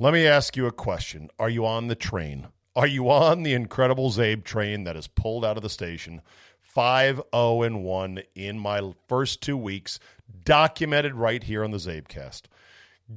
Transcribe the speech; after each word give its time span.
Let 0.00 0.14
me 0.14 0.26
ask 0.26 0.56
you 0.56 0.64
a 0.64 0.72
question. 0.72 1.28
Are 1.38 1.50
you 1.50 1.66
on 1.66 1.88
the 1.88 1.94
train? 1.94 2.46
Are 2.74 2.86
you 2.86 3.10
on 3.10 3.42
the 3.42 3.52
incredible 3.52 4.10
Zabe 4.10 4.44
train 4.44 4.84
that 4.84 4.96
has 4.96 5.06
pulled 5.06 5.44
out 5.44 5.58
of 5.58 5.62
the 5.62 5.68
station? 5.68 6.22
5 6.62 7.20
0 7.34 7.62
and 7.62 7.84
1 7.84 8.22
in 8.34 8.58
my 8.58 8.94
first 9.08 9.42
two 9.42 9.58
weeks, 9.58 10.00
documented 10.42 11.16
right 11.16 11.42
here 11.42 11.62
on 11.62 11.70
the 11.70 11.76
Zabecast. 11.76 12.44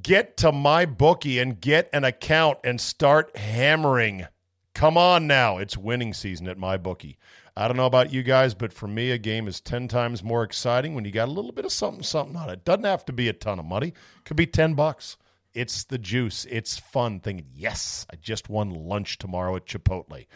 Get 0.02 0.36
to 0.36 0.52
my 0.52 0.84
bookie 0.84 1.38
and 1.38 1.58
get 1.58 1.88
an 1.94 2.04
account 2.04 2.58
and 2.62 2.78
start 2.78 3.34
hammering. 3.34 4.26
Come 4.74 4.98
on 4.98 5.26
now. 5.26 5.56
It's 5.56 5.78
winning 5.78 6.12
season 6.12 6.46
at 6.48 6.58
my 6.58 6.76
bookie. 6.76 7.16
I 7.56 7.66
don't 7.66 7.78
know 7.78 7.86
about 7.86 8.12
you 8.12 8.22
guys, 8.22 8.52
but 8.52 8.74
for 8.74 8.88
me, 8.88 9.10
a 9.10 9.16
game 9.16 9.48
is 9.48 9.58
10 9.58 9.88
times 9.88 10.22
more 10.22 10.42
exciting 10.42 10.94
when 10.94 11.06
you 11.06 11.12
got 11.12 11.28
a 11.28 11.32
little 11.32 11.52
bit 11.52 11.64
of 11.64 11.72
something, 11.72 12.02
something 12.02 12.36
on 12.36 12.50
it. 12.50 12.66
Doesn't 12.66 12.84
have 12.84 13.06
to 13.06 13.12
be 13.14 13.30
a 13.30 13.32
ton 13.32 13.58
of 13.58 13.64
money, 13.64 13.94
could 14.26 14.36
be 14.36 14.46
10 14.46 14.74
bucks. 14.74 15.16
It's 15.54 15.84
the 15.84 15.98
juice. 15.98 16.46
It's 16.50 16.78
fun 16.78 17.20
thinking, 17.20 17.46
yes, 17.54 18.06
I 18.12 18.16
just 18.16 18.48
won 18.48 18.70
lunch 18.70 19.18
tomorrow 19.18 19.56
at 19.56 19.66
Chipotle. 19.66 20.26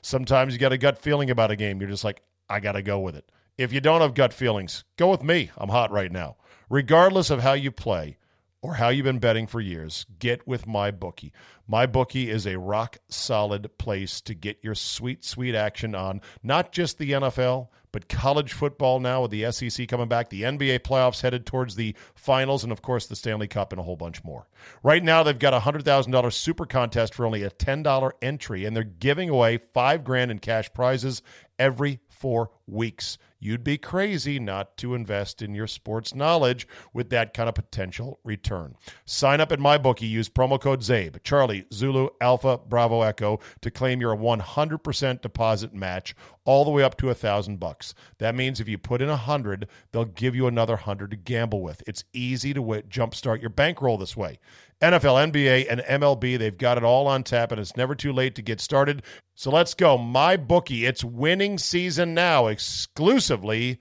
Sometimes 0.00 0.52
you 0.52 0.58
got 0.58 0.72
a 0.72 0.78
gut 0.78 0.98
feeling 0.98 1.30
about 1.30 1.50
a 1.50 1.56
game. 1.56 1.80
You're 1.80 1.90
just 1.90 2.04
like, 2.04 2.22
I 2.48 2.60
got 2.60 2.72
to 2.72 2.82
go 2.82 2.98
with 3.00 3.14
it. 3.14 3.30
If 3.58 3.72
you 3.72 3.80
don't 3.80 4.00
have 4.00 4.14
gut 4.14 4.32
feelings, 4.32 4.84
go 4.96 5.10
with 5.10 5.22
me. 5.22 5.50
I'm 5.56 5.68
hot 5.68 5.90
right 5.92 6.10
now. 6.10 6.36
Regardless 6.68 7.30
of 7.30 7.42
how 7.42 7.52
you 7.52 7.70
play, 7.70 8.16
or 8.62 8.74
how 8.74 8.88
you've 8.88 9.04
been 9.04 9.18
betting 9.18 9.48
for 9.48 9.60
years, 9.60 10.06
get 10.20 10.46
with 10.46 10.66
my 10.66 10.90
bookie. 10.92 11.32
My 11.66 11.84
bookie 11.84 12.30
is 12.30 12.46
a 12.46 12.58
rock 12.58 12.98
solid 13.08 13.76
place 13.76 14.20
to 14.22 14.34
get 14.34 14.58
your 14.62 14.76
sweet, 14.76 15.24
sweet 15.24 15.54
action 15.54 15.94
on 15.96 16.20
not 16.42 16.70
just 16.70 16.98
the 16.98 17.10
NFL, 17.10 17.68
but 17.92 18.08
college 18.08 18.52
football 18.52 19.00
now 19.00 19.22
with 19.22 19.30
the 19.30 19.50
SEC 19.52 19.86
coming 19.86 20.08
back, 20.08 20.30
the 20.30 20.42
NBA 20.42 20.80
playoffs 20.80 21.20
headed 21.20 21.46
towards 21.46 21.76
the 21.76 21.94
finals, 22.14 22.64
and 22.64 22.72
of 22.72 22.82
course 22.82 23.06
the 23.06 23.16
Stanley 23.16 23.48
Cup 23.48 23.72
and 23.72 23.80
a 23.80 23.84
whole 23.84 23.96
bunch 23.96 24.24
more. 24.24 24.48
Right 24.82 25.04
now, 25.04 25.22
they've 25.22 25.38
got 25.38 25.54
a 25.54 25.60
$100,000 25.60 26.32
super 26.32 26.66
contest 26.66 27.14
for 27.14 27.26
only 27.26 27.42
a 27.42 27.50
$10 27.50 28.10
entry, 28.22 28.64
and 28.64 28.74
they're 28.74 28.82
giving 28.84 29.28
away 29.28 29.58
five 29.72 30.04
grand 30.04 30.30
in 30.30 30.38
cash 30.38 30.72
prizes 30.72 31.22
every 31.58 32.00
four 32.08 32.50
weeks. 32.66 33.18
You'd 33.40 33.64
be 33.64 33.76
crazy 33.76 34.38
not 34.38 34.76
to 34.76 34.94
invest 34.94 35.42
in 35.42 35.52
your 35.52 35.66
sports 35.66 36.14
knowledge 36.14 36.68
with 36.94 37.10
that 37.10 37.34
kind 37.34 37.48
of 37.48 37.56
potential 37.56 38.20
return. 38.22 38.76
Sign 39.04 39.40
up 39.40 39.50
at 39.50 39.58
MyBookie. 39.58 40.08
Use 40.08 40.28
promo 40.28 40.60
code 40.60 40.82
ZABE, 40.82 41.24
Charlie, 41.24 41.64
Zulu, 41.72 42.10
Alpha, 42.20 42.58
Bravo, 42.58 43.02
Echo 43.02 43.40
to 43.60 43.70
claim 43.72 44.00
your 44.00 44.16
100% 44.16 45.22
deposit 45.22 45.74
match 45.74 46.14
all 46.44 46.64
the 46.64 46.70
way 46.70 46.82
up 46.82 46.96
to 46.98 47.10
a 47.10 47.14
thousand 47.14 47.58
bucks. 47.60 47.94
That 48.18 48.34
means 48.34 48.60
if 48.60 48.68
you 48.68 48.78
put 48.78 49.02
in 49.02 49.08
a 49.08 49.16
hundred, 49.16 49.68
they'll 49.92 50.04
give 50.04 50.34
you 50.34 50.46
another 50.46 50.76
hundred 50.76 51.10
to 51.12 51.16
gamble 51.16 51.62
with. 51.62 51.82
It's 51.86 52.04
easy 52.12 52.52
to 52.54 52.60
w- 52.60 52.82
jumpstart 52.82 53.40
your 53.40 53.50
bankroll 53.50 53.98
this 53.98 54.16
way. 54.16 54.38
NFL, 54.80 55.32
NBA, 55.32 55.66
and 55.70 55.80
MLB, 55.82 56.38
they've 56.38 56.58
got 56.58 56.76
it 56.76 56.84
all 56.84 57.06
on 57.06 57.22
tap, 57.22 57.52
and 57.52 57.60
it's 57.60 57.76
never 57.76 57.94
too 57.94 58.12
late 58.12 58.34
to 58.34 58.42
get 58.42 58.60
started. 58.60 59.02
So 59.34 59.50
let's 59.50 59.74
go. 59.74 59.96
My 59.96 60.36
bookie. 60.36 60.84
It's 60.86 61.04
winning 61.04 61.58
season 61.58 62.14
now, 62.14 62.48
exclusively 62.48 63.78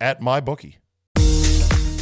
at 0.00 0.20
my 0.20 0.40
bookie. 0.40 0.78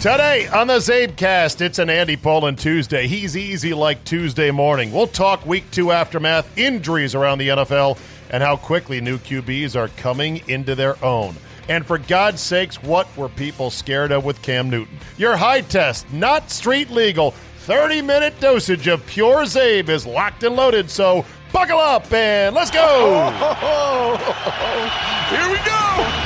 Today 0.00 0.46
on 0.48 0.66
the 0.66 0.74
Zabecast, 0.74 1.62
it's 1.62 1.78
an 1.78 1.88
Andy 1.88 2.16
Pollin 2.16 2.54
Tuesday. 2.54 3.06
He's 3.06 3.34
easy 3.34 3.72
like 3.72 4.04
Tuesday 4.04 4.50
morning. 4.50 4.92
We'll 4.92 5.06
talk 5.06 5.44
week 5.46 5.68
two 5.70 5.90
aftermath, 5.90 6.58
injuries 6.58 7.14
around 7.14 7.38
the 7.38 7.48
NFL, 7.48 7.98
and 8.30 8.42
how 8.42 8.56
quickly 8.56 9.00
new 9.00 9.16
QBs 9.16 9.74
are 9.74 9.88
coming 9.88 10.42
into 10.48 10.74
their 10.74 11.02
own. 11.02 11.34
And 11.70 11.84
for 11.84 11.96
God's 11.96 12.42
sakes, 12.42 12.82
what 12.82 13.08
were 13.16 13.30
people 13.30 13.70
scared 13.70 14.12
of 14.12 14.24
with 14.24 14.42
Cam 14.42 14.68
Newton? 14.68 14.98
Your 15.16 15.34
high 15.34 15.62
test, 15.62 16.12
not 16.12 16.50
street 16.50 16.90
legal. 16.90 17.30
30 17.60 18.02
minute 18.02 18.38
dosage 18.38 18.86
of 18.88 19.04
pure 19.06 19.44
Zabe 19.44 19.88
is 19.88 20.06
locked 20.06 20.44
and 20.44 20.56
loaded, 20.56 20.90
so 20.90 21.24
buckle 21.52 21.78
up 21.78 22.12
and 22.12 22.54
let's 22.54 22.70
go! 22.70 23.30
Here 25.30 25.50
we 25.50 25.56
go! 25.64 26.25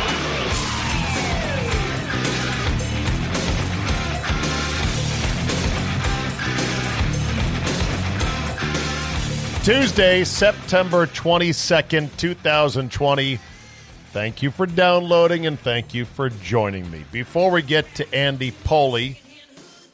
Tuesday, 9.63 10.25
September 10.25 11.07
22nd, 11.07 12.17
2020. 12.17 13.39
Thank 14.07 14.43
you 14.43 14.51
for 14.51 14.65
downloading 14.65 15.47
and 15.47 15.61
thank 15.61 15.93
you 15.93 16.07
for 16.07 16.31
joining 16.31 16.91
me. 16.91 17.05
Before 17.13 17.51
we 17.51 17.61
get 17.61 17.95
to 17.97 18.15
Andy 18.15 18.53
Pollin, 18.53 19.17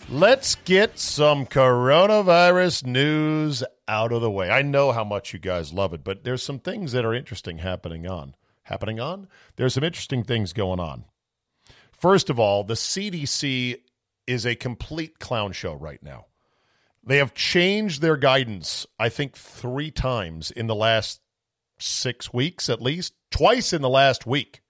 let's 0.09 0.55
get 0.55 1.01
some 1.01 1.47
coronavirus 1.47 2.87
news 2.87 3.65
out 3.89 4.13
of 4.13 4.21
the 4.21 4.31
way. 4.31 4.51
I 4.51 4.63
know 4.63 4.93
how 4.93 5.03
much 5.03 5.33
you 5.33 5.41
guys 5.41 5.73
love 5.73 5.93
it, 5.93 6.05
but 6.05 6.23
there's 6.23 6.45
some 6.45 6.61
things 6.61 6.93
that 6.93 7.05
are 7.05 7.13
interesting 7.13 7.59
happening 7.59 8.07
on. 8.07 8.37
Happening 8.63 9.01
on? 9.01 9.27
There's 9.57 9.75
some 9.75 9.85
interesting 9.85 10.23
things 10.23 10.53
going 10.53 10.79
on. 10.79 11.07
First 11.91 12.31
of 12.31 12.39
all, 12.39 12.63
the 12.63 12.75
CDC 12.75 13.79
is 14.29 14.47
a 14.47 14.55
complete 14.55 15.19
clown 15.19 15.51
show 15.51 15.75
right 15.75 16.03
now. 16.05 16.27
They 17.07 17.19
have 17.19 17.35
changed 17.35 18.03
their 18.03 18.17
guidance, 18.17 18.85
I 18.99 19.09
think, 19.09 19.37
three 19.37 19.93
times 19.93 20.51
in 20.51 20.67
the 20.67 20.75
last 20.75 21.21
six 21.79 22.33
weeks 22.33 22.69
at 22.69 22.83
least, 22.83 23.15
twice 23.31 23.73
in 23.73 23.81
the 23.81 23.89
last 23.89 24.27
week. 24.27 24.61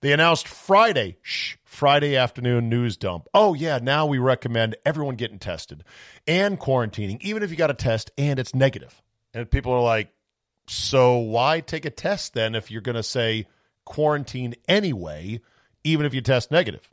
They 0.00 0.12
announced 0.12 0.46
Friday, 0.46 1.16
shh, 1.22 1.56
Friday 1.64 2.16
afternoon 2.16 2.68
news 2.68 2.96
dump. 2.96 3.26
Oh, 3.34 3.54
yeah, 3.54 3.80
now 3.82 4.06
we 4.06 4.18
recommend 4.18 4.76
everyone 4.86 5.16
getting 5.16 5.40
tested 5.40 5.82
and 6.26 6.60
quarantining, 6.60 7.20
even 7.22 7.42
if 7.42 7.50
you 7.50 7.56
got 7.56 7.70
a 7.70 7.74
test 7.74 8.12
and 8.16 8.38
it's 8.38 8.54
negative. 8.54 9.02
And 9.34 9.50
people 9.50 9.72
are 9.72 9.82
like, 9.82 10.10
so 10.68 11.18
why 11.18 11.60
take 11.60 11.84
a 11.84 11.90
test 11.90 12.34
then 12.34 12.54
if 12.54 12.70
you're 12.70 12.82
going 12.82 12.94
to 12.94 13.02
say 13.02 13.48
quarantine 13.84 14.54
anyway, 14.68 15.40
even 15.82 16.06
if 16.06 16.14
you 16.14 16.20
test 16.20 16.52
negative? 16.52 16.88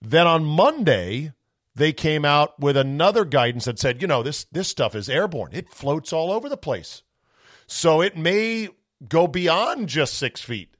Then 0.00 0.28
on 0.28 0.44
Monday, 0.44 1.32
they 1.78 1.92
came 1.92 2.24
out 2.24 2.58
with 2.60 2.76
another 2.76 3.24
guidance 3.24 3.64
that 3.64 3.78
said, 3.78 4.02
you 4.02 4.08
know, 4.08 4.22
this 4.22 4.44
this 4.52 4.68
stuff 4.68 4.94
is 4.94 5.08
airborne. 5.08 5.50
It 5.52 5.70
floats 5.70 6.12
all 6.12 6.30
over 6.30 6.48
the 6.48 6.56
place. 6.56 7.02
So 7.66 8.00
it 8.02 8.16
may 8.16 8.68
go 9.08 9.26
beyond 9.26 9.88
just 9.88 10.14
six 10.14 10.40
feet. 10.40 10.74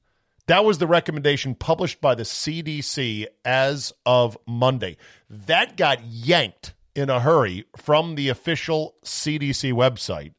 That 0.47 0.65
was 0.65 0.79
the 0.79 0.87
recommendation 0.87 1.55
published 1.55 2.01
by 2.01 2.15
the 2.15 2.23
CDC 2.23 3.27
as 3.45 3.93
of 4.05 4.37
Monday. 4.47 4.97
That 5.29 5.77
got 5.77 6.05
yanked 6.05 6.75
in 6.95 7.11
a 7.11 7.21
hurry 7.21 7.67
from 7.77 8.15
the 8.15 8.29
official 8.29 8.95
CDC 9.05 9.73
website. 9.73 10.33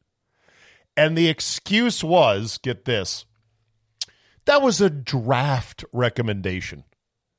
And 0.96 1.16
the 1.16 1.28
excuse 1.28 2.04
was 2.04 2.58
get 2.58 2.84
this 2.84 3.24
that 4.44 4.62
was 4.62 4.80
a 4.80 4.90
draft 4.90 5.84
recommendation 5.92 6.84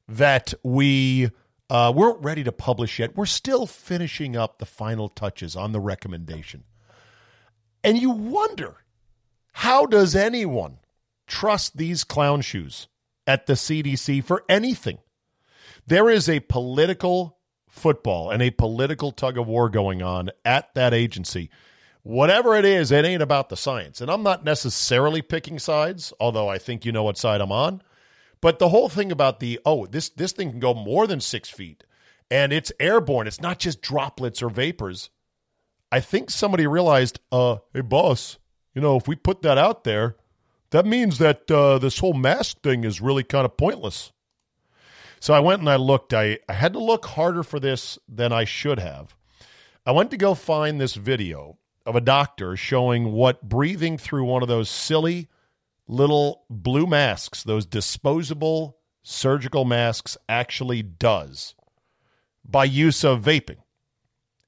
that 0.07 0.53
we 0.63 1.29
uh, 1.71 1.89
weren't 1.95 2.21
ready 2.21 2.43
to 2.43 2.51
publish 2.51 2.99
yet. 2.99 3.15
We're 3.15 3.25
still 3.25 3.65
finishing 3.65 4.35
up 4.35 4.59
the 4.59 4.65
final 4.65 5.07
touches 5.07 5.55
on 5.55 5.71
the 5.71 5.79
recommendation. 5.79 6.65
And 7.81 7.97
you 7.97 8.09
wonder 8.09 8.75
how 9.53 9.85
does 9.85 10.13
anyone 10.13 10.79
trust 11.27 11.77
these 11.77 12.03
clown 12.03 12.41
shoes 12.41 12.89
at 13.25 13.45
the 13.45 13.53
CDC 13.53 14.21
for 14.21 14.43
anything? 14.49 14.97
There 15.87 16.09
is 16.09 16.27
a 16.27 16.41
political 16.41 17.37
football 17.69 18.31
and 18.31 18.43
a 18.43 18.51
political 18.51 19.13
tug 19.13 19.37
of 19.37 19.47
war 19.47 19.69
going 19.69 20.01
on 20.01 20.29
at 20.43 20.73
that 20.73 20.93
agency. 20.93 21.49
Whatever 22.03 22.57
it 22.57 22.65
is, 22.65 22.91
it 22.91 23.05
ain't 23.05 23.21
about 23.21 23.47
the 23.47 23.55
science. 23.55 24.01
And 24.01 24.11
I'm 24.11 24.23
not 24.23 24.43
necessarily 24.43 25.21
picking 25.21 25.57
sides, 25.57 26.11
although 26.19 26.49
I 26.49 26.57
think 26.57 26.83
you 26.83 26.91
know 26.91 27.03
what 27.03 27.17
side 27.17 27.39
I'm 27.39 27.53
on. 27.53 27.81
But 28.41 28.59
the 28.59 28.69
whole 28.69 28.89
thing 28.89 29.11
about 29.11 29.39
the 29.39 29.59
oh, 29.65 29.85
this 29.85 30.09
this 30.09 30.31
thing 30.31 30.51
can 30.51 30.59
go 30.59 30.73
more 30.73 31.07
than 31.07 31.21
six 31.21 31.49
feet 31.49 31.83
and 32.31 32.53
it's 32.53 32.71
airborne. 32.79 33.27
It's 33.27 33.41
not 33.41 33.59
just 33.59 33.81
droplets 33.81 34.41
or 34.41 34.49
vapors. 34.49 35.09
I 35.91 35.99
think 35.99 36.29
somebody 36.29 36.65
realized, 36.65 37.19
uh, 37.31 37.57
hey 37.73 37.81
boss, 37.81 38.39
you 38.73 38.81
know, 38.81 38.95
if 38.95 39.07
we 39.07 39.15
put 39.15 39.41
that 39.41 39.57
out 39.57 39.83
there, 39.83 40.15
that 40.69 40.85
means 40.85 41.17
that 41.17 41.51
uh, 41.51 41.77
this 41.77 41.99
whole 41.99 42.13
mask 42.13 42.61
thing 42.61 42.85
is 42.85 43.01
really 43.01 43.23
kind 43.23 43.43
of 43.43 43.57
pointless. 43.57 44.13
So 45.19 45.33
I 45.33 45.41
went 45.41 45.59
and 45.59 45.69
I 45.69 45.75
looked. 45.75 46.13
I, 46.13 46.39
I 46.47 46.53
had 46.53 46.73
to 46.73 46.79
look 46.79 47.05
harder 47.05 47.43
for 47.43 47.59
this 47.59 47.99
than 48.07 48.31
I 48.31 48.45
should 48.45 48.79
have. 48.79 49.13
I 49.85 49.91
went 49.91 50.09
to 50.11 50.17
go 50.17 50.33
find 50.33 50.79
this 50.79 50.95
video 50.95 51.57
of 51.85 51.95
a 51.95 52.01
doctor 52.01 52.55
showing 52.55 53.11
what 53.11 53.47
breathing 53.47 53.97
through 53.97 54.23
one 54.23 54.41
of 54.41 54.47
those 54.47 54.69
silly 54.69 55.27
little 55.91 56.45
blue 56.49 56.87
masks, 56.87 57.43
those 57.43 57.65
disposable 57.65 58.77
surgical 59.03 59.65
masks, 59.65 60.17
actually 60.29 60.81
does 60.81 61.53
by 62.45 62.63
use 62.63 63.03
of 63.03 63.23
vaping. 63.23 63.57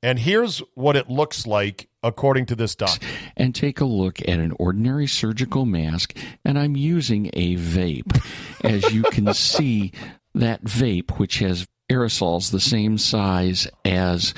And 0.02 0.20
here's 0.20 0.60
what 0.74 0.96
it 0.96 1.10
looks 1.10 1.46
like 1.46 1.90
according 2.02 2.48
to 2.48 2.56
this 2.56 2.76
doctor. 2.76 3.06
And 3.38 3.54
take 3.54 3.80
a 3.80 3.86
look 3.86 4.22
at 4.22 4.40
an 4.40 4.54
ordinary 4.60 5.08
surgical 5.08 5.66
mask, 5.66 6.18
and 6.44 6.58
I'm 6.58 6.76
using 6.76 7.30
a 7.34 7.56
vape. 7.56 8.22
As 8.64 8.94
you 8.94 9.04
can 9.04 9.34
see, 9.34 9.92
that 10.36 10.64
vape, 10.64 11.20
which 11.20 11.40
has 11.40 11.68
aerosols 11.90 12.52
the 12.52 12.60
same 12.60 12.98
size 12.98 13.68
as 13.86 14.34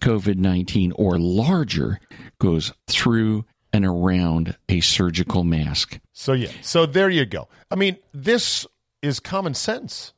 COVID 0.00 0.36
19 0.36 0.92
or 0.92 1.18
larger, 1.18 2.00
goes 2.38 2.72
through 2.86 3.44
and 3.72 3.84
around 3.84 4.56
a 4.68 4.80
surgical 4.80 5.44
mask. 5.44 5.98
So, 6.12 6.32
yeah, 6.32 6.50
so 6.60 6.86
there 6.86 7.08
you 7.08 7.24
go. 7.24 7.48
I 7.70 7.76
mean, 7.76 7.96
this 8.12 8.66
is 9.00 9.20
common 9.20 9.54
sense. 9.54 10.12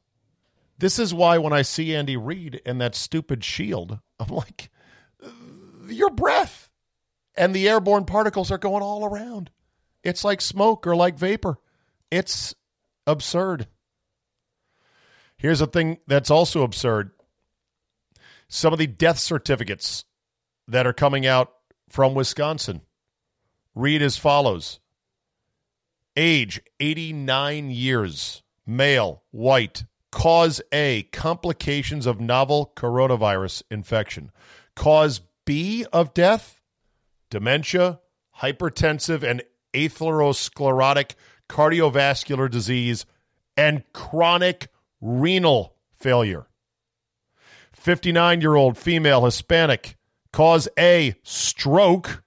This 0.79 0.99
is 0.99 1.15
why 1.15 1.39
when 1.39 1.53
I 1.53 1.63
see 1.63 1.95
Andy 1.95 2.17
Reid 2.17 2.61
and 2.67 2.81
that 2.81 2.95
stupid 2.95 3.45
shield, 3.45 3.99
I'm 4.19 4.29
like, 4.29 4.71
your 5.89 6.11
breath 6.11 6.69
and 7.37 7.55
the 7.55 7.69
airborne 7.69 8.05
particles 8.05 8.51
are 8.51 8.59
going 8.59 8.83
all 8.83 9.05
around. 9.05 9.51
It's 10.03 10.25
like 10.25 10.41
smoke 10.41 10.87
or 10.87 10.97
like 10.97 11.19
vapor. 11.19 11.59
It's 12.11 12.55
absurd. 13.07 13.69
Here's 15.37 15.61
a 15.61 15.67
thing 15.67 15.99
that's 16.07 16.31
also 16.31 16.63
absurd 16.63 17.11
some 18.49 18.73
of 18.73 18.79
the 18.79 18.87
death 18.87 19.19
certificates 19.19 20.05
that 20.69 20.87
are 20.87 20.93
coming 20.93 21.27
out 21.27 21.53
from 21.89 22.15
Wisconsin 22.15 22.81
read 23.75 24.03
as 24.03 24.17
follows 24.17 24.81
Age 26.17 26.61
89 26.79 27.71
years, 27.71 28.43
male, 28.67 29.23
white, 29.31 29.85
Cause 30.13 30.63
A, 30.73 31.09
complications 31.13 32.07
of 32.07 32.21
novel 32.21 32.73
coronavirus 32.77 33.65
infection. 33.69 34.31
Cause 34.77 35.23
B 35.45 35.85
of 35.93 36.15
death, 36.15 36.61
dementia, 37.31 38.01
hypertensive 38.41 39.25
and 39.29 39.43
atherosclerotic 39.75 41.15
cardiovascular 41.49 42.51
disease, 42.51 43.07
and 43.57 43.83
chronic 43.93 44.69
renal 45.01 45.75
failure. 45.97 46.47
59 47.73 48.41
year 48.41 48.55
old 48.55 48.79
female 48.79 49.25
Hispanic. 49.25 49.97
Cause 50.33 50.69
A, 50.79 51.15
stroke. 51.23 52.24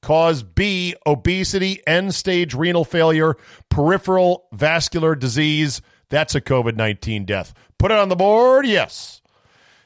Cause 0.00 0.42
B, 0.42 0.94
obesity, 1.06 1.82
end 1.86 2.14
stage 2.14 2.54
renal 2.54 2.84
failure, 2.84 3.36
peripheral 3.68 4.46
vascular 4.52 5.14
disease 5.14 5.82
that's 6.10 6.34
a 6.34 6.40
COVID 6.40 6.76
19 6.76 7.24
death. 7.24 7.52
Put 7.78 7.90
it 7.90 7.98
on 7.98 8.08
the 8.08 8.16
board? 8.16 8.66
Yes. 8.66 9.20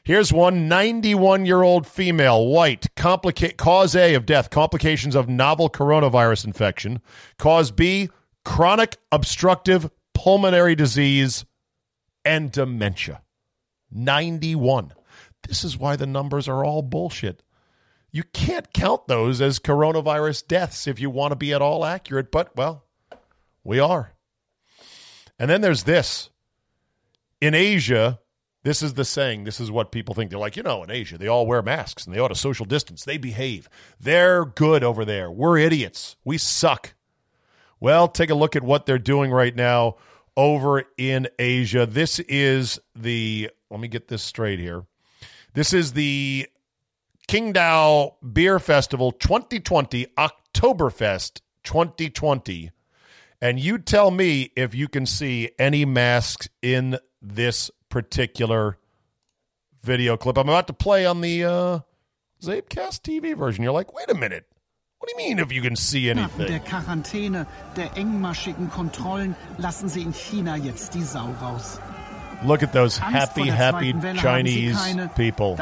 Here's 0.03 0.33
one 0.33 0.67
91 0.67 1.45
year 1.45 1.61
old 1.61 1.87
female, 1.87 2.47
white, 2.47 2.87
complicate, 2.95 3.57
cause 3.57 3.95
A 3.95 4.15
of 4.15 4.25
death, 4.25 4.49
complications 4.49 5.15
of 5.15 5.29
novel 5.29 5.69
coronavirus 5.69 6.45
infection. 6.45 7.01
Cause 7.37 7.71
B, 7.71 8.09
chronic 8.43 8.97
obstructive 9.11 9.89
pulmonary 10.13 10.75
disease 10.75 11.45
and 12.25 12.51
dementia. 12.51 13.21
91. 13.91 14.93
This 15.47 15.63
is 15.63 15.77
why 15.77 15.95
the 15.95 16.07
numbers 16.07 16.47
are 16.47 16.65
all 16.65 16.81
bullshit. 16.81 17.43
You 18.13 18.23
can't 18.23 18.71
count 18.71 19.07
those 19.07 19.41
as 19.41 19.59
coronavirus 19.59 20.47
deaths 20.47 20.85
if 20.87 20.99
you 20.99 21.09
want 21.09 21.31
to 21.31 21.35
be 21.35 21.51
at 21.51 21.63
all 21.63 21.83
accurate, 21.83 22.31
but, 22.31 22.55
well, 22.55 22.85
we 23.63 23.79
are. 23.79 24.13
And 25.39 25.49
then 25.49 25.61
there's 25.61 25.83
this. 25.83 26.29
In 27.41 27.55
Asia, 27.55 28.19
this 28.63 28.83
is 28.83 28.93
the 28.93 29.03
saying. 29.03 29.45
This 29.45 29.59
is 29.59 29.71
what 29.71 29.91
people 29.91 30.13
think. 30.13 30.29
They're 30.29 30.39
like, 30.39 30.55
you 30.55 30.61
know, 30.61 30.83
in 30.83 30.91
Asia, 30.91 31.17
they 31.17 31.27
all 31.27 31.47
wear 31.47 31.63
masks 31.63 32.05
and 32.05 32.15
they 32.15 32.19
ought 32.19 32.27
to 32.27 32.35
social 32.35 32.65
distance. 32.65 33.03
They 33.03 33.17
behave. 33.17 33.67
They're 33.99 34.45
good 34.45 34.83
over 34.83 35.03
there. 35.05 35.31
We're 35.31 35.57
idiots. 35.57 36.15
We 36.23 36.37
suck. 36.37 36.93
Well, 37.79 38.07
take 38.07 38.29
a 38.29 38.35
look 38.35 38.55
at 38.55 38.63
what 38.63 38.85
they're 38.85 38.99
doing 38.99 39.31
right 39.31 39.55
now 39.55 39.95
over 40.37 40.83
in 40.97 41.27
Asia. 41.39 41.87
This 41.87 42.19
is 42.19 42.79
the, 42.95 43.49
let 43.71 43.79
me 43.79 43.87
get 43.87 44.07
this 44.07 44.21
straight 44.21 44.59
here. 44.59 44.85
This 45.53 45.73
is 45.73 45.93
the 45.93 46.47
Qingdao 47.27 48.13
Beer 48.33 48.59
Festival 48.59 49.11
2020, 49.11 50.07
Oktoberfest 50.17 51.41
2020 51.63 52.71
and 53.43 53.59
you 53.59 53.77
tell 53.77 54.09
me 54.09 54.51
if 54.55 54.73
you 54.73 54.87
can 54.87 55.05
see 55.05 55.51
any 55.59 55.83
masks 55.83 56.47
in 56.61 56.97
this 57.21 57.69
particular 57.89 58.77
video 59.81 60.15
clip 60.15 60.37
I'm 60.37 60.47
about 60.47 60.67
to 60.67 60.73
play 60.73 61.05
on 61.05 61.19
the 61.19 61.43
uh, 61.43 61.79
Zabecast 62.41 63.01
TV 63.01 63.35
version. 63.37 63.63
You're 63.63 63.73
like, 63.73 63.93
wait 63.93 64.09
a 64.09 64.15
minute. 64.15 64.45
What 64.99 65.09
do 65.09 65.21
you 65.21 65.27
mean 65.27 65.39
if 65.39 65.51
you 65.51 65.61
can 65.61 65.75
see 65.75 66.09
anything? 66.09 66.47
der 66.47 66.59
Quarantäne, 66.59 67.45
der 67.75 67.89
engmaschigen 67.97 68.69
Kontrollen 68.71 69.35
lassen 69.57 69.89
sie 69.89 70.01
in 70.01 70.13
China 70.13 70.55
jetzt 70.55 70.93
die 70.93 71.03
Sau 71.03 71.29
raus. 71.41 71.79
Look 72.45 72.63
at 72.63 72.73
those 72.73 72.97
happy, 72.97 73.47
happy 73.47 73.93
Chinese 74.15 74.77
people. 75.15 75.57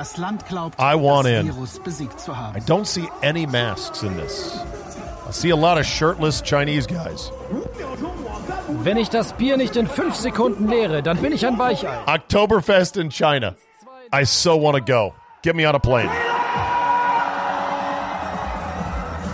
I 0.79 0.95
want 0.95 1.27
in. 1.27 1.51
I 1.51 2.59
don't 2.65 2.87
see 2.87 3.07
any 3.21 3.45
masks 3.45 4.03
in 4.03 4.17
this. 4.17 4.57
I 5.27 5.31
see 5.31 5.51
a 5.51 5.55
lot 5.55 5.77
of 5.77 5.85
shirtless 5.85 6.41
Chinese 6.41 6.87
guys. 6.87 7.31
Wenn 8.83 8.97
ich 8.97 9.09
das 9.09 9.33
Bier 9.33 9.57
nicht 9.57 9.75
in 9.75 9.87
fünf 9.87 10.15
Sekunden 10.15 10.67
leere, 10.67 11.01
dann 11.03 11.17
bin 11.17 11.31
ich 11.33 11.45
ein 11.45 11.57
Weichei. 11.57 11.97
Oktoberfest 12.05 12.97
in 12.97 13.09
China. 13.09 13.55
I 14.13 14.25
so 14.25 14.57
want 14.57 14.75
to 14.77 14.83
go. 14.83 15.13
Get 15.41 15.55
me 15.55 15.65
on 15.65 15.75
a 15.75 15.79
plane. 15.79 16.09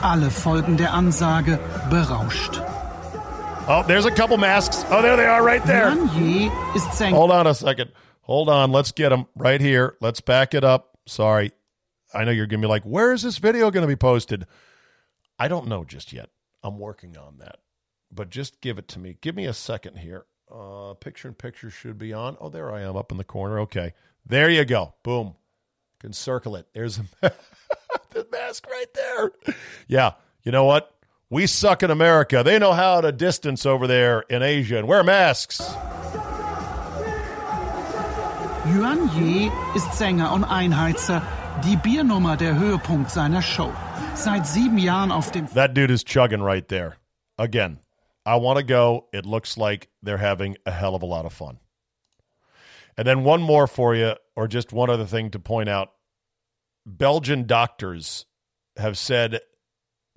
Alle 0.02 0.30
folgen 0.30 0.78
der 0.78 0.94
Ansage 0.94 1.60
berauscht. 1.90 2.62
Oh, 3.70 3.84
there's 3.86 4.06
a 4.06 4.12
couple 4.12 4.38
masks. 4.38 4.86
Oh, 4.90 5.02
there 5.02 5.18
they 5.18 5.26
are 5.26 5.44
right 5.44 5.62
there. 5.66 5.92
ist 6.74 7.02
Hold 7.02 7.32
on 7.32 7.48
a 7.48 7.54
second. 7.54 7.92
Hold 8.22 8.48
on. 8.48 8.72
Let's 8.72 8.94
get 8.94 9.10
them 9.10 9.28
right 9.36 9.60
here. 9.60 9.98
Let's 10.00 10.22
back 10.22 10.54
it 10.54 10.64
up. 10.64 10.98
Sorry. 11.06 11.52
I 12.14 12.24
know 12.24 12.32
you're 12.32 12.48
going 12.48 12.62
to 12.62 12.66
be 12.66 12.70
like, 12.70 12.86
where 12.86 13.12
is 13.12 13.24
this 13.24 13.40
video 13.40 13.70
going 13.70 13.82
to 13.82 13.88
be 13.88 13.98
posted? 13.98 14.48
I 15.38 15.50
don't 15.50 15.68
know 15.68 15.84
just 15.84 16.14
yet. 16.14 16.30
I'm 16.64 16.80
working 16.80 17.18
on 17.18 17.40
that. 17.40 17.58
But 18.10 18.30
just 18.30 18.62
give 18.62 18.78
it 18.78 18.88
to 18.88 19.00
me. 19.00 19.18
Give 19.20 19.36
me 19.36 19.44
a 19.48 19.54
second 19.54 19.98
here. 19.98 20.26
Uh, 20.50 20.94
picture 20.94 21.28
in 21.28 21.34
picture 21.34 21.70
should 21.70 21.98
be 21.98 22.14
on. 22.14 22.38
Oh, 22.40 22.48
there 22.48 22.72
I 22.72 22.84
am 22.84 22.96
up 22.96 23.12
in 23.12 23.18
the 23.18 23.26
corner. 23.26 23.60
Okay. 23.60 23.94
There 24.26 24.50
you 24.50 24.64
go. 24.64 24.94
Boom. 25.04 25.36
Can 26.00 26.14
circle 26.14 26.56
it. 26.56 26.68
There's 26.74 27.00
a 27.00 27.04
the 28.12 28.26
mask 28.32 28.66
right 28.70 28.94
there. 28.94 29.32
Yeah. 29.90 30.14
You 30.44 30.54
know 30.54 30.64
what? 30.64 30.97
We 31.30 31.46
suck 31.46 31.84
in 31.84 31.92
America. 31.92 32.42
They 32.42 32.58
know 32.58 32.72
how 32.72 33.02
to 33.02 33.12
distance 33.12 33.66
over 33.66 33.86
there 33.86 34.22
in 34.30 34.42
Asia 34.42 34.78
and 34.78 34.88
wear 34.88 35.04
masks. 35.04 35.60
Yuan 38.68 39.10
Ye 39.14 39.52
ist 39.76 39.92
Sänger 39.92 40.32
und 40.32 40.46
Einheizer, 40.46 41.22
die 41.66 41.76
Biernummer 41.76 42.38
der 42.38 42.58
Höhepunkt 42.58 43.12
seiner 43.12 43.42
Show. 43.42 43.74
Seit 44.16 44.48
sieben 44.48 44.78
Jahren 44.78 45.12
auf 45.12 45.32
dem. 45.32 45.48
That 45.48 45.74
dude 45.74 45.92
is 45.92 46.06
chugging 46.06 46.42
right 46.42 46.66
there. 46.70 46.96
Again, 47.38 47.80
I 48.26 48.38
want 48.38 48.58
to 48.60 48.64
go. 48.64 49.08
It 49.12 49.26
looks 49.26 49.58
like 49.58 49.90
they're 50.02 50.18
having 50.18 50.56
a 50.66 50.72
hell 50.72 50.96
of 50.96 51.02
a 51.02 51.06
lot 51.06 51.26
of 51.26 51.34
fun. 51.34 51.60
And 52.98 53.06
then 53.06 53.26
one 53.26 53.42
more 53.42 53.68
for 53.68 53.94
you, 53.94 54.16
or 54.38 54.48
just 54.48 54.72
one 54.72 54.90
other 54.90 55.06
thing 55.06 55.32
to 55.32 55.40
point 55.40 55.68
out. 55.68 55.90
Belgian 56.86 57.46
doctors 57.46 58.26
have 58.78 58.98
said 58.98 59.42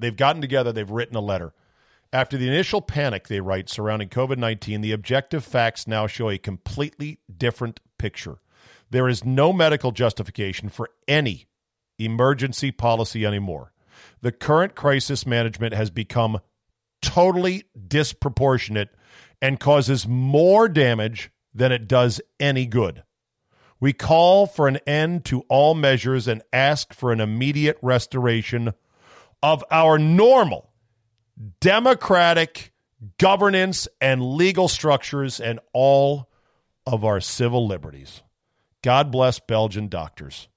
they've 0.00 0.16
gotten 0.16 0.40
together, 0.40 0.72
they've 0.72 0.90
written 0.90 1.16
a 1.16 1.20
letter. 1.20 1.52
After 2.12 2.36
the 2.36 2.48
initial 2.48 2.80
panic, 2.80 3.28
they 3.28 3.40
write, 3.40 3.68
surrounding 3.68 4.08
COVID 4.08 4.38
19, 4.38 4.80
the 4.80 4.92
objective 4.92 5.44
facts 5.44 5.86
now 5.86 6.06
show 6.06 6.28
a 6.28 6.38
completely 6.38 7.20
different 7.36 7.80
picture. 7.98 8.38
There 8.90 9.08
is 9.08 9.24
no 9.24 9.52
medical 9.52 9.92
justification 9.92 10.68
for 10.68 10.90
any 11.06 11.46
emergency 11.98 12.72
policy 12.72 13.24
anymore. 13.24 13.72
The 14.22 14.32
current 14.32 14.74
crisis 14.74 15.24
management 15.24 15.74
has 15.74 15.90
become 15.90 16.40
totally 17.00 17.64
disproportionate 17.88 18.90
and 19.40 19.60
causes 19.60 20.08
more 20.08 20.68
damage 20.68 21.30
than 21.54 21.72
it 21.72 21.88
does 21.88 22.20
any 22.38 22.66
good. 22.66 23.02
We 23.78 23.92
call 23.92 24.46
for 24.46 24.68
an 24.68 24.78
end 24.86 25.24
to 25.26 25.40
all 25.48 25.74
measures 25.74 26.28
and 26.28 26.42
ask 26.52 26.92
for 26.92 27.12
an 27.12 27.20
immediate 27.20 27.78
restoration 27.80 28.74
of 29.42 29.64
our 29.70 29.98
normal 29.98 30.70
democratic 31.60 32.72
governance 33.18 33.88
and 34.00 34.34
legal 34.34 34.68
structures 34.68 35.40
and 35.40 35.60
all 35.72 36.30
of 36.86 37.04
our 37.04 37.20
civil 37.20 37.66
liberties. 37.66 38.22
God 38.82 39.10
bless 39.10 39.38
Belgian 39.38 39.88
doctors. 39.88 40.48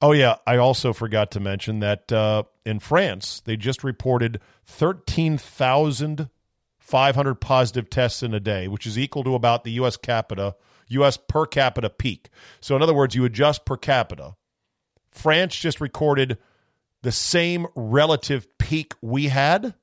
Oh, 0.00 0.12
yeah, 0.12 0.36
I 0.46 0.58
also 0.58 0.92
forgot 0.92 1.32
to 1.32 1.40
mention 1.40 1.80
that 1.80 2.12
uh, 2.12 2.44
in 2.66 2.78
France, 2.80 3.40
they 3.44 3.56
just 3.56 3.82
reported 3.82 4.40
13,500 4.66 7.34
positive 7.36 7.88
tests 7.88 8.22
in 8.22 8.34
a 8.34 8.40
day, 8.40 8.68
which 8.68 8.86
is 8.86 8.98
equal 8.98 9.24
to 9.24 9.34
about 9.34 9.64
the 9.64 9.70
U.S. 9.72 9.96
capita, 9.96 10.54
U.S. 10.88 11.16
per 11.16 11.46
capita 11.46 11.88
peak. 11.88 12.28
So, 12.60 12.76
in 12.76 12.82
other 12.82 12.92
words, 12.92 13.14
you 13.14 13.24
adjust 13.24 13.64
per 13.64 13.78
capita. 13.78 14.36
France 15.08 15.56
just 15.56 15.80
recorded 15.80 16.36
the 17.02 17.12
same 17.12 17.66
relative 17.74 18.46
peak 18.58 18.94
we 19.00 19.28
had. 19.28 19.74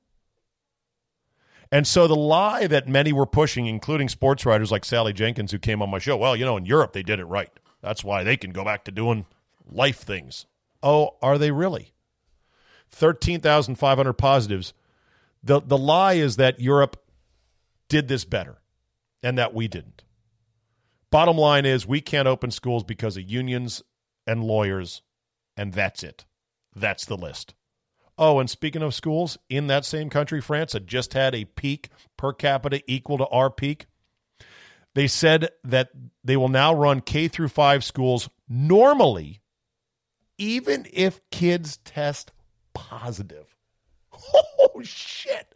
And 1.72 1.86
so 1.86 2.06
the 2.06 2.14
lie 2.16 2.66
that 2.66 2.88
many 2.88 3.12
were 3.12 3.26
pushing, 3.26 3.66
including 3.66 4.08
sports 4.08 4.46
writers 4.46 4.70
like 4.70 4.84
Sally 4.84 5.12
Jenkins, 5.12 5.50
who 5.50 5.58
came 5.58 5.82
on 5.82 5.90
my 5.90 5.98
show, 5.98 6.16
well, 6.16 6.36
you 6.36 6.44
know, 6.44 6.56
in 6.56 6.66
Europe 6.66 6.92
they 6.92 7.02
did 7.02 7.18
it 7.18 7.24
right. 7.24 7.50
That's 7.80 8.04
why 8.04 8.22
they 8.22 8.36
can 8.36 8.50
go 8.50 8.64
back 8.64 8.84
to 8.84 8.92
doing 8.92 9.26
life 9.70 9.98
things. 9.98 10.46
Oh, 10.82 11.16
are 11.20 11.38
they 11.38 11.50
really? 11.50 11.92
13,500 12.90 14.12
positives. 14.12 14.72
The, 15.42 15.60
the 15.60 15.78
lie 15.78 16.14
is 16.14 16.36
that 16.36 16.60
Europe 16.60 17.02
did 17.88 18.08
this 18.08 18.24
better 18.24 18.58
and 19.22 19.36
that 19.38 19.54
we 19.54 19.68
didn't. 19.68 20.04
Bottom 21.10 21.36
line 21.36 21.64
is 21.64 21.86
we 21.86 22.00
can't 22.00 22.28
open 22.28 22.50
schools 22.50 22.84
because 22.84 23.16
of 23.16 23.30
unions 23.30 23.82
and 24.26 24.42
lawyers, 24.42 25.02
and 25.56 25.72
that's 25.72 26.02
it. 26.02 26.24
That's 26.74 27.04
the 27.04 27.16
list. 27.16 27.54
Oh, 28.16 28.38
and 28.38 28.48
speaking 28.48 28.82
of 28.82 28.94
schools, 28.94 29.38
in 29.48 29.66
that 29.66 29.84
same 29.84 30.08
country, 30.08 30.40
France 30.40 30.72
had 30.72 30.86
just 30.86 31.14
had 31.14 31.34
a 31.34 31.44
peak 31.44 31.90
per 32.16 32.32
capita 32.32 32.82
equal 32.86 33.18
to 33.18 33.26
our 33.26 33.50
peak. 33.50 33.86
They 34.94 35.08
said 35.08 35.48
that 35.64 35.90
they 36.22 36.36
will 36.36 36.48
now 36.48 36.72
run 36.72 37.00
K 37.00 37.26
through 37.26 37.48
5 37.48 37.82
schools 37.82 38.30
normally 38.48 39.40
even 40.38 40.86
if 40.92 41.20
kids 41.30 41.78
test 41.78 42.32
positive. 42.72 43.56
Oh 44.76 44.82
shit. 44.82 45.54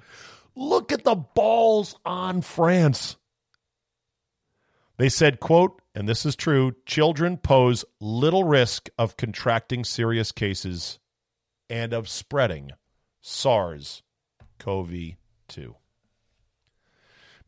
Look 0.55 0.93
at 0.93 1.03
the 1.03 1.15
balls 1.15 1.97
on 2.05 2.43
France. 2.43 3.17
They 4.97 5.09
said, 5.09 5.41
quote, 5.41 5.81
and 5.95 6.09
this 6.09 6.27
is 6.27 6.37
true, 6.37 6.77
children 6.85 7.37
pose 7.39 7.85
little 8.01 8.45
risk 8.45 8.91
of 8.99 9.17
contracting 9.17 9.83
serious 9.83 10.31
cases 10.31 10.99
and 11.71 11.93
of 11.93 12.09
spreading 12.09 12.73
SARS 13.21 14.03
CoV 14.59 14.91
2. 15.49 15.75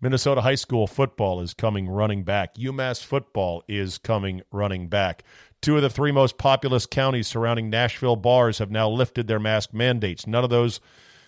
Minnesota 0.01 0.41
high 0.41 0.55
school 0.55 0.87
football 0.87 1.41
is 1.41 1.53
coming 1.53 1.89
running 1.89 2.25
back. 2.25 2.55
UMass 2.55 3.05
football 3.05 3.63
is 3.69 3.99
coming 3.99 4.41
running 4.51 4.89
back. 4.89 5.23
Two 5.61 5.77
of 5.77 5.83
the 5.83 5.91
three 5.91 6.11
most 6.11 6.39
populous 6.39 6.87
counties 6.87 7.29
surrounding 7.29 7.69
Nashville 7.69 8.17
bars 8.17 8.59
have 8.59 8.71
now 8.71 8.89
lifted 8.89 9.27
their 9.27 9.39
mask 9.39 9.75
mandates. 9.75 10.27
None 10.27 10.43
of 10.43 10.49
those 10.49 10.81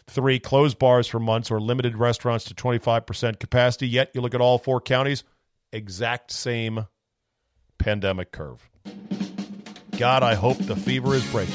three 0.06 0.38
closed 0.38 0.78
bars 0.78 1.06
for 1.06 1.20
months 1.20 1.50
or 1.50 1.60
limited 1.60 1.98
restaurants 1.98 2.46
to 2.46 2.54
25% 2.54 3.38
capacity. 3.38 3.88
Yet 3.88 4.10
you 4.14 4.22
look 4.22 4.34
at 4.34 4.40
all 4.40 4.56
four 4.58 4.80
counties, 4.80 5.22
exact 5.70 6.30
same 6.30 6.86
pandemic 7.78 8.32
curve. 8.32 8.70
God, 9.98 10.22
I 10.22 10.34
hope 10.34 10.56
the 10.58 10.76
fever 10.76 11.14
is 11.14 11.30
breaking, 11.30 11.54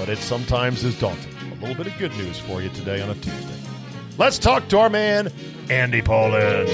but 0.00 0.08
it 0.08 0.18
sometimes 0.18 0.82
is 0.82 0.98
daunting. 0.98 1.30
A 1.52 1.54
little 1.56 1.74
bit 1.74 1.86
of 1.86 1.98
good 1.98 2.16
news 2.16 2.38
for 2.38 2.62
you 2.62 2.70
today 2.70 3.02
on 3.02 3.10
a 3.10 3.14
Tuesday. 3.16 3.54
Let's 4.16 4.38
talk 4.38 4.66
to 4.68 4.78
our 4.78 4.88
man, 4.88 5.30
Andy 5.68 6.00
Pollin. 6.00 6.66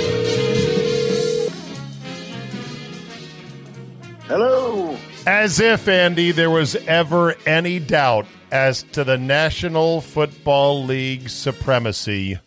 Hello. 4.28 4.96
As 5.26 5.58
if, 5.58 5.88
Andy, 5.88 6.30
there 6.30 6.50
was 6.50 6.76
ever 6.86 7.34
any 7.46 7.80
doubt 7.80 8.26
as 8.52 8.84
to 8.92 9.02
the 9.02 9.18
National 9.18 10.00
Football 10.02 10.84
League 10.84 11.28
supremacy. 11.28 12.38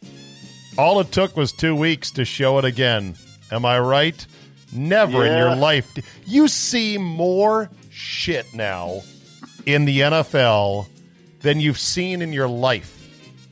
All 0.77 1.01
it 1.01 1.11
took 1.11 1.35
was 1.35 1.51
two 1.51 1.75
weeks 1.75 2.09
to 2.11 2.23
show 2.23 2.57
it 2.57 2.63
again. 2.63 3.15
Am 3.51 3.65
I 3.65 3.79
right? 3.79 4.25
Never 4.71 5.25
in 5.25 5.37
your 5.37 5.57
life. 5.57 5.91
You 6.25 6.47
see 6.47 6.97
more 6.97 7.69
shit 7.89 8.53
now 8.53 9.01
in 9.65 9.85
the 9.85 9.99
NFL 9.99 10.87
than 11.41 11.59
you've 11.59 11.79
seen 11.79 12.21
in 12.21 12.33
your 12.33 12.47
life. 12.47 12.95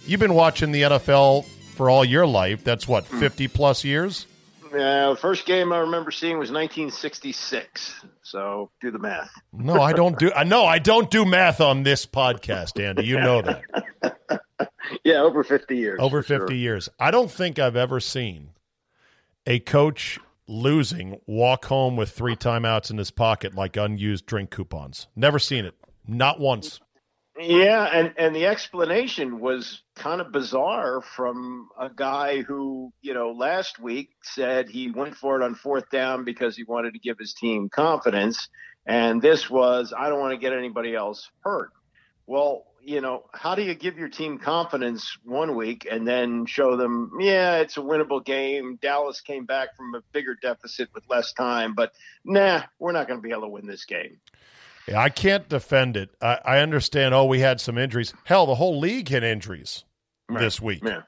You've 0.06 0.20
been 0.20 0.34
watching 0.34 0.72
the 0.72 0.84
NFL 0.84 1.46
for 1.76 1.90
all 1.90 2.06
your 2.06 2.26
life. 2.26 2.64
That's 2.64 2.88
what, 2.88 3.06
50 3.06 3.48
plus 3.50 3.84
years? 3.84 4.26
Uh, 4.66 5.12
the 5.12 5.18
first 5.20 5.46
game 5.46 5.72
I 5.72 5.80
remember 5.80 6.12
seeing 6.12 6.38
was 6.38 6.52
1966. 6.52 8.06
So 8.24 8.70
do 8.82 8.92
the 8.92 9.00
math. 9.00 9.32
No, 9.54 9.82
I 9.82 9.94
don't 9.94 10.20
do. 10.20 10.32
I 10.36 10.44
know 10.44 10.66
I 10.66 10.80
don't 10.80 11.10
do 11.10 11.24
math 11.24 11.62
on 11.62 11.84
this 11.84 12.06
podcast, 12.06 12.84
Andy. 12.84 13.06
You 13.06 13.20
know 13.20 13.42
that. 13.42 13.62
Yeah, 15.04 15.22
over 15.22 15.44
50 15.44 15.78
years. 15.78 16.00
Over 16.02 16.22
50 16.22 16.48
sure. 16.48 16.56
years. 16.58 16.90
I 17.00 17.12
don't 17.12 17.32
think 17.32 17.60
I've 17.60 17.76
ever 17.76 18.00
seen 18.00 18.50
a 19.46 19.60
coach 19.60 20.20
losing 20.48 21.20
walk 21.26 21.66
home 21.66 21.96
with 21.96 22.10
three 22.10 22.36
timeouts 22.36 22.92
in 22.92 22.98
his 22.98 23.12
pocket 23.12 23.56
like 23.56 23.78
unused 23.78 24.26
drink 24.26 24.50
coupons. 24.50 25.08
Never 25.16 25.40
seen 25.40 25.66
it. 25.66 25.76
Not 26.08 26.40
once. 26.40 26.80
Yeah, 27.40 27.84
and 27.84 28.14
and 28.18 28.36
the 28.36 28.48
explanation 28.48 29.40
was 29.40 29.84
kind 29.96 30.22
of 30.22 30.32
bizarre 30.32 31.02
from 31.02 31.70
a 31.80 31.90
guy 31.90 32.42
who, 32.42 32.92
you 33.02 33.14
know, 33.14 33.32
last 33.32 33.78
week 33.78 34.10
said 34.24 34.70
he 34.70 34.90
went 34.90 35.16
for 35.16 35.40
it 35.40 35.44
on 35.44 35.54
fourth 35.54 35.90
down 35.92 36.24
because 36.24 36.56
he 36.58 36.64
wanted 36.64 36.94
to 36.94 37.00
give 37.00 37.20
his 37.20 37.36
team 37.36 37.70
confidence, 37.70 38.50
and 38.88 39.22
this 39.22 39.52
was 39.52 39.94
I 39.96 40.10
don't 40.10 40.20
want 40.20 40.34
to 40.34 40.40
get 40.40 40.52
anybody 40.52 40.96
else 40.96 41.30
hurt. 41.42 41.70
Well, 42.26 42.66
you 42.88 43.02
know, 43.02 43.26
how 43.34 43.54
do 43.54 43.62
you 43.62 43.76
give 43.76 43.98
your 43.98 44.08
team 44.08 44.40
confidence 44.40 45.18
one 45.24 45.56
week 45.56 45.86
and 45.92 46.08
then 46.08 46.46
show 46.46 46.78
them, 46.78 47.12
yeah, 47.20 47.58
it's 47.58 47.76
a 47.76 47.82
winnable 47.82 48.24
game. 48.24 48.80
Dallas 48.82 49.20
came 49.20 49.46
back 49.46 49.76
from 49.76 49.94
a 49.94 50.02
bigger 50.14 50.36
deficit 50.42 50.88
with 50.94 51.04
less 51.10 51.34
time, 51.34 51.76
but 51.76 51.92
nah, 52.24 52.64
we're 52.80 52.94
not 52.94 53.08
going 53.08 53.20
to 53.20 53.22
be 53.22 53.32
able 53.32 53.42
to 53.42 53.50
win 53.50 53.68
this 53.68 53.84
game. 53.84 54.22
Yeah, 54.88 55.02
I 55.02 55.10
can't 55.10 55.48
defend 55.50 55.98
it. 55.98 56.10
I, 56.22 56.40
I 56.46 56.60
understand. 56.60 57.14
Oh, 57.14 57.26
we 57.26 57.40
had 57.40 57.60
some 57.60 57.78
injuries. 57.78 58.14
Hell, 58.26 58.46
the 58.46 58.56
whole 58.56 58.80
league 58.80 59.10
had 59.10 59.24
injuries 59.24 59.84
this 60.30 60.62
week. 60.62 60.84
Man. 60.84 61.04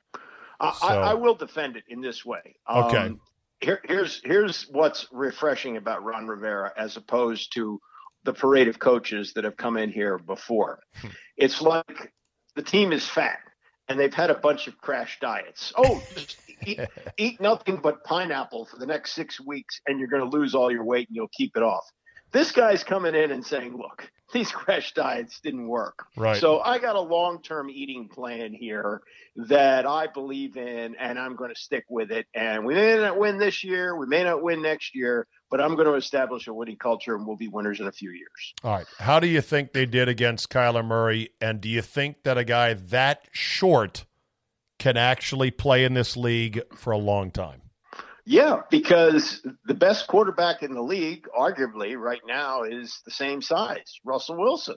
I, 0.60 0.74
So- 0.74 0.88
I, 0.88 1.12
I 1.12 1.14
will 1.14 1.36
defend 1.36 1.78
it 1.78 1.84
in 1.88 2.02
this 2.02 2.26
way. 2.26 2.56
Okay. 2.70 2.98
Um, 2.98 3.22
here, 3.62 3.82
here's 3.86 4.22
here's 4.24 4.64
what's 4.70 5.08
refreshing 5.12 5.76
about 5.78 6.04
Ron 6.04 6.28
Rivera 6.28 6.72
as 6.78 6.96
opposed 6.98 7.54
to 7.56 7.80
the 8.24 8.34
parade 8.34 8.68
of 8.68 8.80
coaches 8.80 9.34
that 9.34 9.44
have 9.44 9.58
come 9.58 9.78
in 9.78 9.90
here 9.92 10.18
before. 10.18 10.80
It's 11.38 11.62
like 11.62 12.12
the 12.58 12.62
team 12.62 12.92
is 12.92 13.08
fat 13.08 13.40
and 13.88 13.98
they've 13.98 14.14
had 14.14 14.30
a 14.30 14.36
bunch 14.36 14.68
of 14.68 14.78
crash 14.78 15.18
diets. 15.22 15.72
Oh, 15.78 16.04
just 16.14 16.36
eat, 16.66 16.82
eat 17.18 17.40
nothing 17.40 17.78
but 17.82 18.04
pineapple 18.04 18.66
for 18.66 18.78
the 18.78 18.86
next 18.86 19.14
six 19.14 19.40
weeks 19.40 19.80
and 19.88 20.00
you're 20.00 20.10
going 20.10 20.30
to 20.30 20.38
lose 20.38 20.54
all 20.54 20.70
your 20.70 20.84
weight 20.84 21.08
and 21.08 21.16
you'll 21.16 21.30
keep 21.34 21.56
it 21.56 21.64
off. 21.64 21.86
This 22.32 22.52
guy's 22.52 22.84
coming 22.84 23.16
in 23.16 23.32
and 23.32 23.46
saying, 23.46 23.76
look, 23.78 24.10
these 24.32 24.52
crash 24.52 24.94
diets 24.94 25.40
didn't 25.40 25.68
work. 25.68 26.06
Right. 26.16 26.38
So 26.38 26.60
I 26.60 26.78
got 26.80 26.96
a 26.96 27.02
long 27.02 27.42
term 27.42 27.70
eating 27.70 28.08
plan 28.08 28.54
here 28.54 29.02
that 29.36 29.86
I 29.86 30.08
believe 30.08 30.58
in 30.58 30.96
and 30.96 31.18
I'm 31.18 31.36
going 31.36 31.54
to 31.54 31.60
stick 31.60 31.86
with 31.90 32.12
it. 32.12 32.28
And 32.34 32.66
we 32.66 32.76
may 32.76 32.98
not 32.98 33.18
win 33.18 33.38
this 33.38 33.64
year, 33.64 33.96
we 33.96 34.06
may 34.06 34.24
not 34.24 34.44
win 34.44 34.62
next 34.62 34.96
year, 34.96 35.28
but 35.50 35.60
I'm 35.60 35.76
going 35.76 35.88
to 35.88 35.96
establish 35.96 36.48
a 36.48 36.54
winning 36.54 36.78
culture 36.78 37.16
and 37.16 37.26
we'll 37.26 37.38
be 37.38 37.48
winners 37.48 37.80
in 37.80 37.88
a 37.88 37.92
few 37.92 38.12
years. 38.12 38.54
All 38.64 38.74
right. 38.74 38.86
How 39.00 39.20
do 39.20 39.28
you 39.28 39.42
think 39.42 39.74
they 39.74 39.86
did 39.86 40.08
against 40.08 40.50
Kyler 40.50 40.86
Murray? 40.86 41.30
And 41.42 41.62
do 41.62 41.70
you 41.70 41.82
think 41.82 42.24
that 42.24 42.38
a 42.38 42.44
guy 42.44 42.74
that 42.76 43.28
short 43.32 44.06
can 44.78 44.96
actually 44.96 45.52
play 45.52 45.84
in 45.84 45.94
this 45.94 46.16
league 46.16 46.62
for 46.76 46.92
a 46.92 46.98
long 46.98 47.32
time? 47.32 47.62
Yeah, 48.30 48.62
because 48.70 49.42
the 49.66 49.74
best 49.74 50.06
quarterback 50.06 50.62
in 50.62 50.76
the 50.76 50.84
league, 50.84 51.28
arguably 51.36 51.98
right 51.98 52.22
now, 52.28 52.62
is 52.62 53.02
the 53.04 53.10
same 53.10 53.42
size, 53.42 54.00
Russell 54.06 54.38
Wilson. 54.38 54.76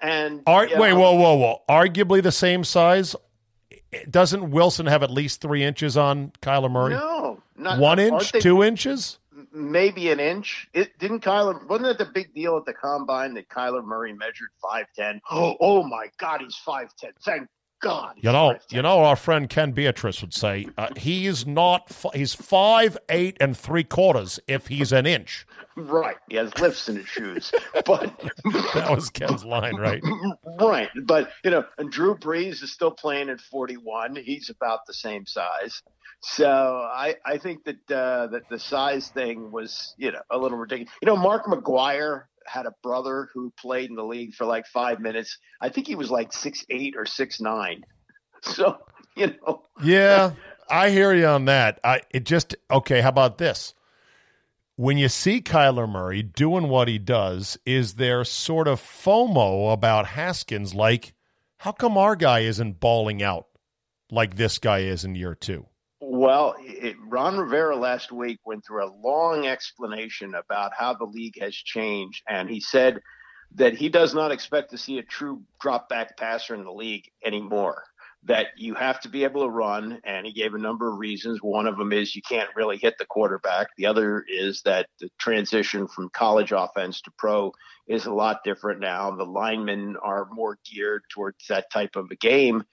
And 0.00 0.42
Ar- 0.48 0.66
you 0.66 0.76
wait, 0.76 0.94
whoa, 0.94 1.14
whoa, 1.14 1.36
whoa. 1.36 1.62
Arguably 1.68 2.20
the 2.20 2.32
same 2.32 2.64
size. 2.64 3.14
Doesn't 4.10 4.50
Wilson 4.50 4.86
have 4.86 5.04
at 5.04 5.12
least 5.12 5.40
three 5.40 5.62
inches 5.62 5.96
on 5.96 6.32
Kyler 6.42 6.68
Murray? 6.68 6.94
No, 6.94 7.40
not 7.56 7.78
One 7.78 8.00
inch, 8.00 8.32
they- 8.32 8.40
two 8.40 8.64
inches? 8.64 9.20
maybe 9.52 10.10
an 10.10 10.18
inch. 10.18 10.68
It 10.74 10.98
didn't 10.98 11.20
Kyler 11.20 11.64
wasn't 11.68 11.90
it 11.90 11.98
the 11.98 12.04
big 12.12 12.34
deal 12.34 12.56
at 12.56 12.64
the 12.64 12.74
combine 12.74 13.34
that 13.34 13.48
Kyler 13.48 13.84
Murray 13.84 14.12
measured 14.12 14.50
five 14.60 14.86
ten? 14.96 15.20
Oh, 15.30 15.56
oh 15.60 15.84
my 15.84 16.08
God, 16.18 16.40
he's 16.40 16.56
five 16.56 16.88
ten. 16.98 17.12
Thank 17.24 17.48
God. 17.80 18.14
You 18.20 18.32
know, 18.32 18.56
you 18.70 18.82
know, 18.82 19.00
our 19.04 19.16
friend 19.16 19.48
Ken 19.48 19.72
Beatrice 19.72 20.20
would 20.20 20.34
say 20.34 20.66
uh, 20.76 20.88
he's 20.96 21.46
not. 21.46 21.92
He's 22.14 22.34
five 22.34 22.98
eight 23.08 23.36
and 23.40 23.56
three 23.56 23.84
quarters 23.84 24.40
if 24.46 24.66
he's 24.66 24.92
an 24.92 25.06
inch. 25.06 25.46
Right. 25.76 26.16
He 26.28 26.36
has 26.36 26.56
lifts 26.58 26.88
in 26.88 26.96
his 26.96 27.06
shoes, 27.06 27.52
but 27.84 28.12
that 28.74 28.88
was 28.90 29.10
Ken's 29.10 29.44
line, 29.44 29.76
right? 29.76 30.02
Right. 30.60 30.88
But 31.04 31.30
you 31.44 31.50
know, 31.50 31.64
and 31.78 31.90
Drew 31.90 32.16
Brees 32.16 32.62
is 32.62 32.72
still 32.72 32.90
playing 32.90 33.28
at 33.28 33.40
forty 33.40 33.76
one. 33.76 34.16
He's 34.16 34.50
about 34.50 34.86
the 34.86 34.94
same 34.94 35.24
size. 35.24 35.82
So 36.20 36.88
I, 36.92 37.14
I 37.24 37.38
think 37.38 37.64
that 37.64 37.90
uh, 37.90 38.26
that 38.28 38.48
the 38.50 38.58
size 38.58 39.08
thing 39.08 39.52
was 39.52 39.94
you 39.98 40.10
know 40.10 40.20
a 40.30 40.38
little 40.38 40.58
ridiculous. 40.58 40.92
You 41.00 41.06
know, 41.06 41.16
Mark 41.16 41.44
McGwire 41.46 42.24
had 42.48 42.66
a 42.66 42.74
brother 42.82 43.28
who 43.32 43.52
played 43.58 43.90
in 43.90 43.96
the 43.96 44.04
league 44.04 44.34
for 44.34 44.44
like 44.44 44.66
five 44.66 45.00
minutes. 45.00 45.38
I 45.60 45.68
think 45.68 45.86
he 45.86 45.94
was 45.94 46.10
like 46.10 46.32
six 46.32 46.64
eight 46.70 46.94
or 46.96 47.06
six 47.06 47.40
nine. 47.40 47.84
So 48.40 48.78
you 49.16 49.34
know. 49.44 49.64
Yeah, 49.82 50.30
I 50.70 50.90
hear 50.90 51.12
you 51.12 51.26
on 51.26 51.46
that. 51.46 51.80
I 51.82 52.02
it 52.10 52.24
just 52.24 52.54
okay. 52.70 53.00
How 53.00 53.08
about 53.08 53.38
this? 53.38 53.74
When 54.76 54.96
you 54.96 55.08
see 55.08 55.40
Kyler 55.40 55.90
Murray 55.90 56.22
doing 56.22 56.68
what 56.68 56.86
he 56.86 56.98
does, 56.98 57.58
is 57.66 57.94
there 57.94 58.22
sort 58.22 58.68
of 58.68 58.80
FOMO 58.80 59.72
about 59.72 60.06
Haskins? 60.06 60.72
Like, 60.72 61.14
how 61.56 61.72
come 61.72 61.98
our 61.98 62.14
guy 62.14 62.40
isn't 62.40 62.78
balling 62.78 63.20
out 63.20 63.48
like 64.08 64.36
this 64.36 64.58
guy 64.58 64.80
is 64.80 65.04
in 65.04 65.16
year 65.16 65.34
two? 65.34 65.66
Well, 66.10 66.54
it, 66.58 66.96
Ron 67.06 67.36
Rivera 67.36 67.76
last 67.76 68.10
week 68.10 68.38
went 68.46 68.64
through 68.64 68.82
a 68.82 68.96
long 69.04 69.46
explanation 69.46 70.34
about 70.34 70.72
how 70.74 70.94
the 70.94 71.04
league 71.04 71.38
has 71.38 71.54
changed, 71.54 72.22
and 72.26 72.48
he 72.48 72.60
said 72.60 73.02
that 73.56 73.74
he 73.74 73.90
does 73.90 74.14
not 74.14 74.32
expect 74.32 74.70
to 74.70 74.78
see 74.78 74.96
a 74.96 75.02
true 75.02 75.42
drop 75.60 75.90
back 75.90 76.16
passer 76.16 76.54
in 76.54 76.64
the 76.64 76.72
league 76.72 77.10
anymore. 77.22 77.84
That 78.24 78.46
you 78.56 78.72
have 78.72 79.00
to 79.00 79.10
be 79.10 79.24
able 79.24 79.42
to 79.42 79.50
run, 79.50 80.00
and 80.02 80.24
he 80.24 80.32
gave 80.32 80.54
a 80.54 80.58
number 80.58 80.90
of 80.90 80.98
reasons. 80.98 81.42
One 81.42 81.66
of 81.66 81.76
them 81.76 81.92
is 81.92 82.16
you 82.16 82.22
can't 82.22 82.56
really 82.56 82.78
hit 82.78 82.96
the 82.96 83.04
quarterback. 83.04 83.68
The 83.76 83.84
other 83.84 84.24
is 84.26 84.62
that 84.62 84.86
the 85.00 85.10
transition 85.18 85.86
from 85.86 86.08
college 86.08 86.52
offense 86.52 87.02
to 87.02 87.10
pro 87.18 87.52
is 87.86 88.06
a 88.06 88.14
lot 88.14 88.44
different 88.44 88.80
now. 88.80 89.10
The 89.10 89.24
linemen 89.24 89.96
are 90.02 90.26
more 90.32 90.58
geared 90.64 91.02
towards 91.10 91.46
that 91.48 91.70
type 91.70 91.96
of 91.96 92.10
a 92.10 92.16
game. 92.16 92.64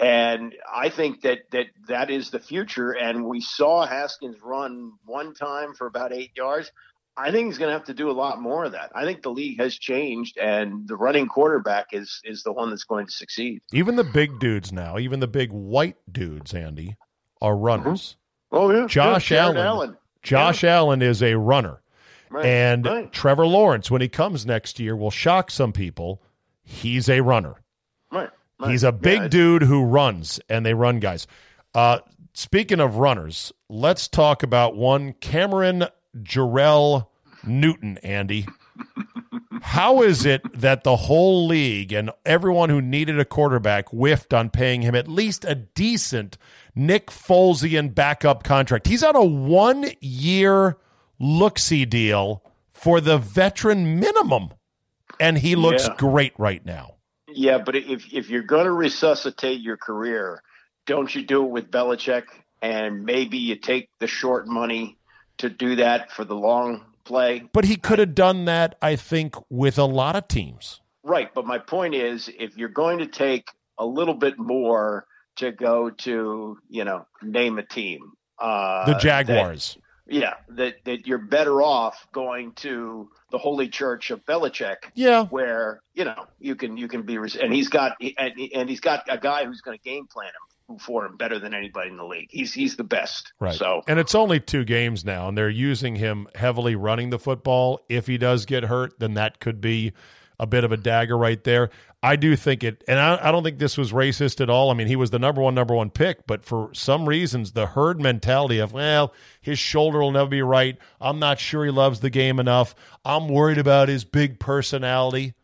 And 0.00 0.54
I 0.72 0.88
think 0.88 1.22
that 1.22 1.50
that 1.52 1.66
that 1.88 2.10
is 2.10 2.30
the 2.30 2.40
future. 2.40 2.92
And 2.92 3.24
we 3.24 3.40
saw 3.40 3.86
Haskins 3.86 4.36
run 4.42 4.92
one 5.04 5.34
time 5.34 5.74
for 5.74 5.86
about 5.86 6.12
eight 6.12 6.32
yards. 6.36 6.72
I 7.16 7.30
think 7.30 7.46
he's 7.46 7.58
going 7.58 7.68
to 7.68 7.74
have 7.74 7.86
to 7.86 7.94
do 7.94 8.10
a 8.10 8.12
lot 8.12 8.42
more 8.42 8.64
of 8.64 8.72
that. 8.72 8.90
I 8.92 9.04
think 9.04 9.22
the 9.22 9.30
league 9.30 9.60
has 9.60 9.78
changed, 9.78 10.36
and 10.36 10.88
the 10.88 10.96
running 10.96 11.28
quarterback 11.28 11.88
is 11.92 12.20
is 12.24 12.42
the 12.42 12.52
one 12.52 12.70
that's 12.70 12.84
going 12.84 13.06
to 13.06 13.12
succeed. 13.12 13.62
Even 13.72 13.94
the 13.94 14.04
big 14.04 14.40
dudes 14.40 14.72
now, 14.72 14.98
even 14.98 15.20
the 15.20 15.28
big 15.28 15.52
white 15.52 15.96
dudes, 16.10 16.54
Andy, 16.54 16.96
are 17.40 17.56
runners. 17.56 18.16
Mm-hmm. 18.52 18.56
Oh 18.56 18.70
yeah, 18.72 18.86
Josh 18.88 19.30
yeah, 19.30 19.44
Allen. 19.44 19.56
Allen. 19.58 19.96
Josh 20.24 20.64
yeah. 20.64 20.76
Allen 20.76 21.02
is 21.02 21.22
a 21.22 21.34
runner, 21.34 21.82
right. 22.30 22.44
and 22.44 22.84
right. 22.84 23.12
Trevor 23.12 23.46
Lawrence, 23.46 23.92
when 23.92 24.00
he 24.00 24.08
comes 24.08 24.44
next 24.44 24.80
year, 24.80 24.96
will 24.96 25.12
shock 25.12 25.52
some 25.52 25.72
people. 25.72 26.20
He's 26.64 27.08
a 27.08 27.20
runner. 27.20 27.60
Right. 28.60 28.70
He's 28.70 28.84
a 28.84 28.92
big 28.92 29.22
yeah, 29.22 29.28
dude 29.28 29.62
who 29.62 29.84
runs, 29.84 30.40
and 30.48 30.64
they 30.64 30.74
run 30.74 31.00
guys. 31.00 31.26
Uh, 31.74 31.98
speaking 32.34 32.80
of 32.80 32.96
runners, 32.96 33.52
let's 33.68 34.06
talk 34.08 34.42
about 34.42 34.76
one 34.76 35.12
Cameron 35.14 35.84
Jarrell 36.22 37.08
Newton, 37.44 37.98
Andy. 37.98 38.46
How 39.60 40.02
is 40.02 40.24
it 40.26 40.42
that 40.60 40.84
the 40.84 40.94
whole 40.96 41.46
league 41.46 41.92
and 41.92 42.10
everyone 42.26 42.68
who 42.70 42.80
needed 42.82 43.18
a 43.18 43.24
quarterback 43.24 43.88
whiffed 43.88 44.34
on 44.34 44.50
paying 44.50 44.82
him 44.82 44.94
at 44.94 45.08
least 45.08 45.44
a 45.44 45.54
decent 45.54 46.36
Nick 46.74 47.06
Folesian 47.08 47.94
backup 47.94 48.44
contract? 48.44 48.86
He's 48.86 49.02
on 49.02 49.16
a 49.16 49.24
one 49.24 49.86
year 50.00 50.76
look 51.18 51.58
see 51.58 51.84
deal 51.86 52.42
for 52.72 53.00
the 53.00 53.18
veteran 53.18 53.98
minimum, 53.98 54.50
and 55.18 55.38
he 55.38 55.56
looks 55.56 55.86
Yeah. 55.88 55.94
great 55.96 56.32
right 56.38 56.64
now. 56.64 56.93
Yeah, 57.34 57.58
but 57.58 57.76
if 57.76 58.12
if 58.12 58.30
you're 58.30 58.42
going 58.42 58.64
to 58.64 58.72
resuscitate 58.72 59.60
your 59.60 59.76
career, 59.76 60.42
don't 60.86 61.12
you 61.14 61.22
do 61.22 61.44
it 61.44 61.50
with 61.50 61.70
Belichick? 61.70 62.24
And 62.62 63.04
maybe 63.04 63.38
you 63.38 63.56
take 63.56 63.90
the 64.00 64.06
short 64.06 64.46
money 64.46 64.96
to 65.38 65.50
do 65.50 65.76
that 65.76 66.12
for 66.12 66.24
the 66.24 66.34
long 66.34 66.84
play. 67.04 67.44
But 67.52 67.64
he 67.64 67.76
could 67.76 67.98
have 67.98 68.14
done 68.14 68.46
that, 68.46 68.76
I 68.80 68.96
think, 68.96 69.36
with 69.50 69.78
a 69.78 69.84
lot 69.84 70.16
of 70.16 70.28
teams. 70.28 70.80
Right, 71.02 71.32
but 71.34 71.44
my 71.44 71.58
point 71.58 71.94
is, 71.94 72.30
if 72.38 72.56
you're 72.56 72.70
going 72.70 72.98
to 72.98 73.06
take 73.06 73.48
a 73.78 73.84
little 73.84 74.14
bit 74.14 74.38
more 74.38 75.06
to 75.36 75.52
go 75.52 75.90
to, 75.90 76.58
you 76.70 76.84
know, 76.84 77.06
name 77.22 77.58
a 77.58 77.62
team, 77.62 78.12
uh, 78.38 78.86
The 78.86 78.98
Jaguars. 78.98 79.76
Yeah, 80.06 80.34
that 80.50 80.76
that 80.84 81.06
you're 81.06 81.18
better 81.18 81.62
off 81.62 82.06
going 82.12 82.52
to 82.56 83.10
the 83.30 83.38
Holy 83.38 83.68
Church 83.68 84.10
of 84.10 84.24
Belichick, 84.26 84.76
yeah, 84.94 85.26
where 85.26 85.80
you 85.94 86.04
know 86.04 86.26
you 86.38 86.54
can 86.54 86.76
you 86.76 86.88
can 86.88 87.02
be, 87.02 87.16
and 87.16 87.52
he's 87.52 87.68
got 87.68 87.96
and, 88.00 88.32
and 88.54 88.68
he's 88.68 88.80
got 88.80 89.04
a 89.08 89.18
guy 89.18 89.46
who's 89.46 89.62
going 89.62 89.78
to 89.78 89.82
game 89.82 90.06
plan 90.06 90.28
him 90.68 90.78
for 90.78 91.06
him 91.06 91.16
better 91.16 91.38
than 91.38 91.54
anybody 91.54 91.90
in 91.90 91.96
the 91.96 92.04
league. 92.04 92.28
He's 92.30 92.52
he's 92.52 92.76
the 92.76 92.84
best. 92.84 93.32
Right. 93.40 93.54
So 93.54 93.82
and 93.88 93.98
it's 93.98 94.14
only 94.14 94.40
two 94.40 94.64
games 94.64 95.04
now, 95.04 95.28
and 95.28 95.38
they're 95.38 95.48
using 95.48 95.96
him 95.96 96.28
heavily 96.34 96.76
running 96.76 97.08
the 97.08 97.18
football. 97.18 97.80
If 97.88 98.06
he 98.06 98.18
does 98.18 98.44
get 98.44 98.64
hurt, 98.64 98.98
then 98.98 99.14
that 99.14 99.40
could 99.40 99.60
be 99.60 99.92
a 100.38 100.46
bit 100.46 100.64
of 100.64 100.72
a 100.72 100.76
dagger 100.76 101.16
right 101.16 101.42
there. 101.44 101.70
I 102.02 102.16
do 102.16 102.36
think 102.36 102.62
it, 102.62 102.84
and 102.86 102.98
I, 102.98 103.28
I 103.28 103.32
don't 103.32 103.42
think 103.44 103.58
this 103.58 103.78
was 103.78 103.92
racist 103.92 104.40
at 104.40 104.50
all. 104.50 104.70
I 104.70 104.74
mean, 104.74 104.88
he 104.88 104.96
was 104.96 105.10
the 105.10 105.18
number 105.18 105.40
one, 105.40 105.54
number 105.54 105.74
one 105.74 105.88
pick, 105.90 106.26
but 106.26 106.44
for 106.44 106.68
some 106.74 107.08
reasons, 107.08 107.52
the 107.52 107.66
herd 107.66 108.00
mentality 108.00 108.58
of, 108.58 108.72
well, 108.72 109.14
his 109.40 109.58
shoulder 109.58 110.00
will 110.00 110.10
never 110.10 110.28
be 110.28 110.42
right. 110.42 110.76
I'm 111.00 111.18
not 111.18 111.38
sure 111.38 111.64
he 111.64 111.70
loves 111.70 112.00
the 112.00 112.10
game 112.10 112.38
enough. 112.38 112.74
I'm 113.04 113.28
worried 113.28 113.58
about 113.58 113.88
his 113.88 114.04
big 114.04 114.38
personality. 114.38 115.34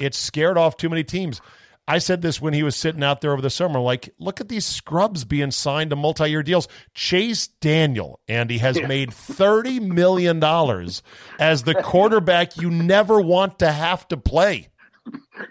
It 0.00 0.14
scared 0.14 0.56
off 0.58 0.76
too 0.76 0.88
many 0.88 1.04
teams. 1.04 1.40
I 1.88 1.98
said 1.98 2.20
this 2.20 2.38
when 2.38 2.52
he 2.52 2.62
was 2.62 2.76
sitting 2.76 3.02
out 3.02 3.22
there 3.22 3.32
over 3.32 3.40
the 3.40 3.48
summer. 3.48 3.80
Like, 3.80 4.14
look 4.18 4.42
at 4.42 4.50
these 4.50 4.66
scrubs 4.66 5.24
being 5.24 5.50
signed 5.50 5.88
to 5.88 5.96
multi 5.96 6.28
year 6.28 6.42
deals. 6.42 6.68
Chase 6.92 7.46
Daniel, 7.46 8.20
Andy, 8.28 8.58
has 8.58 8.78
made 8.82 9.08
$30 9.08 9.80
million 9.80 10.44
as 11.40 11.62
the 11.62 11.74
quarterback 11.82 12.58
you 12.58 12.70
never 12.70 13.18
want 13.22 13.60
to 13.60 13.72
have 13.72 14.06
to 14.08 14.18
play. 14.18 14.68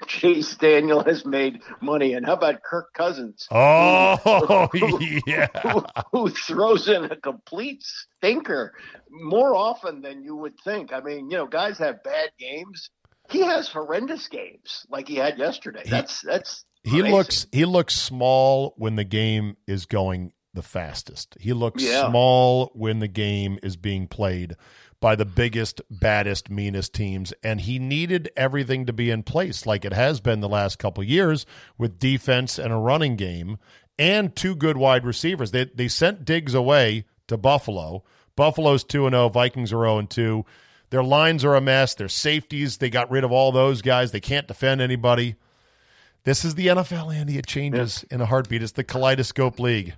Chase 0.05 0.55
Daniel 0.55 1.03
has 1.03 1.25
made 1.25 1.61
money, 1.81 2.13
and 2.13 2.23
how 2.25 2.33
about 2.33 2.61
Kirk 2.61 2.93
Cousins? 2.93 3.47
Oh, 3.49 4.69
yeah. 5.25 5.47
who, 5.63 5.83
who 6.11 6.29
throws 6.29 6.87
in 6.87 7.05
a 7.05 7.15
complete 7.15 7.83
stinker 7.83 8.73
more 9.09 9.55
often 9.55 10.01
than 10.01 10.23
you 10.23 10.35
would 10.35 10.53
think. 10.63 10.93
I 10.93 11.01
mean, 11.01 11.31
you 11.31 11.37
know, 11.37 11.47
guys 11.47 11.79
have 11.79 12.03
bad 12.03 12.29
games. 12.37 12.91
He 13.29 13.39
has 13.41 13.67
horrendous 13.67 14.27
games 14.27 14.85
like 14.89 15.07
he 15.07 15.15
had 15.15 15.37
yesterday. 15.37 15.83
That's 15.85 16.21
that's 16.21 16.65
He 16.83 16.99
amazing. 16.99 17.11
looks 17.11 17.47
he 17.51 17.65
looks 17.65 17.95
small 17.95 18.73
when 18.77 18.95
the 18.95 19.03
game 19.03 19.57
is 19.67 19.85
going 19.85 20.31
the 20.53 20.61
fastest. 20.63 21.37
He 21.39 21.53
looks 21.53 21.83
Yeah. 21.83 22.09
small 22.09 22.71
when 22.73 22.99
the 22.99 23.07
game 23.07 23.59
is 23.61 23.75
being 23.77 24.07
played 24.07 24.55
by 24.99 25.15
the 25.15 25.25
biggest, 25.25 25.79
baddest, 25.91 26.49
meanest 26.49 26.93
teams. 26.93 27.31
And 27.43 27.61
he 27.61 27.77
needed 27.77 28.31
everything 28.35 28.87
to 28.87 28.93
be 28.93 29.11
in 29.11 29.21
place 29.21 29.67
like 29.67 29.85
it 29.85 29.93
has 29.93 30.19
been 30.21 30.39
the 30.39 30.49
last 30.49 30.79
couple 30.79 31.03
of 31.03 31.09
years 31.09 31.45
with 31.77 31.99
defense 31.99 32.57
and 32.57 32.73
a 32.73 32.77
running 32.77 33.15
game 33.15 33.59
and 33.99 34.35
two 34.35 34.55
good 34.55 34.77
wide 34.77 35.05
receivers. 35.05 35.51
They 35.51 35.65
they 35.65 35.87
sent 35.87 36.25
Diggs 36.25 36.53
away 36.55 37.05
to 37.27 37.37
Buffalo. 37.37 38.03
Buffalo's 38.35 38.83
2 38.83 39.05
and 39.07 39.13
0, 39.13 39.29
Vikings 39.29 39.73
are 39.73 39.83
0 39.83 40.03
2. 40.03 40.45
Their 40.89 41.03
lines 41.03 41.43
are 41.43 41.55
a 41.55 41.61
mess. 41.61 41.95
Their 41.95 42.09
safeties, 42.09 42.77
they 42.77 42.89
got 42.89 43.11
rid 43.11 43.23
of 43.23 43.31
all 43.31 43.51
those 43.51 43.81
guys. 43.81 44.11
They 44.11 44.19
can't 44.19 44.47
defend 44.47 44.81
anybody. 44.81 45.35
This 46.23 46.43
is 46.45 46.55
the 46.55 46.67
NFL, 46.67 47.13
Andy. 47.15 47.37
It 47.37 47.45
changes 47.47 48.03
in 48.11 48.21
a 48.21 48.25
heartbeat. 48.25 48.63
It's 48.63 48.73
the 48.73 48.83
kaleidoscope 48.83 49.59
league. 49.59 49.95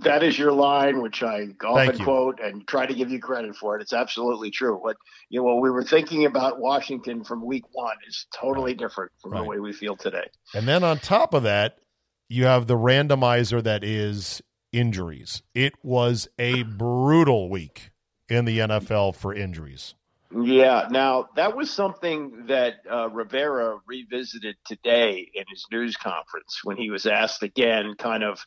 That 0.00 0.22
is 0.22 0.38
your 0.38 0.52
line, 0.52 1.02
which 1.02 1.22
I 1.22 1.48
often 1.62 1.98
quote 2.02 2.40
and 2.40 2.66
try 2.66 2.86
to 2.86 2.94
give 2.94 3.10
you 3.10 3.20
credit 3.20 3.54
for 3.54 3.76
it. 3.76 3.82
It's 3.82 3.92
absolutely 3.92 4.50
true. 4.50 4.76
What 4.76 4.96
you 5.28 5.40
know, 5.40 5.44
what 5.44 5.60
we 5.60 5.70
were 5.70 5.84
thinking 5.84 6.24
about 6.24 6.58
Washington 6.58 7.24
from 7.24 7.44
week 7.44 7.64
one 7.72 7.96
is 8.08 8.26
totally 8.34 8.72
different 8.72 9.12
from 9.20 9.32
Right. 9.32 9.42
the 9.42 9.48
way 9.48 9.58
we 9.58 9.72
feel 9.74 9.96
today. 9.96 10.28
And 10.54 10.66
then 10.66 10.82
on 10.82 10.98
top 10.98 11.34
of 11.34 11.42
that, 11.42 11.76
you 12.28 12.44
have 12.46 12.68
the 12.68 12.76
randomizer 12.78 13.62
that 13.62 13.84
is 13.84 14.40
injuries. 14.72 15.42
It 15.54 15.74
was 15.82 16.26
a 16.38 16.62
brutal 16.62 17.50
week 17.50 17.90
in 18.30 18.46
the 18.46 18.60
NFL 18.60 19.14
for 19.14 19.34
injuries. 19.34 19.94
Yeah. 20.34 20.88
Now 20.90 21.28
that 21.36 21.56
was 21.56 21.70
something 21.70 22.46
that 22.46 22.74
uh, 22.90 23.08
Rivera 23.10 23.78
revisited 23.86 24.56
today 24.64 25.30
in 25.34 25.44
his 25.48 25.66
news 25.70 25.96
conference 25.96 26.60
when 26.64 26.76
he 26.76 26.90
was 26.90 27.06
asked 27.06 27.42
again, 27.42 27.94
kind 27.98 28.22
of, 28.22 28.40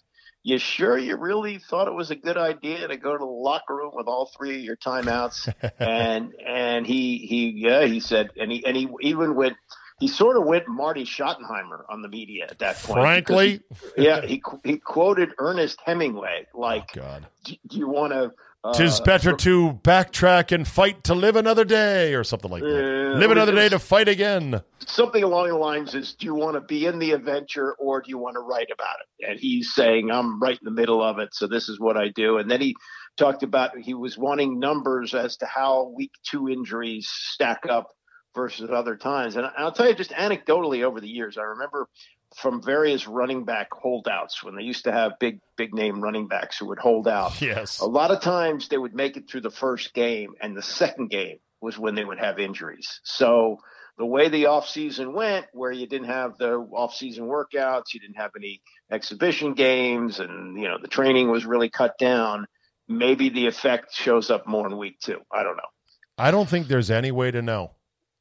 you 0.44 0.60
sure 0.60 0.98
you 0.98 1.18
really 1.18 1.58
thought 1.58 1.88
it 1.88 1.94
was 1.94 2.12
a 2.12 2.16
good 2.16 2.38
idea 2.38 2.88
to 2.88 2.98
go 2.98 3.14
to 3.14 3.18
the 3.18 3.26
locker 3.26 3.76
room 3.76 3.92
with 3.96 4.08
all 4.08 4.32
three 4.38 4.58
of 4.58 4.62
your 4.62 4.78
timeouts? 4.78 5.52
and 5.80 6.34
and 6.46 6.86
he 6.86 7.18
he 7.18 7.54
yeah 7.56 7.86
he 7.86 8.00
said 8.00 8.30
and 8.40 8.52
he 8.52 8.64
and 8.66 8.78
he 8.78 8.88
even 9.02 9.36
went 9.36 9.56
he 10.00 10.08
sort 10.08 10.36
of 10.38 10.46
went 10.46 10.68
Marty 10.68 11.06
Schottenheimer 11.06 11.84
on 11.90 12.02
the 12.02 12.10
media 12.10 12.48
at 12.50 12.60
that 12.60 12.78
point. 12.78 13.00
Frankly, 13.00 13.62
he, 13.96 14.04
yeah, 14.04 14.22
he 14.26 14.42
he 14.64 14.78
quoted 14.78 15.30
Ernest 15.38 15.80
Hemingway 15.86 16.48
like, 16.54 16.92
oh, 16.98 17.02
"God, 17.02 17.28
do, 17.44 17.56
do 17.68 17.78
you 17.78 17.88
want 17.88 18.12
to?" 18.12 18.34
Uh, 18.66 18.74
Tis 18.74 19.00
better 19.00 19.36
to 19.36 19.80
backtrack 19.84 20.52
and 20.52 20.68
fight 20.68 21.04
to 21.04 21.14
live 21.14 21.36
another 21.36 21.64
day, 21.64 22.16
or 22.16 22.24
something 22.24 22.50
like 22.50 22.64
that. 22.64 23.14
Uh, 23.14 23.16
live 23.16 23.30
another 23.30 23.54
day 23.54 23.70
to 23.70 23.78
fight 23.78 24.08
again. 24.08 24.60
Something 24.80 25.24
along 25.24 25.50
the 25.50 25.56
lines 25.56 25.94
is: 25.94 26.14
Do 26.14 26.26
you 26.26 26.34
want 26.34 26.56
to 26.56 26.62
be 26.62 26.88
in 26.88 26.98
the 26.98 27.12
adventure, 27.12 27.74
or 27.74 28.02
do 28.02 28.10
you 28.10 28.18
want 28.18 28.38
to 28.38 28.40
write 28.40 28.70
about 28.74 28.96
it? 29.02 29.30
And 29.30 29.40
he's 29.40 29.76
saying, 29.76 30.10
"I'm 30.10 30.40
right 30.40 30.58
in 30.60 30.66
the 30.66 30.72
middle 30.72 31.04
of 31.04 31.20
it, 31.20 31.36
so 31.36 31.46
this 31.46 31.70
is 31.70 31.80
what 31.80 31.96
I 31.96 32.10
do." 32.10 32.40
And 32.40 32.50
then 32.50 32.60
he 32.60 32.76
talked 33.18 33.44
about 33.44 33.78
he 33.78 33.94
was 33.94 34.18
wanting 34.18 34.58
numbers 34.58 35.14
as 35.14 35.38
to 35.38 35.46
how 35.46 35.94
week 35.96 36.12
two 36.28 36.50
injuries 36.50 37.08
stack 37.08 37.68
up 37.70 37.90
versus 38.34 38.72
other 38.72 38.98
times. 38.98 39.36
And 39.36 39.48
I'll 39.58 39.72
tell 39.74 39.88
you 39.88 39.94
just 39.94 40.12
anecdotally 40.12 40.84
over 40.84 41.00
the 41.00 41.08
years, 41.08 41.38
I 41.38 41.44
remember 41.44 41.88
from 42.36 42.62
various 42.62 43.08
running 43.08 43.46
back 43.46 43.70
holdouts 43.72 44.44
when 44.44 44.56
they 44.56 44.64
used 44.64 44.84
to 44.84 44.92
have 44.92 45.14
big, 45.20 45.40
big 45.56 45.74
name 45.74 46.02
running 46.02 46.28
backs 46.28 46.58
who 46.58 46.68
would 46.68 46.80
hold 46.80 47.08
out. 47.08 47.42
Yes. 47.42 47.80
A 47.80 47.86
lot 47.86 48.12
of 48.12 48.22
times 48.22 48.68
they 48.68 48.78
would 48.78 48.94
make 48.94 49.16
it 49.16 49.30
through 49.30 49.42
the 49.42 49.52
first 49.52 49.94
game, 49.94 50.34
and 50.42 50.56
the 50.56 50.62
second 50.62 51.10
game 51.10 51.38
was 51.62 51.78
when 51.80 51.96
they 51.96 52.04
would 52.04 52.20
have 52.20 52.38
injuries. 52.38 53.00
So 53.04 53.60
the 53.98 54.06
way 54.06 54.28
the 54.28 54.44
offseason 54.44 55.14
went, 55.14 55.46
where 55.54 55.72
you 55.72 55.88
didn't 55.88 56.08
have 56.08 56.38
the 56.38 56.60
offseason 56.60 57.22
workouts, 57.22 57.94
you 57.94 58.02
didn't 58.02 58.18
have 58.18 58.32
any 58.36 58.62
exhibition 58.92 59.54
games, 59.54 60.20
and 60.20 60.58
you 60.58 60.68
know 60.68 60.78
the 60.82 60.90
training 60.90 61.32
was 61.32 61.46
really 61.46 61.70
cut 61.70 61.98
down. 61.98 62.48
Maybe 62.88 63.30
the 63.30 63.48
effect 63.48 63.96
shows 63.96 64.30
up 64.30 64.46
more 64.46 64.68
in 64.68 64.78
week 64.78 65.00
two. 65.00 65.22
I 65.32 65.44
don't 65.44 65.56
know. 65.56 65.64
I 66.18 66.32
don't 66.32 66.48
think 66.48 66.68
there's 66.68 66.92
any 66.92 67.12
way 67.12 67.32
to 67.32 67.42
know 67.42 67.72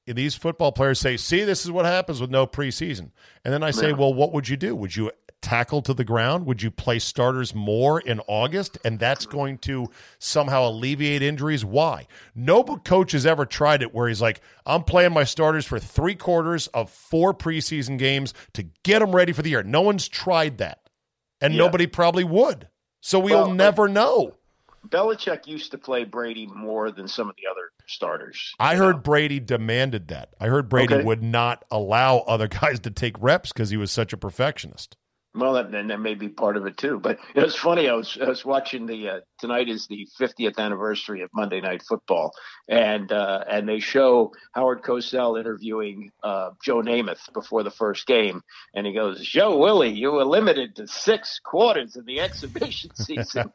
these 0.07 0.35
football 0.35 0.73
players 0.73 1.01
say, 1.01 1.17
"See, 1.17 1.45
this 1.45 1.65
is 1.65 1.71
what 1.71 1.85
happens 1.87 2.21
with 2.21 2.31
no 2.31 2.47
preseason." 2.47 3.11
And 3.45 3.53
then 3.55 3.63
I 3.63 3.71
say, 3.71 3.89
Yeah. 3.89 3.95
"Well, 3.97 4.13
what 4.13 4.33
would 4.33 4.49
you 4.49 4.57
do? 4.57 4.75
Would 4.77 4.95
you 4.97 5.11
tackle 5.41 5.83
to 5.83 5.93
the 5.93 6.05
ground? 6.05 6.47
Would 6.47 6.63
you 6.63 6.71
play 6.71 6.99
starters 6.99 7.55
more 7.55 8.01
in 8.01 8.21
August 8.27 8.79
and 8.85 8.99
that's 8.99 9.27
going 9.27 9.59
to 9.59 9.89
somehow 10.19 10.69
alleviate 10.69 11.23
injuries? 11.23 11.65
Why? 11.65 12.07
No 12.35 12.63
coach 12.65 13.13
has 13.13 13.27
ever 13.27 13.45
tried 13.45 13.83
it 13.83 13.95
where 13.95 14.09
he's 14.09 14.23
like, 14.23 14.41
"I'm 14.65 14.83
playing 14.85 15.13
my 15.13 15.25
starters 15.25 15.67
for 15.67 15.79
3 15.79 16.15
quarters 16.15 16.67
of 16.69 16.91
4 16.91 17.35
preseason 17.35 17.99
games 17.99 18.33
to 18.55 18.65
get 18.85 19.01
them 19.01 19.15
ready 19.15 19.33
for 19.33 19.43
the 19.43 19.51
year." 19.51 19.63
No 19.63 19.83
one's 19.83 20.09
tried 20.09 20.59
that. 20.59 20.81
And 21.41 21.53
Yeah. 21.55 21.59
nobody 21.59 21.87
probably 21.87 22.25
would. 22.25 22.69
So 23.03 23.19
we'll 23.19 23.43
Well, 23.43 23.51
never 23.53 23.87
know. 23.87 24.37
Belichick 24.89 25.47
used 25.47 25.71
to 25.73 25.79
play 25.79 26.05
Brady 26.05 26.47
more 26.47 26.91
than 26.91 27.09
some 27.09 27.29
of 27.29 27.37
the 27.37 27.51
other 27.51 27.71
starters. 27.87 28.55
I 28.59 28.77
heard 28.77 29.03
Brady 29.03 29.41
demanded 29.41 30.09
that. 30.09 30.31
I 30.41 30.47
heard 30.49 30.69
Brady 30.69 30.95
Okay. 30.95 31.05
would 31.05 31.23
not 31.23 31.65
allow 31.71 32.19
other 32.19 32.49
guys 32.63 32.81
to 32.81 32.91
take 32.91 33.17
reps 33.21 33.53
because 33.53 33.71
he 33.71 33.77
was 33.77 33.91
such 33.91 34.13
a 34.13 34.17
perfectionist. 34.17 34.97
Well, 35.37 35.55
that, 35.55 35.75
and 35.75 35.91
that 35.91 35.99
may 35.99 36.15
be 36.15 36.29
part 36.29 36.57
of 36.57 36.65
it 36.67 36.77
too. 36.77 37.01
But 37.01 37.19
it 37.35 37.43
was 37.43 37.57
funny. 37.57 37.89
I 37.89 37.95
was 37.95 38.17
I 38.21 38.29
was 38.29 38.45
watching 38.45 38.87
the 38.87 39.09
uh, 39.09 39.21
tonight 39.41 39.69
is 39.69 39.89
the 39.89 40.07
50th 40.21 40.59
anniversary 40.59 41.23
of 41.23 41.31
Monday 41.35 41.61
Night 41.61 41.83
Football, 41.83 42.33
and 42.69 43.11
uh, 43.11 43.43
and 43.51 43.69
they 43.69 43.81
show 43.81 44.33
Howard 44.53 44.83
Cosell 44.83 45.39
interviewing 45.39 46.13
uh, 46.23 46.51
Joe 46.63 46.83
Namath 46.83 47.33
before 47.33 47.65
the 47.65 47.71
first 47.73 48.07
game, 48.07 48.43
and 48.75 48.87
he 48.87 48.93
goes, 48.93 49.21
"Joe 49.27 49.59
Willie, 49.59 49.91
you 49.91 50.13
were 50.13 50.25
limited 50.25 50.77
to 50.77 50.87
six 50.87 51.41
quarters 51.45 51.97
in 51.97 52.05
the 52.05 52.21
exhibition 52.21 52.91
season." 52.95 53.53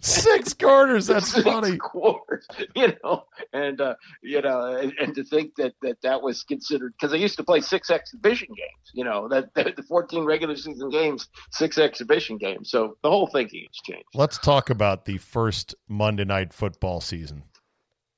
Six 0.00 0.52
quarters. 0.54 1.06
That's 1.06 1.28
Six 1.32 1.42
funny. 1.44 1.78
quarters, 1.78 2.46
you 2.76 2.92
know, 3.02 3.24
and 3.54 3.80
uh, 3.80 3.94
you 4.22 4.42
know, 4.42 4.76
and, 4.76 4.92
and 5.00 5.14
to 5.14 5.24
think 5.24 5.54
that 5.56 5.74
that 5.80 6.02
that 6.02 6.20
was 6.20 6.42
considered 6.42 6.92
because 6.98 7.14
I 7.14 7.16
used 7.16 7.36
to 7.38 7.44
play 7.44 7.60
six 7.60 7.88
exhibition 7.90 8.48
games, 8.48 8.90
you 8.92 9.04
know, 9.04 9.28
that, 9.28 9.54
that 9.54 9.76
the 9.76 9.82
14 9.82 10.24
regular 10.24 10.56
season 10.56 10.90
games, 10.90 11.28
six 11.52 11.78
exhibition 11.78 12.36
games. 12.36 12.70
So 12.70 12.96
the 13.02 13.10
whole 13.10 13.28
thinking 13.28 13.64
has 13.68 13.76
changed. 13.84 14.08
Let's 14.14 14.38
talk 14.38 14.68
about 14.68 15.04
the 15.06 15.18
first 15.18 15.74
Monday 15.88 16.24
night 16.24 16.52
football 16.52 17.00
season. 17.00 17.44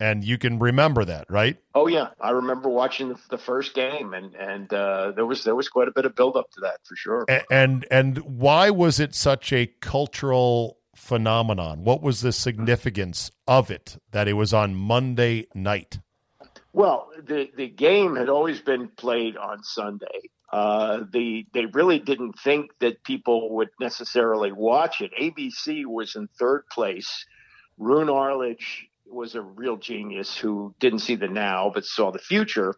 And 0.00 0.24
you 0.24 0.36
can 0.36 0.58
remember 0.58 1.04
that, 1.06 1.30
right? 1.30 1.56
Oh 1.74 1.86
yeah, 1.86 2.08
I 2.20 2.30
remember 2.30 2.68
watching 2.68 3.10
the, 3.10 3.18
the 3.30 3.38
first 3.38 3.74
game, 3.74 4.12
and 4.14 4.34
and 4.34 4.72
uh, 4.72 5.12
there 5.12 5.24
was 5.26 5.44
there 5.44 5.54
was 5.54 5.68
quite 5.68 5.88
a 5.88 5.92
bit 5.92 6.04
of 6.04 6.14
build 6.14 6.36
up 6.36 6.50
to 6.52 6.60
that 6.62 6.78
for 6.84 6.96
sure. 6.96 7.24
A- 7.28 7.50
And 7.52 7.86
and 7.90 8.18
why 8.18 8.70
was 8.70 9.00
it 9.00 9.14
such 9.14 9.52
a 9.52 9.66
cultural 9.80 10.75
phenomenon? 10.96 11.84
What 11.84 12.02
was 12.02 12.20
the 12.20 12.32
significance 12.32 13.30
of 13.46 13.70
it 13.70 13.98
that 14.12 14.28
it 14.28 14.32
was 14.32 14.52
on 14.52 14.74
Monday 14.74 15.46
night? 15.54 16.00
Well, 16.72 17.10
the 17.24 17.50
the 17.56 17.68
game 17.68 18.16
had 18.16 18.28
always 18.28 18.60
been 18.60 18.88
played 18.88 19.36
on 19.36 19.62
Sunday. 19.62 20.30
Uh, 20.52 21.04
the 21.10 21.46
they 21.52 21.66
really 21.66 21.98
didn't 21.98 22.38
think 22.38 22.70
that 22.80 23.02
people 23.02 23.56
would 23.56 23.70
necessarily 23.80 24.52
watch 24.52 25.00
it. 25.00 25.10
ABC 25.20 25.86
was 25.86 26.16
in 26.16 26.28
third 26.38 26.64
place. 26.70 27.24
Roone 27.78 28.08
Arledge 28.08 28.88
was 29.06 29.34
a 29.34 29.42
real 29.42 29.76
genius 29.76 30.36
who 30.36 30.74
didn't 30.80 31.00
see 31.00 31.16
the 31.16 31.28
now 31.28 31.70
but 31.72 31.84
saw 31.84 32.10
the 32.10 32.18
future, 32.18 32.74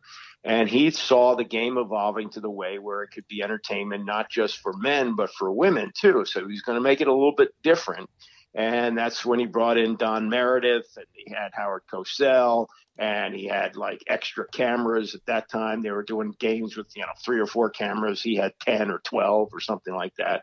and 0.49 0.67
he 0.67 0.91
saw 0.91 1.37
the 1.37 1.45
game 1.45 1.77
evolving 1.77 2.31
to 2.31 2.41
the 2.41 2.51
way 2.51 2.79
where 2.79 3.03
it 3.03 3.11
could 3.11 3.29
be 3.29 3.43
entertainment 3.43 4.07
not 4.07 4.31
just 4.31 4.59
for 4.59 4.73
men 4.73 5.15
but 5.15 5.31
for 5.31 5.53
women 5.53 5.93
too. 5.95 6.25
So 6.25 6.49
he's 6.49 6.63
going 6.63 6.77
to 6.77 6.83
make 6.83 7.03
it 7.03 7.07
a 7.07 7.13
little 7.13 7.35
bit 7.37 7.51
different. 7.63 8.09
And 8.55 8.97
that's 8.97 9.27
when 9.27 9.39
he 9.39 9.45
brought 9.45 9.77
in 9.77 9.97
Don 9.97 10.31
Meredith, 10.31 10.89
and 10.97 11.05
he 11.13 11.33
had 11.33 11.51
Howard 11.53 11.83
Cosell, 11.93 12.67
and 12.99 13.35
he 13.35 13.47
had 13.47 13.77
like 13.77 14.03
extra 14.09 14.47
cameras 14.49 15.15
at 15.15 15.21
that 15.27 15.51
time. 15.51 15.83
They 15.83 15.91
were 15.91 16.03
doing 16.03 16.35
games 16.39 16.75
with 16.75 16.89
you 16.97 17.03
know 17.03 17.13
three 17.23 17.41
or 17.41 17.47
four 17.47 17.69
cameras. 17.69 18.23
He 18.23 18.37
had 18.37 18.55
ten 18.59 18.91
or 18.91 19.01
twelve 19.01 19.51
or 19.53 19.61
something 19.61 19.95
like 19.95 20.15
that. 20.17 20.43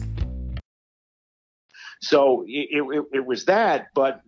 So 2.01 2.43
it, 2.47 2.69
it, 2.71 3.05
it 3.13 3.25
was 3.25 3.45
that. 3.45 3.87
But 3.93 4.21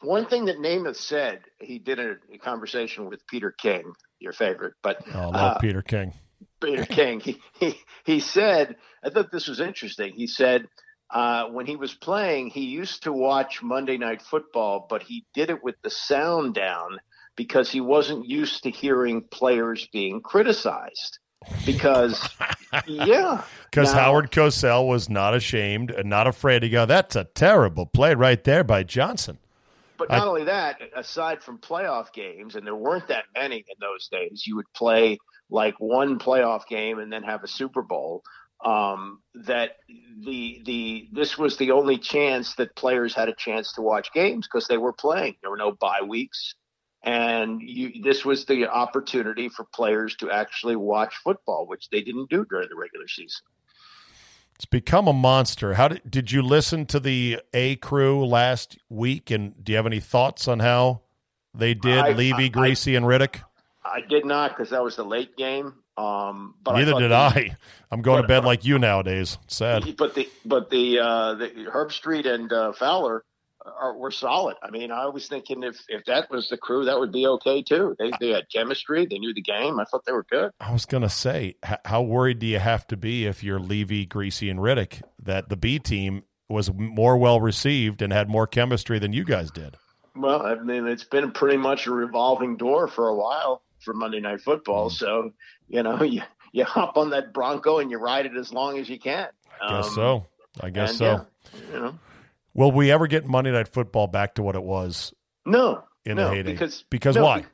one 0.00 0.26
thing 0.26 0.46
that 0.46 0.58
Namath 0.58 0.96
said, 0.96 1.40
he 1.60 1.78
did 1.78 1.98
a, 1.98 2.16
a 2.32 2.38
conversation 2.38 3.08
with 3.08 3.26
Peter 3.26 3.52
King, 3.52 3.92
your 4.18 4.32
favorite, 4.32 4.74
but 4.82 4.98
Oh, 5.14 5.18
I 5.18 5.24
love 5.24 5.56
uh, 5.56 5.58
Peter 5.58 5.82
King. 5.82 6.12
Peter 6.60 6.86
King. 6.86 7.20
He, 7.20 7.40
he 7.58 7.78
he 8.04 8.20
said, 8.20 8.76
I 9.04 9.10
thought 9.10 9.30
this 9.30 9.48
was 9.48 9.60
interesting. 9.60 10.12
He 10.14 10.26
said 10.26 10.66
uh, 11.10 11.46
when 11.46 11.66
he 11.66 11.76
was 11.76 11.94
playing, 11.94 12.48
he 12.48 12.66
used 12.66 13.04
to 13.04 13.12
watch 13.12 13.62
Monday 13.62 13.98
Night 13.98 14.22
Football, 14.22 14.86
but 14.88 15.02
he 15.02 15.24
did 15.34 15.50
it 15.50 15.62
with 15.62 15.76
the 15.82 15.90
sound 15.90 16.54
down 16.54 16.98
because 17.36 17.70
he 17.70 17.80
wasn't 17.80 18.28
used 18.28 18.62
to 18.62 18.70
hearing 18.70 19.22
players 19.30 19.88
being 19.92 20.20
criticized. 20.22 21.18
Because 21.66 22.28
yeah, 22.86 23.42
Because 23.70 23.92
Howard 23.92 24.30
Cosell 24.30 24.86
was 24.88 25.08
not 25.08 25.34
ashamed 25.34 25.90
and 25.90 26.08
not 26.08 26.26
afraid 26.26 26.60
to 26.60 26.68
go, 26.68 26.86
that's 26.86 27.16
a 27.16 27.24
terrible 27.24 27.86
play 27.86 28.14
right 28.14 28.42
there 28.44 28.64
by 28.64 28.82
Johnson. 28.82 29.38
But 29.96 30.10
I- 30.12 30.18
not 30.18 30.28
only 30.28 30.44
that, 30.44 30.80
aside 30.96 31.42
from 31.42 31.58
playoff 31.58 32.12
games, 32.12 32.56
and 32.56 32.66
there 32.66 32.74
weren't 32.74 33.08
that 33.08 33.24
many 33.36 33.58
in 33.58 33.76
those 33.80 34.08
days, 34.08 34.44
you 34.46 34.56
would 34.56 34.70
play 34.74 35.18
like 35.50 35.74
one 35.78 36.18
playoff 36.18 36.66
game 36.68 36.98
and 36.98 37.12
then 37.12 37.22
have 37.22 37.44
a 37.44 37.48
Super 37.48 37.82
Bowl. 37.82 38.22
um, 38.64 39.20
that 39.34 39.76
the 40.24 40.62
the 40.64 41.08
this 41.12 41.36
was 41.36 41.56
the 41.58 41.70
only 41.70 41.98
chance 41.98 42.54
that 42.54 42.74
players 42.76 43.12
had 43.12 43.28
a 43.28 43.34
chance 43.34 43.72
to 43.74 43.82
watch 43.82 44.10
games 44.14 44.46
because 44.46 44.66
they 44.68 44.78
were 44.78 44.92
playing. 44.92 45.34
There 45.42 45.50
were 45.50 45.56
no 45.58 45.72
bye 45.72 46.00
weeks, 46.06 46.54
and 47.04 47.60
you, 47.62 48.02
this 48.02 48.24
was 48.24 48.44
the 48.46 48.66
opportunity 48.66 49.48
for 49.48 49.64
players 49.64 50.16
to 50.16 50.30
actually 50.30 50.76
watch 50.76 51.14
football, 51.22 51.66
which 51.66 51.88
they 51.90 52.00
didn't 52.00 52.30
do 52.30 52.44
during 52.46 52.68
the 52.68 52.76
regular 52.76 53.06
season. 53.06 53.42
It's 54.56 54.64
become 54.64 55.08
a 55.08 55.12
monster. 55.12 55.74
How 55.74 55.88
did 55.88 56.02
did 56.08 56.32
you 56.32 56.40
listen 56.42 56.86
to 56.86 57.00
the 57.00 57.40
A 57.52 57.76
crew 57.76 58.24
last 58.24 58.78
week? 58.88 59.30
And 59.30 59.52
do 59.64 59.72
you 59.72 59.76
have 59.76 59.86
any 59.86 60.00
thoughts 60.00 60.46
on 60.48 60.60
how 60.60 61.02
they 61.54 61.74
did 61.74 61.98
I- 61.98 62.12
Levy, 62.12 62.44
I- 62.46 62.48
Griese, 62.50 62.96
and 62.96 63.04
Riddick? 63.06 63.40
I 63.84 64.00
did 64.00 64.24
not 64.24 64.50
because 64.56 64.70
that 64.70 64.82
was 64.82 64.96
the 64.96 65.04
late 65.04 65.36
game. 65.36 65.74
Um, 65.96 66.54
but 66.64 66.72
Neither 66.76 66.92
thought 66.92 67.00
did 67.00 67.10
the- 67.10 67.14
I. 67.16 67.56
I'm 67.90 68.00
going 68.02 68.18
to 68.18 68.22
but- 68.22 68.28
bed 68.28 68.44
like 68.44 68.64
you 68.64 68.78
nowadays. 68.78 69.38
Sad. 69.48 69.96
But 69.98 70.14
the 70.14 70.28
but 70.44 70.70
the 70.70 71.00
uh, 71.00 71.34
the 71.34 71.48
Herbstreit 71.72 72.26
and 72.26 72.52
uh, 72.52 72.72
Fowler 72.72 73.24
are, 73.64 73.96
were 73.96 74.10
solid. 74.10 74.56
I 74.62 74.70
mean, 74.70 74.90
I 74.90 75.06
was 75.06 75.26
thinking 75.28 75.62
if 75.62 75.76
if 75.88 76.04
that 76.06 76.30
was 76.30 76.48
the 76.48 76.56
crew, 76.56 76.84
that 76.84 76.98
would 76.98 77.12
be 77.12 77.26
okay 77.26 77.62
too. 77.62 77.96
They 77.98 78.10
they 78.20 78.30
had 78.30 78.46
chemistry. 78.52 79.06
They 79.06 79.18
knew 79.18 79.32
the 79.34 79.42
game. 79.42 79.80
I 79.80 79.84
thought 79.84 80.04
they 80.04 80.12
were 80.12 80.26
good. 80.30 80.50
I 80.60 80.72
was 80.72 80.84
going 80.86 81.02
to 81.02 81.08
say, 81.08 81.56
how 81.84 82.02
worried 82.02 82.38
do 82.38 82.46
you 82.46 82.58
have 82.58 82.86
to 82.88 82.96
be 82.96 83.26
if 83.26 83.42
you're 83.42 83.58
Levy, 83.60 84.06
Griese, 84.06 84.50
and 84.50 84.60
Riddick 84.60 85.02
that 85.22 85.48
the 85.48 85.56
B 85.56 85.78
team 85.78 86.24
was 86.48 86.70
more 86.72 87.16
well 87.16 87.40
received 87.40 88.02
and 88.02 88.12
had 88.12 88.28
more 88.28 88.46
chemistry 88.46 88.98
than 88.98 89.12
you 89.12 89.24
guys 89.24 89.50
did? 89.50 89.76
Well, 90.16 90.42
I 90.42 90.54
mean, 90.56 90.86
it's 90.86 91.04
been 91.04 91.32
pretty 91.32 91.56
much 91.56 91.86
a 91.86 91.90
revolving 91.90 92.56
door 92.56 92.86
for 92.86 93.08
a 93.08 93.14
while 93.14 93.62
for 93.80 93.94
Monday 93.94 94.20
Night 94.20 94.40
Football. 94.42 94.90
So 94.90 95.32
you 95.68 95.82
know, 95.82 96.02
you 96.04 96.22
you 96.52 96.64
hop 96.64 96.96
on 96.96 97.10
that 97.10 97.32
Bronco 97.32 97.78
and 97.78 97.90
you 97.90 97.98
ride 97.98 98.26
it 98.26 98.36
as 98.36 98.52
long 98.52 98.78
as 98.78 98.88
you 98.88 98.98
can. 98.98 99.28
I 99.60 99.76
guess 99.76 99.88
Um, 99.88 99.94
so. 99.94 100.26
I 100.60 100.70
guess 100.70 100.90
and, 100.90 100.98
so. 100.98 101.04
yeah, 101.04 101.60
you 101.72 101.80
know, 101.80 101.98
Will 102.54 102.70
we 102.72 102.90
ever 102.92 103.06
get 103.06 103.26
Monday 103.26 103.50
Night 103.50 103.68
Football 103.68 104.06
back 104.06 104.34
to 104.36 104.42
what 104.42 104.54
it 104.54 104.62
was 104.62 105.12
no, 105.44 105.82
in 106.04 106.16
no, 106.16 106.28
the 106.28 106.36
heyday? 106.36 106.52
because 106.52 106.84
because 106.88 107.16
no, 107.16 107.24
why? 107.24 107.44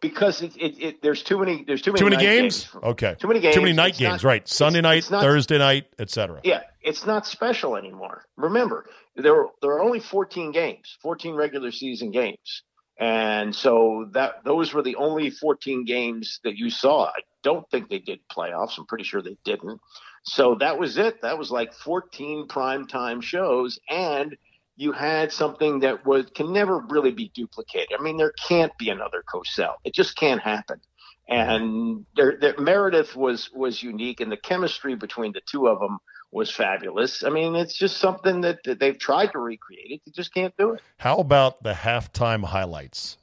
Because 0.00 0.42
it, 0.42 0.56
it, 0.56 0.82
it 0.82 1.02
there's 1.02 1.22
too 1.22 1.38
many 1.38 1.64
there's 1.64 1.82
too 1.82 1.92
many 1.92 1.98
Too 1.98 2.04
many 2.06 2.16
night 2.16 2.22
games? 2.22 2.68
Okay. 2.82 3.16
Too 3.18 3.28
many 3.28 3.40
games. 3.40 3.54
Too 3.54 3.60
many 3.60 3.74
night 3.74 3.90
It's 3.90 3.98
games, 3.98 4.24
not- 4.24 4.28
right? 4.28 4.48
Sunday 4.48 4.80
night, 4.80 5.10
not- 5.10 5.22
Thursday 5.22 5.58
night, 5.58 5.86
etc. 5.98 6.40
Yeah, 6.42 6.62
it's 6.82 7.06
not 7.06 7.26
special 7.26 7.76
anymore. 7.76 8.24
Remember, 8.36 8.86
there 9.14 9.34
were, 9.34 9.48
there 9.60 9.70
are 9.72 9.80
only 9.82 10.00
14 10.00 10.52
games, 10.52 10.96
14 11.02 11.34
regular 11.34 11.70
season 11.70 12.10
games, 12.10 12.62
and 13.00 13.56
so 13.56 14.08
that 14.12 14.44
those 14.44 14.74
were 14.74 14.82
the 14.82 14.96
only 14.96 15.30
14 15.30 15.86
games 15.86 16.38
that 16.44 16.56
you 16.56 16.68
saw. 16.68 17.06
I 17.06 17.20
don't 17.42 17.68
think 17.70 17.88
they 17.88 17.98
did 17.98 18.20
playoffs. 18.30 18.76
I'm 18.78 18.84
pretty 18.84 19.04
sure 19.04 19.22
they 19.22 19.38
didn't. 19.42 19.80
So 20.22 20.54
that 20.56 20.78
was 20.78 20.98
it. 20.98 21.22
That 21.22 21.38
was 21.38 21.50
like 21.50 21.72
14 21.72 22.46
primetime 22.46 23.22
shows, 23.22 23.80
and 23.88 24.36
you 24.76 24.92
had 24.92 25.32
something 25.32 25.80
that 25.80 26.04
was 26.04 26.26
can 26.34 26.52
never 26.52 26.80
really 26.90 27.10
be 27.10 27.30
duplicated. 27.34 27.96
I 27.98 28.02
mean, 28.02 28.18
there 28.18 28.34
can't 28.46 28.76
be 28.76 28.90
another 28.90 29.24
Cosell. 29.32 29.76
It 29.84 29.94
just 29.94 30.14
can't 30.16 30.42
happen. 30.42 30.80
And 31.26 32.04
there, 32.16 32.36
there, 32.38 32.58
Meredith 32.58 33.16
was 33.16 33.50
was 33.54 33.82
unique, 33.82 34.20
and 34.20 34.30
the 34.30 34.36
chemistry 34.36 34.94
between 34.94 35.32
the 35.32 35.40
two 35.50 35.68
of 35.68 35.78
them 35.78 36.00
was 36.32 36.50
fabulous. 36.50 37.24
I 37.24 37.30
mean, 37.30 37.54
it's 37.54 37.74
just 37.74 37.98
something 37.98 38.40
that, 38.42 38.60
that 38.64 38.78
they've 38.78 38.98
tried 38.98 39.32
to 39.32 39.38
recreate 39.38 39.90
it. 39.90 40.00
They 40.06 40.12
just 40.12 40.32
can't 40.32 40.56
do 40.56 40.74
it. 40.74 40.82
How 40.98 41.18
about 41.18 41.62
the 41.62 41.72
halftime 41.72 42.44
highlights 42.44 43.16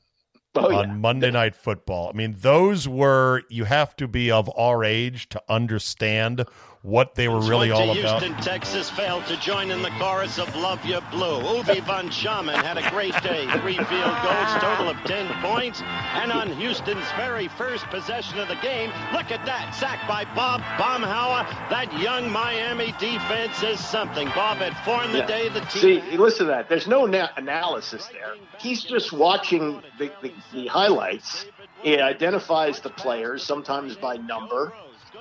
Oh 0.56 0.74
on 0.74 0.90
yeah, 0.90 0.94
Monday 0.96 1.32
Night 1.32 1.56
Football? 1.56 2.10
I 2.10 2.18
mean, 2.18 2.36
those 2.40 2.88
were 2.88 3.44
you 3.50 3.64
have 3.66 3.96
to 3.98 4.08
be 4.08 4.30
of 4.32 4.52
our 4.58 4.84
age 4.84 5.30
to 5.30 5.42
understand 5.48 6.46
what 6.88 7.16
they 7.16 7.28
were 7.28 7.42
really 7.42 7.70
Went 7.70 7.82
all 7.90 7.94
to 7.94 8.00
about. 8.00 8.24
Houston, 8.24 8.42
Texas, 8.42 8.90
failed 8.90 9.26
to 9.26 9.36
join 9.42 9.72
in 9.72 9.82
the 9.82 9.90
chorus 10.00 10.40
of 10.40 10.56
Love 10.56 10.84
You 10.86 11.02
Blue. 11.12 11.42
Uwe 11.42 11.82
von 11.84 12.08
Schamann 12.08 12.64
had 12.64 12.78
a 12.78 12.90
great 12.90 13.12
day. 13.22 13.46
Three 13.60 13.76
field 13.76 14.16
goals, 14.24 14.54
total 14.62 14.88
of 14.90 14.96
10 15.04 15.28
points. 15.42 15.82
And 15.82 16.32
on 16.32 16.50
Houston's 16.54 17.04
very 17.18 17.50
first 17.50 17.84
possession 17.88 18.40
of 18.40 18.48
the 18.48 18.56
game, 18.56 18.90
look 19.12 19.32
at 19.32 19.46
that. 19.46 19.76
Sacked 19.76 20.08
by 20.08 20.24
Bob 20.34 20.62
Baumhower. 20.80 21.46
That 21.70 21.92
young 22.00 22.32
Miami 22.32 22.94
defense 23.02 23.62
is 23.64 23.86
something. 23.86 24.30
Bob 24.30 24.60
had 24.60 24.74
formed 24.86 25.14
the 25.14 25.18
Yeah. 25.20 25.26
day 25.28 25.50
the 25.50 25.60
team. 25.66 26.02
See, 26.10 26.18
listen 26.18 26.46
to 26.46 26.52
that. 26.54 26.70
There's 26.70 26.88
no 26.88 27.06
na- 27.06 27.32
analysis 27.36 28.08
there. 28.14 28.36
He's 28.60 28.82
just 28.82 29.12
watching 29.12 29.84
the, 30.00 30.10
the, 30.22 30.32
the 30.54 30.68
highlights. 30.68 31.48
He 31.84 32.00
identifies 32.00 32.80
the 32.80 32.90
players, 32.92 33.44
sometimes 33.44 33.98
by 33.98 34.16
number, 34.16 34.72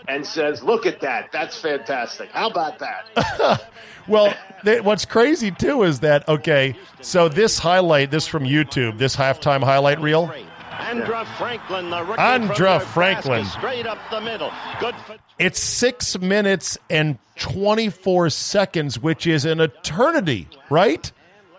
and 0.09 0.27
says, 0.27 0.63
"Look 0.63 0.87
at 0.87 1.01
that. 1.01 1.31
That's 1.33 1.61
fantastic. 1.61 2.31
How 2.31 2.49
about 2.51 2.79
that?" 2.81 3.71
Well, 4.09 4.33
th- 4.65 4.85
what's 4.85 5.05
crazy 5.05 5.51
too 5.51 5.83
is 5.83 5.99
that 5.99 6.29
okay, 6.29 6.77
so 7.01 7.29
this 7.29 7.59
highlight, 7.59 8.13
this 8.13 8.25
from 8.29 8.45
YouTube, 8.45 8.99
this 8.99 9.17
halftime 9.17 9.65
highlight 9.65 10.01
reel. 10.01 10.33
Andra 10.71 11.25
Franklin, 11.37 11.91
the 11.91 12.05
rookie 12.05 12.21
Andra 12.21 12.79
from 12.79 12.89
Franklin. 12.89 13.45
straight 13.47 13.85
up 13.87 13.99
the 14.13 14.21
middle. 14.21 14.53
Good 14.79 14.95
for 15.07 15.17
It's 15.41 15.59
six 15.59 16.17
minutes 16.21 16.79
and 16.89 17.19
24 17.41 18.31
seconds, 18.31 18.99
which 19.01 19.27
is 19.27 19.45
an 19.45 19.61
eternity, 19.61 20.49
right? 20.71 21.11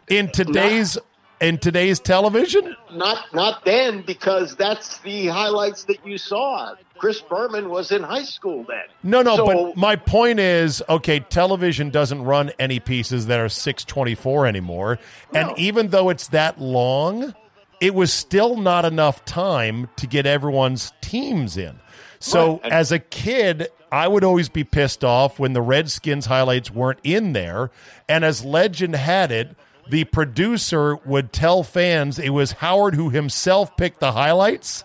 In 0.07 0.31
today's 0.31 0.97
in 1.39 1.57
today's 1.57 1.99
television? 1.99 2.75
Not 2.91 3.33
not 3.33 3.65
then, 3.65 4.01
because 4.01 4.55
that's 4.55 4.97
the 4.99 5.27
highlights 5.27 5.83
that 5.85 6.05
you 6.05 6.17
saw. 6.17 6.75
Chris 6.97 7.21
Berman 7.21 7.69
was 7.69 7.91
in 7.91 8.01
high 8.01 8.23
school 8.23 8.65
then. 8.67 8.83
No, 9.03 9.21
no, 9.21 9.35
So- 9.35 9.45
but 9.45 9.77
my 9.77 9.95
point 9.95 10.39
is, 10.39 10.81
okay, 10.89 11.19
television 11.19 11.89
doesn't 11.91 12.23
run 12.23 12.51
any 12.59 12.79
pieces 12.79 13.27
that 13.27 13.39
are 13.39 13.49
624 13.49 14.47
anymore. 14.47 14.97
And 15.33 15.51
even 15.57 15.89
though 15.89 16.09
it's 16.09 16.27
that 16.29 16.59
long, 16.59 17.35
it 17.79 17.93
was 17.93 18.11
still 18.11 18.57
not 18.57 18.83
enough 18.85 19.23
time 19.25 19.89
to 19.97 20.07
get 20.07 20.25
everyone's 20.25 20.91
teams 21.01 21.55
in. 21.57 21.79
So 22.19 22.53
Right. 22.53 22.59
And- 22.63 22.73
as 22.73 22.91
a 22.91 22.97
kid, 22.97 23.67
I 23.91 24.07
would 24.07 24.23
always 24.23 24.49
be 24.49 24.63
pissed 24.63 25.03
off 25.03 25.37
when 25.37 25.53
the 25.53 25.61
Redskins 25.61 26.25
highlights 26.25 26.71
weren't 26.71 26.99
in 27.03 27.33
there. 27.33 27.69
And 28.09 28.25
as 28.25 28.43
legend 28.43 28.95
had 28.95 29.31
it, 29.31 29.55
the 29.89 30.03
producer 30.05 30.95
would 30.97 31.31
tell 31.31 31.63
fans 31.63 32.19
it 32.19 32.29
was 32.29 32.53
Howard 32.53 32.95
who 32.95 33.09
himself 33.09 33.75
picked 33.77 33.99
the 33.99 34.11
highlights. 34.11 34.83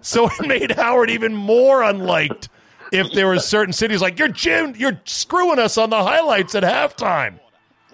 So 0.00 0.28
it 0.28 0.46
made 0.46 0.72
Howard 0.72 1.10
even 1.10 1.34
more 1.34 1.82
unliked 1.82 2.48
if 2.92 3.12
there 3.12 3.26
were 3.26 3.38
certain 3.38 3.72
cities 3.72 4.00
like 4.02 4.18
you're 4.18 4.28
Jim, 4.28 4.74
you're 4.76 5.00
screwing 5.04 5.58
us 5.58 5.78
on 5.78 5.90
the 5.90 6.02
highlights 6.02 6.54
at 6.54 6.62
halftime. 6.62 7.38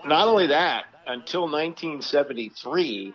not 0.04 0.26
only 0.26 0.48
that, 0.48 0.86
until 1.06 1.42
1973, 1.42 3.14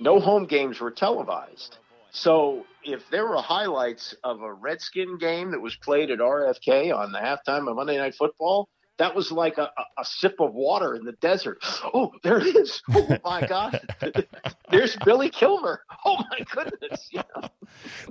no 0.00 0.20
home 0.20 0.44
games 0.44 0.80
were 0.80 0.90
televised. 0.90 1.78
So 2.10 2.64
if 2.84 3.08
there 3.10 3.26
were 3.26 3.36
highlights 3.38 4.14
of 4.24 4.42
a 4.42 4.52
Redskin 4.52 5.18
game 5.18 5.50
that 5.50 5.60
was 5.60 5.76
played 5.76 6.10
at 6.10 6.18
RFK 6.20 6.96
on 6.96 7.12
the 7.12 7.18
halftime 7.18 7.68
of 7.68 7.76
Monday 7.76 7.98
Night 7.98 8.14
Football, 8.14 8.68
that 8.98 9.14
was 9.14 9.30
like 9.30 9.58
a, 9.58 9.70
a, 9.76 10.00
a 10.00 10.04
sip 10.04 10.36
of 10.40 10.54
water 10.54 10.94
in 10.94 11.04
the 11.04 11.12
desert. 11.12 11.58
Oh, 11.94 12.12
there 12.22 12.38
it 12.38 12.56
is. 12.56 12.82
Oh 12.94 13.18
my 13.24 13.46
God. 13.46 13.80
There's 14.70 14.96
Billy 15.04 15.30
Kilmer. 15.30 15.80
Oh 16.04 16.22
my 16.30 16.38
goodness. 16.50 17.08
You 17.10 17.20
know? 17.34 17.48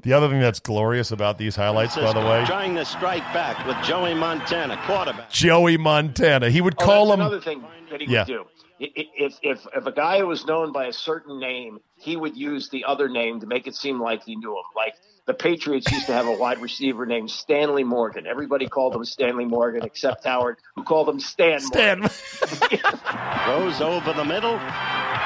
The 0.04 0.12
other 0.14 0.28
thing 0.28 0.40
that's 0.42 0.60
glorious 0.60 1.12
about 1.12 1.38
these 1.38 1.56
highlights, 1.56 1.96
by 1.96 2.12
the 2.12 2.20
way, 2.20 2.44
Trying 2.46 2.76
to 2.76 2.84
strike 2.86 3.24
back 3.34 3.66
with 3.66 3.78
Joey 3.86 4.14
Montana, 4.14 4.78
quarterback. 4.86 5.30
Joey 5.30 5.78
Montana. 5.78 6.50
He 6.50 6.60
would 6.62 6.76
Oh, 6.80 6.86
call 6.86 7.06
that's 7.08 7.14
him 7.16 7.22
another 7.22 7.42
thing 7.42 7.64
that 7.90 8.02
he 8.02 8.08
Yeah. 8.12 8.22
would 8.22 8.28
do. 8.28 8.46
I- 8.82 8.84
i- 8.98 9.10
If, 9.18 9.40
if 9.42 9.66
if 9.74 9.86
a 9.86 9.92
guy 9.94 10.22
was 10.24 10.46
known 10.46 10.74
by 10.74 10.88
a 10.88 10.94
certain 10.94 11.40
name, 11.40 11.80
he 12.06 12.16
would 12.16 12.38
use 12.38 12.70
the 12.70 12.86
other 12.86 13.10
name 13.10 13.42
to 13.42 13.48
make 13.48 13.68
it 13.68 13.76
seem 13.76 14.00
like 14.00 14.24
he 14.24 14.36
knew 14.36 14.52
him. 14.52 14.64
Like 14.76 14.96
the 15.26 15.34
Patriots 15.34 15.92
used 15.92 16.06
to 16.06 16.14
have 16.14 16.28
a 16.28 16.38
wide 16.38 16.62
receiver 16.62 17.06
named 17.06 17.32
Stanley 17.32 17.84
Morgan. 17.84 18.28
Everybody 18.28 18.68
called 18.68 18.96
him 18.96 19.04
Stanley 19.06 19.46
Morgan 19.46 19.84
except 19.84 20.24
Howard, 20.24 20.58
who 20.76 20.84
called 20.84 21.10
him 21.10 21.20
Stan. 21.20 21.62
Morgan. 21.74 22.10
Stan. 22.10 22.80
Throws 23.46 23.82
over 23.82 24.14
the 24.14 24.24
middle. 24.24 24.60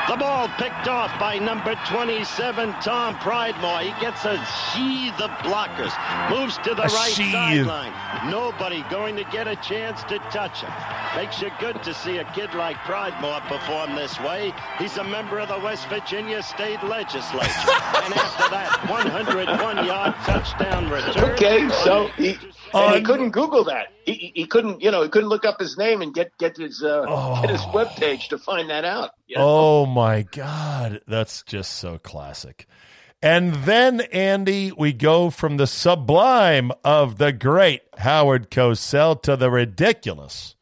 The 0.08 0.15
ball 0.18 0.48
picked 0.58 0.88
off 0.88 1.12
by 1.20 1.38
number 1.38 1.76
27, 1.88 2.72
Tom 2.82 3.15
Pridemore. 3.15 3.82
He 3.82 4.02
gets 4.02 4.26
a 4.26 4.38
sheath 4.72 5.20
of 5.22 5.30
blockers. 5.46 5.94
Moves 6.32 6.58
to 6.60 6.74
the 6.74 6.84
A 6.84 6.88
right 6.88 7.12
sideline. 7.12 7.94
Nobody 8.32 8.84
going 8.89 9.15
to 9.18 9.24
get 9.26 9.48
a 9.48 9.56
chance 9.58 10.02
to 10.06 10.18
touch 10.32 10.62
him. 10.62 10.72
Makes 11.15 11.42
you 11.42 11.52
good 11.60 11.84
to 11.84 11.94
see 11.94 12.18
a 12.18 12.24
kid 12.34 12.54
like 12.56 12.76
Pridemore 12.78 13.42
perform 13.42 13.96
this 13.96 14.20
way. 14.22 14.54
He's 14.80 14.98
a 14.98 15.04
member 15.04 15.39
of 15.39 15.50
the 15.50 15.60
West 15.60 15.88
Virginia 15.89 16.42
State 16.42 16.68
Legislature. 16.77 17.47
and 17.47 18.13
after 18.13 18.49
that 18.51 18.69
101-yard 18.88 20.15
touchdown 20.25 20.89
return. 20.89 21.32
Okay, 21.34 21.69
so 21.84 22.08
he, 22.17 22.38
and 22.73 22.95
he 22.95 23.01
couldn't 23.01 23.32
Google 23.32 23.63
that. 23.65 23.88
He, 24.05 24.13
he- 24.13 24.32
he 24.36 24.45
couldn't, 24.45 24.82
you 24.82 24.91
know, 24.91 25.03
he 25.03 25.10
couldn't 25.10 25.29
look 25.29 25.45
up 25.45 25.60
his 25.60 25.77
name 25.77 26.01
and 26.01 26.13
get 26.13 26.38
get 26.38 26.58
his 26.58 26.84
uh, 26.84 27.39
get 27.41 27.49
his 27.51 27.62
webpage 27.62 28.29
to 28.29 28.38
find 28.38 28.69
that 28.69 28.86
out. 28.86 29.12
you 29.27 29.36
know? 29.38 29.43
Oh 29.45 29.86
my 29.86 30.21
God, 30.23 31.01
that's 31.08 31.43
just 31.43 31.75
so 31.75 31.97
classic. 31.97 32.67
And 33.21 33.53
then, 33.65 33.99
Andy, 34.13 34.71
we 34.71 34.93
go 34.93 35.29
from 35.29 35.58
the 35.58 35.67
sublime 35.67 36.71
of 36.86 37.17
the 37.17 37.34
great 37.34 37.82
Howard 37.97 38.49
Cosell 38.49 39.21
to 39.23 39.36
the 39.36 39.51
ridiculous 39.51 40.55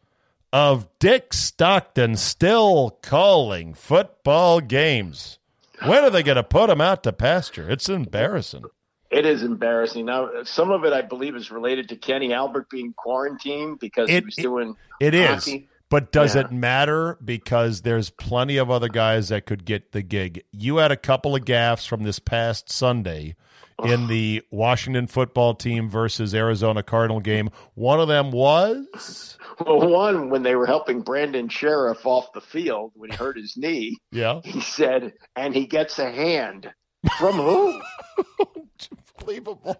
of 0.52 0.88
Dick 0.98 1.34
Stockton 1.34 2.16
still 2.16 2.98
calling 3.04 3.74
football 3.76 4.60
games. 4.60 5.37
When 5.86 6.04
are 6.04 6.10
they 6.10 6.24
going 6.24 6.36
to 6.38 6.44
put 6.44 6.70
him 6.70 6.82
out 6.82 7.04
to 7.04 7.14
pasture? 7.14 7.70
It's 7.70 7.88
embarrassing. 7.90 8.64
It 9.10 9.26
is 9.26 9.44
embarrassing. 9.44 10.06
Now, 10.06 10.30
some 10.44 10.72
of 10.72 10.84
it 10.84 10.92
I 10.94 11.02
believe 11.02 11.36
is 11.36 11.50
related 11.52 11.90
to 11.90 11.96
Kenny 11.96 12.34
Albert 12.34 12.70
being 12.70 12.94
quarantined 12.94 13.80
because 13.80 14.10
It- 14.10 14.24
he 14.24 14.26
was 14.26 14.36
doing. 14.36 14.76
It 15.00 15.14
is. 15.14 15.46
hockey. 15.46 15.70
But 15.90 16.12
does 16.12 16.36
Yeah. 16.36 16.42
it 16.42 16.52
matter? 16.52 17.18
Because 17.24 17.84
there's 17.84 18.10
plenty 18.10 18.58
of 18.58 18.70
other 18.70 18.90
guys 18.90 19.30
that 19.30 19.46
could 19.46 19.64
get 19.64 19.94
the 19.94 20.02
gig. 20.02 20.44
You 20.52 20.78
had 20.78 20.92
a 20.92 20.98
couple 20.98 21.34
of 21.36 21.46
gaffes 21.46 21.88
from 21.88 22.04
this 22.04 22.20
past 22.20 22.70
Sunday 22.70 23.36
in 23.86 24.08
the 24.08 24.42
Washington 24.52 25.08
football 25.08 25.54
team 25.54 25.90
versus 25.90 26.36
Arizona 26.36 26.84
Cardinal 26.84 27.22
game. 27.22 27.50
One 27.76 28.02
of 28.02 28.10
them 28.10 28.32
was 28.32 29.37
Well, 29.60 29.90
one 29.90 30.30
when 30.30 30.44
they 30.44 30.56
were 30.56 30.68
helping 30.68 31.02
Brandon 31.02 31.50
Scherff 31.50 32.06
off 32.06 32.32
the 32.34 32.42
field 32.42 32.92
when 32.96 33.12
he 33.12 33.18
hurt 33.18 33.38
his 33.38 33.58
knee, 33.58 33.98
yeah, 34.12 34.42
he 34.44 34.62
said, 34.62 35.14
"And 35.36 35.54
he 35.54 35.66
gets 35.66 36.00
a 36.00 36.12
hand 36.12 36.72
from 37.18 37.36
who? 37.36 37.82
unbelievable. 39.28 39.78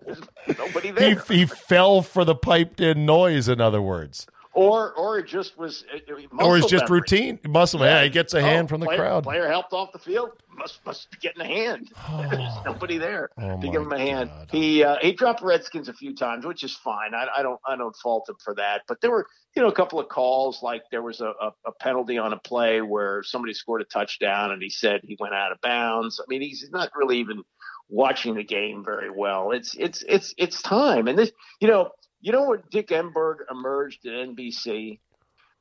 Nobody 0.58 0.88
He 0.88 0.94
there." 0.94 1.24
he 1.28 1.46
fell 1.46 2.02
for 2.02 2.26
the 2.26 2.36
piped 2.36 2.82
in 2.82 3.06
noise. 3.06 3.48
In 3.48 3.62
other 3.62 3.82
words, 3.82 4.28
or 4.58 4.92
or 4.94 5.20
it 5.20 5.28
just 5.28 5.58
was, 5.58 5.84
uh, 5.94 5.98
muscle 6.32 6.48
or 6.52 6.58
it's 6.58 6.68
just 6.68 6.86
memory. 6.86 7.00
routine 7.00 7.40
muscle. 7.48 7.80
Yeah, 7.82 8.04
he 8.04 8.10
gets 8.10 8.34
a 8.34 8.40
Oh, 8.40 8.42
hand 8.42 8.70
from 8.70 8.80
the 8.80 8.88
player, 8.88 8.98
crowd. 8.98 9.24
Player 9.24 9.48
helped 9.48 9.72
off 9.72 9.92
the 9.92 10.00
field. 10.00 10.32
Must 10.58 10.84
must 10.86 11.12
be 11.12 11.18
getting 11.22 11.42
a 11.42 11.46
hand. 11.46 11.92
There's 12.32 12.66
nobody 12.66 12.98
there 12.98 13.30
Oh, 13.38 13.62
to 13.62 13.68
give 13.70 13.82
him 13.84 13.92
a 13.92 14.00
hand. 14.00 14.32
He 14.52 14.84
uh, 14.84 14.98
he 15.02 15.14
dropped 15.14 15.42
Redskins 15.44 15.90
a 15.90 15.94
few 15.94 16.16
times, 16.16 16.46
which 16.46 16.64
is 16.64 16.76
fine. 16.76 17.14
I, 17.14 17.28
I 17.38 17.44
don't 17.44 17.60
I 17.68 17.76
don't 17.76 17.96
fault 17.96 18.28
him 18.28 18.36
for 18.44 18.56
that. 18.56 18.82
But 18.88 19.00
there 19.02 19.12
were 19.12 19.28
you 19.56 19.62
know 19.62 19.68
a 19.68 19.74
couple 19.76 20.00
of 20.00 20.10
calls 20.10 20.64
like 20.64 20.82
there 20.92 21.04
was 21.04 21.22
a, 21.22 21.28
a, 21.40 21.52
a 21.68 21.72
penalty 21.80 22.18
on 22.18 22.34
a 22.34 22.38
play 22.40 22.82
where 22.82 23.22
somebody 23.24 23.54
scored 23.54 23.82
a 23.82 23.86
touchdown 23.86 24.52
and 24.52 24.62
he 24.62 24.70
said 24.70 25.02
he 25.04 25.16
went 25.20 25.36
out 25.36 25.52
of 25.52 25.62
bounds. 25.62 26.20
I 26.20 26.26
mean 26.28 26.42
he's 26.42 26.68
not 26.72 26.90
really 26.96 27.20
even 27.20 27.44
watching 27.90 28.36
the 28.36 28.44
game 28.44 28.84
very 28.84 29.10
well. 29.12 29.52
It's 29.52 29.76
it's 29.76 30.04
it's 30.08 30.34
it's 30.38 30.62
time. 30.64 31.08
And 31.08 31.18
this 31.18 31.32
you 31.62 31.68
know 31.68 31.92
you 32.22 32.32
know 32.32 32.50
when 32.50 32.64
Dick 32.72 32.90
Enberg 32.90 33.38
emerged 33.50 34.06
at 34.06 34.14
NBC 34.14 35.00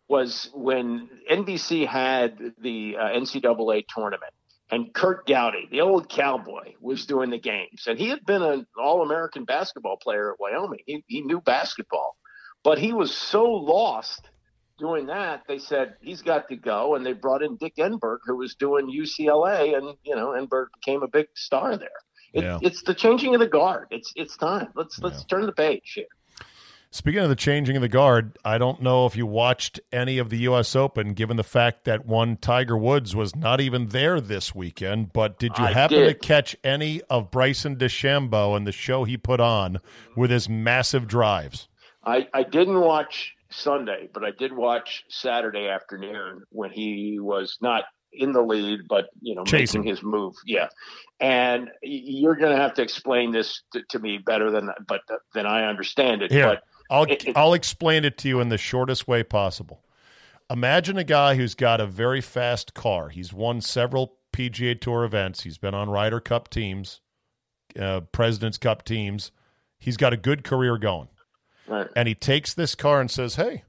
was 0.09 0.51
when 0.55 1.09
NBC 1.31 1.87
had 1.87 2.39
the 2.61 2.97
uh, 2.99 3.05
NCAA 3.09 3.85
tournament, 3.93 4.33
and 4.71 4.93
Curt 4.93 5.27
Gowdy, 5.27 5.69
the 5.71 5.81
old 5.81 6.09
cowboy, 6.09 6.75
was 6.81 7.07
doing 7.07 7.31
the 7.31 7.39
games, 7.39 7.85
and 7.87 7.99
he 7.99 8.09
had 8.09 8.25
been 8.25 8.43
an 8.43 8.67
All-American 8.81 9.45
basketball 9.45 9.97
player 9.97 10.33
at 10.33 10.41
Wyoming. 10.41 10.81
He, 10.87 11.05
he 11.07 11.23
knew 11.23 11.41
basketball, 11.41 12.17
but 12.63 12.79
he 12.79 12.93
was 12.93 13.15
so 13.15 13.45
lost 13.45 14.29
doing 14.79 15.07
that. 15.07 15.43
They 15.49 15.59
said 15.59 15.97
he's 16.01 16.23
got 16.23 16.49
to 16.49 16.57
go, 16.57 16.95
and 16.95 17.05
they 17.05 17.13
brought 17.13 17.43
in 17.43 17.57
Dick 17.57 17.77
Enberg, 17.77 18.19
who 18.25 18.37
was 18.37 18.55
doing 18.55 18.87
UCLA, 18.87 19.77
and 19.77 19.97
you 20.05 20.15
know 20.15 20.29
Enberg 20.31 20.67
became 20.81 21.03
a 21.03 21.09
big 21.09 21.27
star 21.35 21.77
there. 21.77 21.89
It, 22.33 22.45
Yeah. 22.45 22.59
It's 22.63 22.83
the 22.83 22.95
changing 22.95 23.35
of 23.35 23.41
the 23.41 23.47
guard. 23.49 23.89
It's 23.91 24.13
it's 24.17 24.37
time. 24.37 24.69
Let's 24.75 24.99
let's 24.99 25.25
turn 25.25 25.47
the 25.47 25.53
page 25.53 25.93
here. 25.95 26.07
Speaking 26.91 27.21
of 27.21 27.29
the 27.29 27.37
changing 27.37 27.77
of 27.77 27.83
the 27.83 27.89
guard, 27.89 28.39
I 28.45 28.59
don't 28.59 28.81
know 28.81 29.07
if 29.07 29.17
you 29.17 29.27
watched 29.27 29.81
any 29.93 30.19
of 30.19 30.31
the 30.31 30.39
U.S. 30.39 30.75
Open, 30.75 31.13
given 31.13 31.37
the 31.37 31.45
fact 31.45 31.85
that 31.85 32.07
one 32.07 32.37
Tiger 32.37 32.77
Woods 32.77 33.15
was 33.15 33.37
not 33.37 33.61
even 33.61 33.89
there 33.89 34.21
this 34.21 34.55
weekend. 34.55 35.13
But 35.13 35.39
did 35.39 35.59
you 35.59 35.65
I 35.65 35.73
happen 35.73 35.99
to 35.99 36.15
catch 36.15 36.57
any 36.65 37.03
of 37.11 37.31
Bryson 37.31 37.77
DeChambeau 37.77 38.57
and 38.57 38.67
the 38.67 38.73
show 38.73 39.05
he 39.05 39.17
put 39.17 39.41
on 39.41 39.81
with 40.17 40.31
his 40.31 40.49
massive 40.49 41.07
drives? 41.07 41.69
I, 42.05 42.29
I 42.33 42.45
didn't 42.45 42.81
watch 42.81 43.35
Sunday, 43.51 44.09
but 44.13 44.25
I 44.25 44.31
did 44.31 44.53
watch 44.53 45.05
Saturday 45.09 45.69
afternoon 45.69 46.45
when 46.51 46.71
he 46.71 47.19
was 47.21 47.59
not 47.61 47.85
in 48.13 48.33
the 48.33 48.43
lead, 48.43 48.81
but 48.89 49.11
you 49.21 49.35
know, 49.35 49.45
Chasing. 49.45 49.81
making 49.81 49.91
his 49.91 50.03
move. 50.03 50.35
Yeah, 50.47 50.69
and 51.21 51.71
you're 51.83 52.37
going 52.37 52.55
to 52.57 52.63
have 52.63 52.75
to 52.75 52.83
explain 52.83 53.33
this 53.33 53.63
to, 53.73 53.83
to 53.91 53.99
me 53.99 54.19
better 54.19 54.51
than 54.51 54.71
but 54.87 55.03
than 55.35 55.47
I 55.47 55.69
understand 55.69 56.23
it. 56.23 56.33
Here, 56.33 56.47
But 56.47 56.63
I'll 56.91 57.07
I'll 57.35 57.55
explain 57.55 58.05
it 58.05 58.19
to 58.19 58.29
you 58.29 58.41
in 58.41 58.49
the 58.49 58.59
shortest 58.59 59.09
way 59.09 59.23
possible. 59.23 59.83
Imagine 60.49 60.97
a 60.97 61.05
guy 61.05 61.35
who's 61.35 61.55
got 61.55 61.81
a 61.81 61.87
very 61.87 62.21
fast 62.21 62.73
car. 62.75 63.09
He's 63.09 63.33
won 63.33 63.61
several 63.61 64.17
PGA 64.33 64.81
Tour 64.81 65.05
events. 65.05 65.43
He's 65.43 65.59
been 65.59 65.75
on 65.75 65.91
Ryder 65.91 66.21
Cup 66.21 66.49
teams, 66.49 67.01
uh, 67.79 68.01
Presidents 68.13 68.59
Cup 68.59 68.85
teams. 68.85 69.33
He's 69.79 69.97
got 69.97 70.13
a 70.13 70.17
good 70.17 70.45
career 70.45 70.79
going. 70.79 71.09
right. 71.67 71.89
and 71.97 72.07
he 72.07 72.15
takes 72.15 72.55
this 72.55 72.75
car 72.77 73.01
and 73.01 73.11
says, 73.11 73.35
"Hey, 73.35 73.65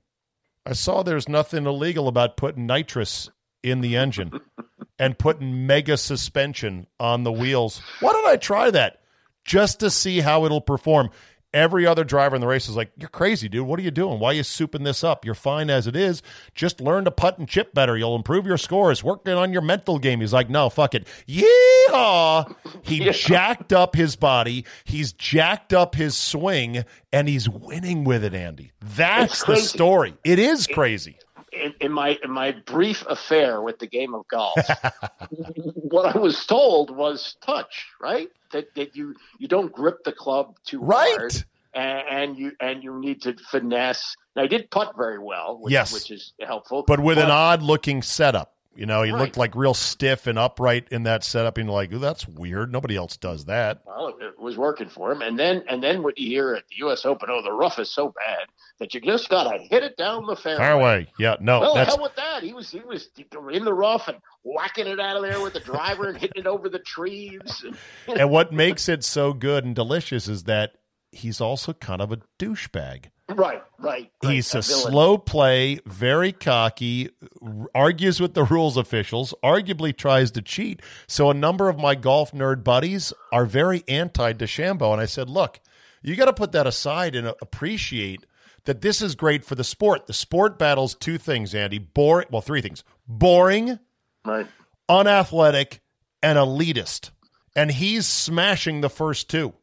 I 0.66 0.74
saw 0.74 1.02
there's 1.02 1.28
nothing 1.28 1.66
illegal 1.66 2.08
about 2.08 2.38
putting 2.38 2.68
nitrous 2.68 3.30
in 3.64 3.82
the 3.82 3.96
engine 3.96 4.40
and 5.00 5.18
putting 5.18 5.66
mega 5.66 5.98
suspension 5.98 6.86
on 7.00 7.24
the 7.24 7.32
wheels. 7.32 7.82
Why 8.02 8.12
don't 8.12 8.28
I 8.28 8.38
try 8.38 8.70
that 8.70 9.02
just 9.46 9.80
to 9.80 9.90
see 9.90 10.20
how 10.20 10.46
it'll 10.46 10.62
perform?" 10.62 11.10
Every 11.54 11.88
other 11.88 12.04
driver 12.04 12.36
in 12.36 12.42
the 12.42 12.48
race 12.48 12.68
is 12.68 12.76
like, 12.76 12.92
"You're 12.98 13.10
crazy, 13.10 13.48
dude. 13.48 13.66
What 13.66 13.80
are 13.80 13.84
you 13.84 13.92
doing? 13.92 14.20
Why 14.20 14.32
are 14.32 14.34
you 14.34 14.42
souping 14.44 14.84
this 14.84 15.04
up? 15.04 15.24
You're 15.26 15.34
fine 15.34 15.70
as 15.70 15.88
it 15.88 15.96
is. 15.96 16.22
Just 16.54 16.82
learn 16.82 17.06
to 17.06 17.12
putt 17.12 17.40
and 17.40 17.48
chip 17.48 17.74
better. 17.74 17.98
You'll 17.98 18.16
improve 18.18 18.46
your 18.46 18.58
scores. 18.58 19.04
Working 19.04 19.34
on 19.34 19.54
your 19.54 19.62
mental 19.62 19.98
game." 19.98 20.20
He's 20.20 20.34
like, 20.34 20.50
"No, 20.50 20.70
fuck 20.70 20.94
it. 20.94 21.08
Yeehaw!" 21.28 22.54
He 22.84 23.10
jacked 23.12 23.72
up 23.72 23.96
his 23.96 24.16
body. 24.16 24.66
He's 24.84 25.14
jacked 25.14 25.74
up 25.74 25.96
his 25.96 26.18
swing, 26.18 26.84
and 27.14 27.30
he's 27.30 27.48
winning 27.50 28.04
with 28.04 28.24
it. 28.24 28.34
Andy, 28.34 28.72
that's 28.82 29.44
the 29.46 29.56
story. 29.56 30.16
It 30.24 30.40
is 30.40 30.68
crazy. 30.68 31.18
In, 31.66 31.74
in 31.82 31.92
my 31.92 32.18
in 32.24 32.32
my 32.32 32.52
brief 32.66 33.06
affair 33.08 33.62
with 33.62 33.80
the 33.80 33.88
game 33.88 34.14
of 34.14 34.28
golf, 34.30 34.58
what 35.30 36.16
I 36.16 36.18
was 36.18 36.46
told 36.46 36.96
was 36.96 37.36
touch, 37.42 37.88
right? 38.02 38.30
That 38.52 38.74
that 38.76 38.96
you 38.96 39.16
you 39.40 39.48
don't 39.48 39.72
grip 39.72 40.04
the 40.04 40.12
club 40.14 40.56
too 40.66 40.80
hard, 40.86 41.22
Right. 41.22 41.46
and, 41.74 42.08
and 42.10 42.38
you 42.38 42.52
and 42.60 42.84
you 42.84 43.00
need 43.00 43.22
to 43.24 43.36
finesse. 43.52 44.16
Now, 44.36 44.44
I 44.44 44.48
did 44.48 44.70
putt 44.72 44.94
very 44.98 45.20
well, 45.20 45.58
which, 45.60 45.72
Yes. 45.72 45.94
which 45.94 46.12
is 46.12 46.34
helpful, 46.40 46.84
But 46.88 47.00
with 47.00 47.18
an 47.18 47.32
odd 47.32 47.62
looking 47.64 48.02
setup. 48.02 48.54
You 48.78 48.86
know, 48.86 49.02
he 49.02 49.12
Right. 49.12 49.22
looked 49.22 49.38
like 49.38 49.56
real 49.56 49.74
stiff 49.74 50.28
and 50.28 50.38
upright 50.38 50.88
in 50.92 51.02
that 51.04 51.24
setup, 51.24 51.58
and 51.58 51.68
you're 51.68 51.74
like, 51.74 51.92
"Ooh, 51.92 51.98
that's 51.98 52.28
weird. 52.28 52.72
Nobody 52.72 52.96
else 52.96 53.18
does 53.18 53.46
that. 53.46 53.82
Well, 53.86 54.10
it 54.22 54.40
was 54.40 54.56
working 54.56 54.88
for 54.88 55.12
him, 55.12 55.24
and 55.24 55.38
then 55.38 55.64
and 55.68 55.82
then 55.82 56.04
what 56.04 56.18
you 56.20 56.28
hear 56.28 56.54
at 56.54 56.68
the 56.70 56.76
U.S. 56.78 57.04
Open, 57.04 57.30
oh, 57.32 57.42
the 57.42 57.52
rough 57.52 57.80
is 57.80 57.92
so 57.92 58.10
bad 58.10 58.46
that 58.80 58.94
you 58.94 59.02
just 59.02 59.30
gotta 59.30 59.58
hit 59.58 59.82
it 59.84 59.98
down 59.98 60.28
the 60.28 60.36
fairway. 60.36 60.60
Fairway. 60.64 61.08
Yeah, 61.18 61.38
no, 61.40 61.60
Well, 61.60 61.74
the 61.74 61.80
that's 61.80 61.96
hell 61.96 62.04
with 62.04 62.16
that. 62.18 62.44
He 62.44 62.54
was 62.54 62.70
he 62.70 62.82
was 62.82 63.10
in 63.52 63.66
the 63.66 63.74
rough 63.74 64.08
and 64.08 64.18
whacking 64.44 64.86
it 64.86 65.00
out 65.00 65.16
of 65.18 65.24
there 65.24 65.42
with 65.42 65.54
the 65.54 65.60
driver 65.60 66.10
and 66.10 66.18
hitting 66.18 66.44
it 66.44 66.48
over 66.48 66.70
the 66.70 66.78
trees. 66.80 67.66
and 68.08 68.30
what 68.30 68.54
makes 68.54 68.88
it 68.88 69.04
so 69.04 69.34
good 69.34 69.66
and 69.66 69.76
delicious 69.76 70.28
is 70.28 70.44
that 70.44 70.74
he's 71.12 71.42
also 71.42 71.74
kind 71.74 72.02
of 72.02 72.12
a 72.12 72.18
douchebag. 72.38 73.06
Right, 73.30 73.62
right. 73.80 74.10
right. 74.24 74.32
He's 74.32 74.54
a 74.56 74.62
villain. 74.62 74.92
slow 74.92 75.18
play, 75.18 75.80
very 75.86 76.32
cocky, 76.32 77.10
r- 77.42 77.68
argues 77.76 78.22
with 78.22 78.34
the 78.34 78.44
rules 78.46 78.78
officials, 78.78 79.34
arguably 79.44 79.96
tries 79.96 80.32
to 80.32 80.42
cheat. 80.42 80.82
So 81.08 81.30
a 81.30 81.34
number 81.34 81.68
of 81.68 81.78
my 81.78 81.96
golf 81.96 82.32
nerd 82.32 82.64
buddies 82.64 83.12
are 83.34 83.46
very 83.46 83.84
anti 83.88 84.32
DeChambeau. 84.34 84.94
And 84.94 85.02
I 85.02 85.06
said, 85.08 85.30
look, 85.30 85.60
you 86.02 86.16
got 86.16 86.26
to 86.26 86.34
put 86.34 86.54
that 86.54 86.68
aside 86.68 87.16
and 87.16 87.28
appreciate 87.42 88.26
that 88.64 88.82
this 88.82 89.02
is 89.02 89.16
great 89.16 89.44
for 89.44 89.56
the 89.56 89.64
sport. 89.64 90.08
The 90.08 90.14
sport 90.14 90.58
battles 90.58 90.96
two 90.96 91.18
things, 91.18 91.54
Andy. 91.54 91.80
Boring, 91.80 92.28
well, 92.32 92.42
three 92.42 92.62
things. 92.62 92.84
Boring, 93.08 93.80
Right. 94.26 94.48
unathletic, 94.90 95.82
and 96.24 96.38
elitist. 96.38 97.12
And 97.56 97.72
he's 97.72 98.06
smashing 98.08 98.82
the 98.82 98.90
first 98.90 99.30
two. 99.30 99.54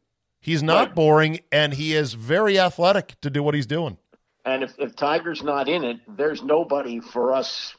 He's 0.45 0.61
not 0.61 0.87
Right. 0.89 0.95
boring, 0.95 1.39
and 1.51 1.73
he 1.73 1.95
is 1.95 2.13
very 2.13 2.59
athletic 2.59 3.19
to 3.21 3.31
do 3.31 3.41
what 3.41 3.55
he's 3.55 3.65
doing. 3.65 3.97
And 4.45 4.61
if, 4.63 4.73
if 4.77 4.95
Tiger's 4.95 5.41
not 5.41 5.67
in 5.67 5.83
it, 5.83 5.97
there's 6.07 6.43
nobody 6.43 6.99
for 6.99 7.33
us 7.33 7.73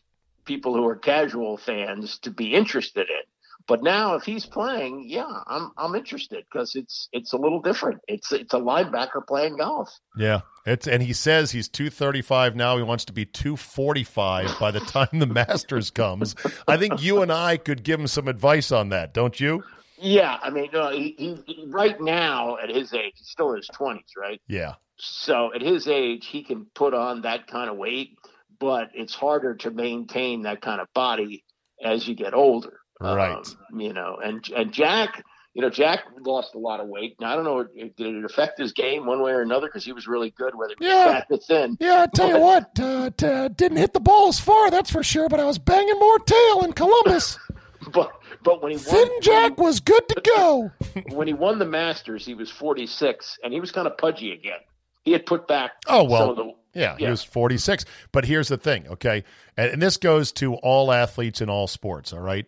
people 0.44 0.74
who 0.74 0.84
are 0.88 0.96
casual 0.96 1.56
fans 1.58 2.18
to 2.18 2.30
be 2.32 2.54
interested 2.54 3.08
in. 3.08 3.22
But 3.68 3.82
now, 3.82 4.14
if 4.14 4.22
he's 4.24 4.46
playing, 4.46 5.04
yeah, 5.08 5.26
I'm 5.46 5.72
I'm 5.76 5.94
interested 5.96 6.44
because 6.50 6.76
it's 6.76 7.08
it's 7.12 7.32
a 7.32 7.36
little 7.36 7.60
different. 7.60 8.00
It's 8.06 8.30
it's 8.32 8.54
a 8.54 8.58
linebacker 8.58 9.26
playing 9.26 9.56
golf. 9.58 9.92
Yeah, 10.16 10.40
it's 10.64 10.86
and 10.86 11.02
he 11.02 11.12
says 11.12 11.50
he's 11.50 11.68
two 11.68 11.90
thirty 11.90 12.22
five 12.22 12.54
now. 12.54 12.76
He 12.76 12.84
wants 12.84 13.04
to 13.06 13.12
be 13.12 13.24
two 13.24 13.56
forty 13.56 14.04
five 14.04 14.56
by 14.60 14.70
the 14.70 14.78
time 14.80 15.08
the 15.12 15.26
Masters 15.40 15.90
comes. 15.90 16.36
I 16.68 16.76
think 16.76 17.02
you 17.02 17.22
and 17.22 17.32
I 17.32 17.56
could 17.56 17.82
give 17.82 17.98
him 17.98 18.06
some 18.06 18.28
advice 18.28 18.70
on 18.70 18.90
that, 18.90 19.12
don't 19.12 19.38
you? 19.40 19.64
Yeah, 19.98 20.36
I 20.42 20.50
mean, 20.50 20.74
uh, 20.74 20.90
he, 20.90 21.14
he, 21.18 21.36
he 21.46 21.64
right 21.68 22.00
now 22.00 22.56
at 22.58 22.68
his 22.68 22.92
age, 22.92 23.14
he's 23.16 23.28
still 23.28 23.50
in 23.50 23.56
his 23.56 23.68
twenties, 23.68 24.12
right? 24.16 24.40
Yeah, 24.48 24.74
So 24.98 25.52
at 25.54 25.62
his 25.62 25.88
age, 25.88 26.26
he 26.26 26.42
can 26.42 26.66
put 26.74 26.94
on 26.94 27.22
that 27.22 27.46
kind 27.46 27.70
of 27.70 27.76
weight, 27.76 28.16
but 28.60 28.90
it's 28.94 29.14
harder 29.14 29.54
to 29.56 29.70
maintain 29.70 30.42
that 30.42 30.60
kind 30.60 30.80
of 30.80 30.88
body 30.94 31.44
as 31.82 32.06
you 32.06 32.14
get 32.14 32.34
older. 32.34 32.80
Right. 33.00 33.36
Um, 33.36 33.80
you 33.80 33.92
know, 33.92 34.16
and 34.22 34.46
and 34.56 34.72
Jack, 34.72 35.22
you 35.52 35.60
know, 35.62 35.68
Jack 35.70 36.00
lost 36.20 36.54
a 36.54 36.58
lot 36.58 36.80
of 36.80 36.88
weight. 36.88 37.16
Now 37.20 37.32
I 37.32 37.36
don't 37.36 37.44
know, 37.44 37.64
did 37.64 38.14
it 38.16 38.24
affect 38.24 38.58
his 38.58 38.72
game 38.72 39.04
one 39.06 39.20
way 39.22 39.32
or 39.32 39.42
another? 39.42 39.66
Because 39.68 39.84
he 39.84 39.92
was 39.92 40.06
really 40.06 40.30
good, 40.30 40.54
whether 40.54 40.74
he 40.78 40.84
was 40.86 40.94
Yeah. 40.94 41.12
fat 41.12 41.26
or 41.30 41.36
thin. 41.38 41.76
Yeah, 41.80 42.02
I 42.02 42.06
tell 42.06 42.28
you 42.28 42.38
what, 42.40 42.78
uh, 42.80 43.10
t- 43.16 43.26
uh, 43.26 43.48
didn't 43.48 43.76
hit 43.78 43.92
the 43.92 44.00
ball 44.00 44.28
as 44.28 44.40
far, 44.40 44.70
that's 44.70 44.90
for 44.90 45.02
sure. 45.02 45.28
But 45.28 45.40
I 45.40 45.44
was 45.44 45.58
banging 45.58 45.98
more 45.98 46.18
tail 46.20 46.64
in 46.64 46.72
Columbus. 46.74 47.38
But 47.92 48.10
but 48.46 48.62
when 48.62 48.70
he 48.70 48.78
Finn 48.78 49.08
won, 49.08 49.20
Jack 49.20 49.58
was 49.58 49.80
good 49.80 50.08
to 50.08 50.20
go. 50.36 50.70
when 51.16 51.26
he 51.26 51.34
won 51.34 51.58
the 51.58 51.66
Masters, 51.66 52.24
he 52.24 52.34
was 52.34 52.48
46, 52.48 53.38
and 53.42 53.52
he 53.52 53.58
was 53.58 53.72
kind 53.72 53.88
of 53.88 53.98
pudgy 53.98 54.32
again. 54.32 54.60
He 55.02 55.10
had 55.10 55.26
put 55.26 55.48
back. 55.48 55.72
Oh 55.88 56.04
well, 56.04 56.20
some 56.20 56.30
of 56.30 56.36
the, 56.36 56.52
yeah, 56.80 56.96
he 56.96 57.06
was 57.06 57.24
46. 57.24 57.84
But 58.12 58.24
here's 58.24 58.48
the 58.48 58.56
thing, 58.56 58.86
okay, 58.88 59.24
and, 59.56 59.72
and 59.72 59.82
this 59.82 59.96
goes 59.96 60.30
to 60.32 60.54
all 60.54 60.92
athletes 60.92 61.40
in 61.40 61.50
all 61.50 61.66
sports. 61.66 62.12
All 62.12 62.20
right, 62.20 62.46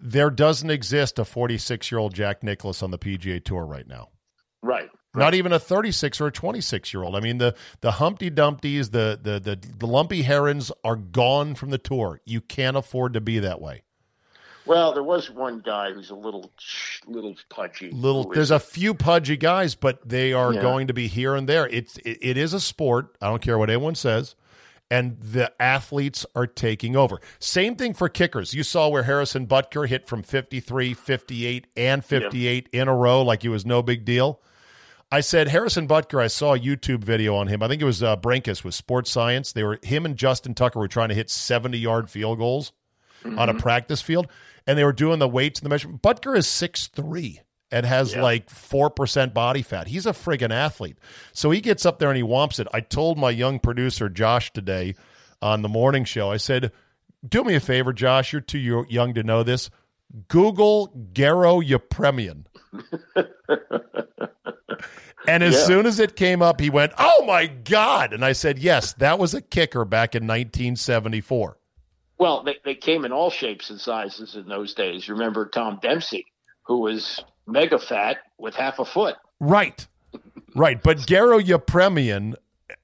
there 0.00 0.30
doesn't 0.30 0.70
exist 0.70 1.18
a 1.18 1.24
46 1.24 1.92
year 1.92 1.98
old 1.98 2.14
Jack 2.14 2.42
Nicklaus 2.42 2.82
on 2.82 2.90
the 2.90 2.98
PGA 2.98 3.44
Tour 3.44 3.64
right 3.64 3.86
now. 3.86 4.08
right. 5.14 5.22
Not 5.26 5.34
even 5.34 5.52
a 5.52 5.60
36 5.60 6.20
or 6.20 6.26
a 6.26 6.32
26 6.32 6.92
year 6.92 7.04
old. 7.04 7.14
I 7.14 7.20
mean, 7.20 7.38
the 7.38 7.54
the 7.82 7.92
Humpty 7.92 8.32
Dumptys, 8.32 8.90
the, 8.90 9.20
the 9.22 9.38
the 9.38 9.56
the 9.78 9.86
lumpy 9.86 10.22
herons 10.22 10.72
are 10.82 10.96
gone 10.96 11.54
from 11.54 11.70
the 11.70 11.78
tour. 11.78 12.20
You 12.24 12.40
can't 12.40 12.76
afford 12.76 13.12
to 13.12 13.20
be 13.20 13.38
that 13.38 13.60
way. 13.60 13.83
Well, 14.66 14.94
there 14.94 15.02
was 15.02 15.30
one 15.30 15.60
guy 15.60 15.92
who's 15.92 16.10
a 16.10 16.14
little 16.14 16.50
little 17.06 17.36
pudgy. 17.50 17.90
Little, 17.90 18.30
there's 18.30 18.50
a 18.50 18.58
few 18.60 18.94
pudgy 18.94 19.36
guys, 19.36 19.74
but 19.74 20.06
they 20.08 20.32
are 20.32 20.54
Yeah. 20.54 20.62
going 20.62 20.86
to 20.86 20.94
be 20.94 21.06
here 21.06 21.34
and 21.34 21.48
there. 21.48 21.68
It's 21.68 21.98
it, 21.98 22.18
it 22.22 22.36
is 22.36 22.54
a 22.54 22.60
sport. 22.60 23.16
I 23.20 23.28
don't 23.28 23.42
care 23.42 23.58
what 23.58 23.68
anyone 23.68 23.94
says, 23.94 24.34
and 24.90 25.18
the 25.20 25.52
athletes 25.60 26.24
are 26.34 26.46
taking 26.46 26.96
over. 26.96 27.20
Same 27.38 27.76
thing 27.76 27.92
for 27.92 28.08
kickers. 28.08 28.54
You 28.54 28.62
saw 28.62 28.88
where 28.88 29.02
Harrison 29.02 29.46
Butker 29.46 29.86
hit 29.86 30.06
from 30.08 30.22
53, 30.22 30.94
58, 30.94 31.66
and 31.76 32.02
58 32.04 32.68
in 32.72 32.88
a 32.88 32.94
row, 32.96 33.20
like 33.22 33.44
it 33.44 33.50
was 33.50 33.66
no 33.66 33.82
big 33.82 34.04
deal. 34.06 34.40
I 35.12 35.20
said 35.20 35.48
Harrison 35.48 35.86
Butker. 35.86 36.20
I 36.20 36.26
saw 36.28 36.54
a 36.54 36.58
YouTube 36.58 37.04
video 37.04 37.36
on 37.36 37.46
him. 37.48 37.62
I 37.62 37.68
think 37.68 37.82
it 37.82 37.84
was 37.84 38.02
uh, 38.02 38.16
Brenkus 38.16 38.64
with 38.64 38.74
Sports 38.74 39.10
Science. 39.10 39.52
They 39.52 39.62
were 39.62 39.78
him 39.82 40.06
and 40.06 40.16
Justin 40.16 40.54
Tucker 40.54 40.78
were 40.80 40.88
trying 40.88 41.10
to 41.10 41.14
hit 41.14 41.28
70 41.30 41.78
yard 41.78 42.08
field 42.10 42.38
goals 42.38 42.72
on 43.24 43.48
a 43.48 43.54
practice 43.54 44.02
field, 44.02 44.26
and 44.66 44.78
they 44.78 44.84
were 44.84 44.92
doing 44.92 45.18
the 45.18 45.28
weights 45.28 45.60
and 45.60 45.66
the 45.66 45.70
measurement. 45.70 46.02
Butker 46.02 46.36
is 46.36 46.46
six 46.46 46.86
three 46.88 47.40
and 47.70 47.84
has 47.86 48.14
like 48.14 48.48
four 48.50 48.90
percent 48.90 49.34
body 49.34 49.62
fat. 49.62 49.86
He's 49.88 50.06
a 50.06 50.12
friggin' 50.12 50.50
athlete. 50.52 50.98
So 51.32 51.50
he 51.50 51.60
gets 51.60 51.84
up 51.86 51.98
there 51.98 52.10
and 52.10 52.16
he 52.16 52.22
whomps 52.22 52.60
it. 52.60 52.68
I 52.72 52.80
told 52.80 53.18
my 53.18 53.30
young 53.30 53.58
producer 53.58 54.08
Josh 54.08 54.52
today 54.52 54.94
on 55.42 55.62
the 55.62 55.68
morning 55.68 56.04
show. 56.04 56.30
I 56.30 56.36
said, 56.38 56.72
"Do 57.28 57.42
me 57.44 57.54
a 57.54 57.60
favor, 57.60 57.92
Josh. 57.92 58.32
You're 58.32 58.40
too 58.42 58.86
young 58.88 59.14
to 59.14 59.22
know 59.22 59.42
this. 59.42 59.70
Google 60.28 60.92
Garo 61.12 61.62
Yepremian." 61.66 62.44
And 65.26 65.42
as 65.42 65.54
Yeah. 65.54 65.60
soon 65.64 65.86
as 65.86 66.00
it 66.00 66.16
came 66.16 66.42
up, 66.42 66.60
he 66.60 66.68
went, 66.68 66.92
"Oh 66.98 67.24
my 67.26 67.46
god!" 67.46 68.12
And 68.12 68.22
I 68.22 68.32
said, 68.32 68.58
"Yes, 68.58 68.92
that 68.98 69.18
was 69.18 69.32
a 69.32 69.40
kicker 69.40 69.86
back 69.86 70.14
in 70.14 70.26
1974." 70.26 71.56
Well, 72.24 72.42
they, 72.42 72.56
they 72.64 72.74
came 72.74 73.04
in 73.04 73.12
all 73.12 73.28
shapes 73.28 73.68
and 73.68 73.78
sizes 73.78 74.34
in 74.34 74.48
those 74.48 74.72
days. 74.72 75.10
Remember 75.10 75.46
Tom 75.46 75.78
Dempsey, 75.82 76.24
who 76.62 76.78
was 76.78 77.22
mega 77.46 77.78
fat 77.78 78.16
with 78.38 78.54
half 78.54 78.78
a 78.78 78.86
foot. 78.86 79.16
Right. 79.40 79.86
Right. 80.54 80.82
But 80.82 81.00
Garo 81.00 81.38
Yepremian 81.38 82.32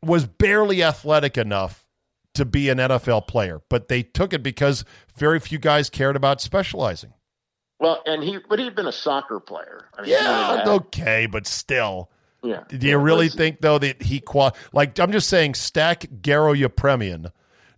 was 0.03 0.27
barely 0.27 0.83
athletic 0.83 1.39
enough 1.39 1.87
to 2.35 2.45
be 2.45 2.69
an 2.69 2.77
NFL 2.77 3.29
player, 3.29 3.63
but 3.71 3.89
they 3.89 4.03
took 4.03 4.35
it 4.35 4.43
because 4.43 4.85
very 5.17 5.41
few 5.41 5.59
guys 5.59 5.89
cared 5.89 6.17
about 6.17 6.43
specializing. 6.43 7.15
Well, 7.79 8.03
and 8.05 8.23
he, 8.23 8.41
but 8.47 8.59
he'd 8.59 8.75
been 8.75 8.89
a 8.89 8.93
soccer 8.93 9.41
player. 9.41 9.87
I 9.97 10.03
mean, 10.03 10.11
he 10.11 10.15
wanted 10.17 10.65
to 10.65 10.71
Yeah, 10.71 10.75
okay, 10.77 11.25
but 11.25 11.47
still. 11.47 12.11
yeah. 12.43 12.65
Do 12.69 12.87
you 12.87 12.99
really 12.99 13.31
think 13.31 13.63
though 13.63 13.79
that 13.79 14.03
he 14.03 14.21
qual 14.21 14.55
like 14.75 15.01
I'm 15.01 15.13
just 15.13 15.31
saying 15.31 15.55
stack 15.55 16.01
Garo 16.21 16.55
Yepremian 16.55 17.33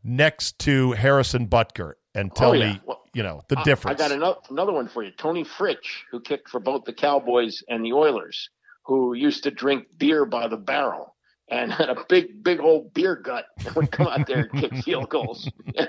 next 0.05 0.59
to 0.61 0.93
Harrison 0.93 1.47
Butker 1.49 1.93
and 2.15 2.31
oh, 2.33 2.39
tell 2.39 2.51
Oh, 2.51 2.53
yeah. 2.55 2.73
me, 2.75 2.81
Well, 2.85 3.03
you 3.15 3.23
know, 3.23 3.43
the 3.49 3.59
I- 3.59 3.63
difference. 3.65 4.01
I 4.01 4.09
got 4.09 4.15
another, 4.15 4.39
another 4.51 4.73
one 4.73 4.89
for 4.89 5.03
you. 5.03 5.11
Toni 5.13 5.45
Fritsch, 5.45 6.03
who 6.11 6.21
kicked 6.21 6.49
for 6.49 6.61
both 6.61 6.85
the 6.85 6.93
Cowboys 6.93 7.63
and 7.69 7.85
the 7.85 7.93
Oilers, 7.93 8.49
who 8.85 9.15
used 9.15 9.43
to 9.45 9.51
drink 9.51 9.87
beer 9.99 10.25
by 10.25 10.49
the 10.49 10.57
barrel 10.57 11.15
and 11.51 11.73
had 11.73 11.89
a 11.91 12.05
big, 12.09 12.43
big 12.43 12.61
old 12.61 12.93
beer 12.95 13.17
gut 13.17 13.47
and 13.67 13.75
would 13.77 13.91
come 13.91 14.07
out 14.09 14.27
there 14.27 14.49
and 14.53 14.61
kick 14.61 14.77
field 14.85 15.09
goals. 15.09 15.49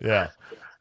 Yeah. 0.00 0.28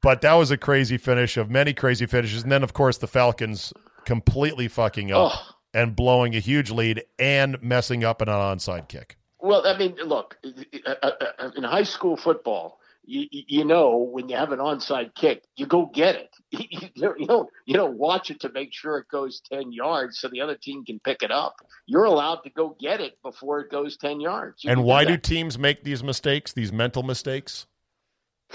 But 0.02 0.22
that 0.22 0.34
was 0.34 0.50
a 0.52 0.58
crazy 0.58 0.98
finish 0.98 1.38
of 1.38 1.50
many 1.50 1.74
crazy 1.74 2.06
finishes. 2.08 2.44
And 2.44 2.52
then, 2.52 2.64
of 2.64 2.74
course, 2.74 2.98
the 2.98 3.08
Falcons 3.08 3.72
completely 4.06 4.68
fucking 4.68 5.12
up 5.12 5.32
Oh. 5.36 5.50
and 5.74 5.96
blowing 5.96 6.36
a 6.36 6.40
huge 6.40 6.72
lead 6.72 7.04
and 7.20 7.62
messing 7.62 8.04
up 8.04 8.22
an 8.22 8.28
onside 8.28 8.88
kick. 8.90 9.18
Well, 9.42 9.66
I 9.66 9.78
mean, 9.78 9.96
look, 10.06 10.38
uh, 10.86 10.96
uh, 11.02 11.12
uh, 11.40 11.52
in 11.56 11.64
high 11.64 11.84
school 11.84 12.16
football, 12.16 12.80
you, 13.04 13.26
you 13.32 13.66
know 13.66 13.98
when 13.98 14.30
you 14.30 14.36
have 14.36 14.52
an 14.52 14.60
onside 14.60 15.16
kick, 15.16 15.44
you 15.56 15.66
go 15.66 15.88
get 15.88 16.16
it. 16.16 16.30
You 16.94 17.26
don't, 17.26 17.50
you 17.66 17.76
don't 17.76 17.98
watch 17.98 18.30
it 18.30 18.42
to 18.42 18.52
make 18.52 18.74
sure 18.74 18.98
it 18.98 19.08
goes 19.10 19.42
ten 19.42 19.72
yards 19.72 20.20
so 20.20 20.28
the 20.28 20.42
other 20.42 20.56
team 20.56 20.84
can 20.86 21.00
pick 21.00 21.24
it 21.24 21.32
up. 21.32 21.56
You're 21.86 22.04
allowed 22.04 22.42
to 22.44 22.50
go 22.50 22.76
get 22.80 23.00
it 23.00 23.18
before 23.24 23.62
it 23.62 23.72
goes 23.72 23.98
ten 23.98 24.20
yards. 24.20 24.64
You 24.64 24.72
and 24.72 24.84
why 24.84 25.06
do 25.06 25.14
that. 25.14 25.24
teams 25.24 25.58
make 25.58 25.84
these 25.84 26.04
mistakes, 26.04 26.54
these 26.54 26.72
mental 26.72 27.04
mistakes? 27.04 27.68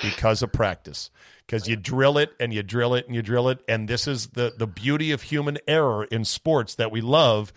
Because 0.02 0.42
of 0.42 0.52
practice. 0.52 1.10
Because 1.46 1.66
you 1.66 1.76
drill 1.76 2.18
it 2.18 2.34
and 2.38 2.52
you 2.52 2.62
drill 2.62 2.94
it 2.94 3.06
and 3.06 3.14
you 3.14 3.22
drill 3.22 3.48
it. 3.48 3.60
And 3.66 3.88
this 3.88 4.06
is 4.06 4.28
the, 4.28 4.52
the 4.56 4.66
beauty 4.66 5.10
of 5.10 5.22
human 5.22 5.58
error 5.66 6.04
in 6.04 6.24
sports 6.24 6.74
that 6.74 6.92
we 6.92 7.00
love. 7.00 7.52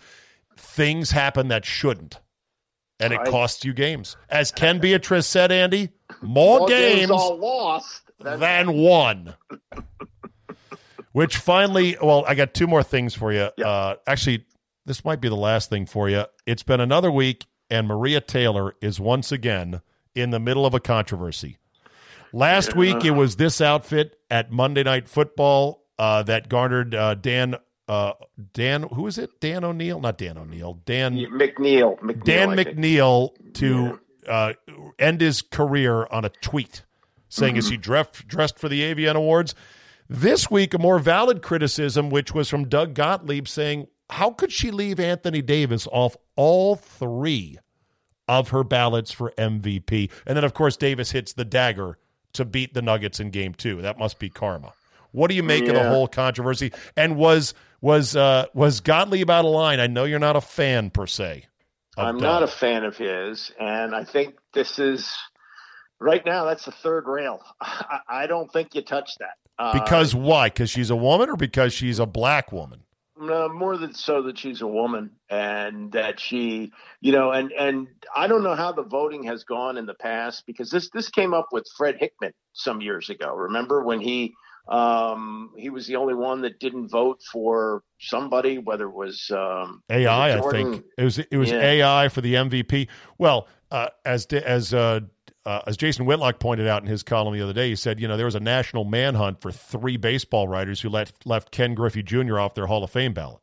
Things 0.56 1.10
happen 1.10 1.48
that 1.48 1.66
shouldn't. 1.66 2.18
And 3.00 3.12
it 3.12 3.16
Right. 3.18 3.28
costs 3.28 3.64
you 3.64 3.72
games. 3.72 4.16
As 4.28 4.50
Ken 4.50 4.78
Beatrice 4.78 5.26
said, 5.26 5.50
Andy, 5.50 5.88
more 6.20 6.60
All 6.60 6.68
games 6.68 7.10
all 7.10 7.36
lost? 7.38 8.02
Then- 8.20 8.40
than 8.40 8.72
won. 8.74 9.34
Which 11.12 11.38
finally, 11.38 11.96
well, 12.00 12.24
I 12.28 12.34
got 12.34 12.54
two 12.54 12.66
more 12.68 12.82
things 12.84 13.14
for 13.14 13.32
you. 13.32 13.48
Yeah. 13.56 13.66
Uh, 13.68 13.94
actually, 14.06 14.44
this 14.86 15.04
might 15.04 15.20
be 15.20 15.28
the 15.28 15.36
last 15.36 15.68
thing 15.68 15.86
for 15.86 16.08
you. 16.08 16.24
It's 16.46 16.62
been 16.62 16.80
another 16.80 17.10
week, 17.10 17.46
and 17.68 17.88
Maria 17.88 18.20
Taylor 18.20 18.74
is 18.80 19.00
once 19.00 19.32
again 19.32 19.80
in 20.14 20.30
the 20.30 20.38
middle 20.38 20.64
of 20.64 20.74
a 20.74 20.80
controversy. 20.80 21.58
Last 22.32 22.76
week, 22.76 23.04
it 23.04 23.10
was 23.10 23.36
this 23.36 23.60
outfit 23.60 24.16
at 24.30 24.52
Monday 24.52 24.84
Night 24.84 25.08
Football 25.08 25.82
uh, 25.98 26.22
that 26.24 26.48
garnered 26.48 26.94
uh, 26.94 27.14
Dan. 27.14 27.56
Uh, 27.90 28.12
Dan, 28.52 28.84
who 28.84 29.08
is 29.08 29.18
it? 29.18 29.40
Dan 29.40 29.64
O'Neill? 29.64 29.98
Not 29.98 30.16
Dan 30.16 30.38
O'Neill. 30.38 30.74
Dan. 30.84 31.16
McNeil, 31.16 31.98
McNeil 31.98 32.24
Dan. 32.24 32.48
McNeil 32.50 33.54
to 33.54 33.98
uh, 34.28 34.52
end 35.00 35.20
his 35.20 35.42
career 35.42 36.06
on 36.06 36.24
a 36.24 36.28
tweet 36.28 36.84
saying, 37.28 37.56
"Is 37.56 37.68
he 37.68 37.76
dressed 37.76 38.28
dressed 38.28 38.60
for 38.60 38.68
the 38.68 38.82
AVN 38.82 39.16
Awards?" 39.16 39.56
This 40.08 40.48
week, 40.48 40.72
a 40.72 40.78
more 40.78 41.00
valid 41.00 41.42
criticism, 41.42 42.10
which 42.10 42.32
was 42.32 42.48
from 42.48 42.68
Doug 42.68 42.94
Gottlieb, 42.94 43.48
saying, 43.48 43.88
"How 44.10 44.30
could 44.30 44.52
she 44.52 44.70
leave 44.70 45.00
Anthony 45.00 45.42
Davis 45.42 45.88
off 45.90 46.16
all 46.36 46.76
three 46.76 47.58
of 48.28 48.50
her 48.50 48.62
ballots 48.62 49.10
for 49.10 49.32
MVP?" 49.36 50.12
And 50.28 50.36
then, 50.36 50.44
of 50.44 50.54
course, 50.54 50.76
Davis 50.76 51.10
hits 51.10 51.32
the 51.32 51.44
dagger 51.44 51.98
to 52.34 52.44
beat 52.44 52.72
the 52.72 52.82
Nuggets 52.82 53.18
in 53.18 53.30
Game 53.30 53.52
Two. 53.52 53.82
That 53.82 53.98
must 53.98 54.20
be 54.20 54.30
karma. 54.30 54.74
What 55.12 55.28
do 55.28 55.36
you 55.36 55.42
make 55.42 55.66
of 55.68 55.74
the 55.74 55.88
whole 55.88 56.08
controversy? 56.08 56.72
And 56.96 57.16
was 57.16 57.54
was 57.80 58.16
uh, 58.16 58.46
was 58.54 58.80
Gottlieb 58.80 59.30
out 59.30 59.44
of 59.44 59.50
line? 59.50 59.80
I 59.80 59.86
know 59.86 60.04
you're 60.04 60.18
not 60.18 60.36
a 60.36 60.40
fan 60.40 60.90
per 60.90 61.06
se. 61.06 61.46
I'm 61.96 62.16
Doug. 62.16 62.22
not 62.22 62.42
a 62.42 62.46
fan 62.46 62.84
of 62.84 62.96
his, 62.96 63.52
and 63.58 63.94
I 63.94 64.04
think 64.04 64.36
this 64.54 64.78
is 64.78 65.12
right 65.98 66.24
now. 66.24 66.44
That's 66.44 66.64
the 66.64 66.72
third 66.72 67.06
rail. 67.06 67.42
I, 67.60 67.98
I 68.08 68.26
don't 68.26 68.50
think 68.52 68.74
you 68.74 68.82
touch 68.82 69.10
that 69.18 69.34
uh, 69.58 69.72
Because 69.72 70.14
why? 70.14 70.48
Because 70.48 70.70
she's 70.70 70.90
a 70.90 70.96
woman 70.96 71.28
or 71.28 71.36
because 71.36 71.72
she's 71.72 71.98
a 71.98 72.06
black 72.06 72.52
woman? 72.52 72.84
uh, 73.20 73.48
more 73.48 73.76
than 73.76 73.92
so 73.92 74.22
that 74.22 74.38
she's 74.38 74.62
a 74.62 74.66
woman 74.66 75.10
and 75.28 75.92
that 75.92 76.18
she, 76.18 76.72
you 77.00 77.12
know, 77.12 77.32
and 77.32 77.52
and 77.52 77.88
I 78.14 78.26
don't 78.26 78.42
know 78.42 78.54
how 78.54 78.72
the 78.72 78.82
voting 78.82 79.24
has 79.24 79.44
gone 79.44 79.76
in 79.76 79.86
the 79.86 79.94
past 79.94 80.44
because 80.46 80.70
this 80.70 80.88
this 80.90 81.10
came 81.10 81.34
up 81.34 81.48
with 81.52 81.66
Fred 81.76 81.96
Hickman 81.98 82.32
some 82.52 82.80
years 82.80 83.10
ago. 83.10 83.34
Remember 83.34 83.82
when 83.82 84.00
he 84.00 84.34
um 84.68 85.50
he 85.56 85.70
was 85.70 85.86
the 85.86 85.96
only 85.96 86.14
one 86.14 86.42
that 86.42 86.60
didn't 86.60 86.88
vote 86.88 87.20
for 87.32 87.82
somebody 87.98 88.58
whether 88.58 88.84
it 88.84 88.94
was 88.94 89.30
um 89.30 89.82
AI, 89.90 90.36
was 90.36 90.46
it 90.46 90.48
I 90.48 90.50
think 90.50 90.84
it 90.96 91.04
was. 91.04 91.18
It 91.18 91.36
was 91.36 91.50
Yeah. 91.50 91.62
AI 91.62 92.08
for 92.08 92.20
the 92.20 92.34
MVP. 92.34 92.88
Well, 93.18 93.48
uh, 93.70 93.88
as 94.04 94.26
as 94.26 94.74
uh, 94.74 95.00
uh, 95.46 95.60
as 95.66 95.76
Jason 95.76 96.04
Whitlock 96.06 96.38
pointed 96.38 96.66
out 96.66 96.82
in 96.82 96.88
his 96.88 97.02
column 97.02 97.34
the 97.34 97.42
other 97.42 97.52
day, 97.52 97.70
he 97.70 97.76
said, 97.76 98.00
you 98.00 98.06
know, 98.08 98.16
there 98.16 98.26
was 98.26 98.34
a 98.34 98.40
national 98.40 98.84
manhunt 98.84 99.40
for 99.40 99.50
three 99.50 99.96
baseball 99.96 100.48
writers 100.48 100.80
who 100.80 100.88
let 100.88 101.12
left 101.24 101.50
Ken 101.50 101.74
Griffey 101.74 102.02
Jr. 102.02 102.38
off 102.38 102.54
their 102.54 102.66
Hall 102.66 102.84
of 102.84 102.90
Fame 102.90 103.12
ballot. 103.14 103.40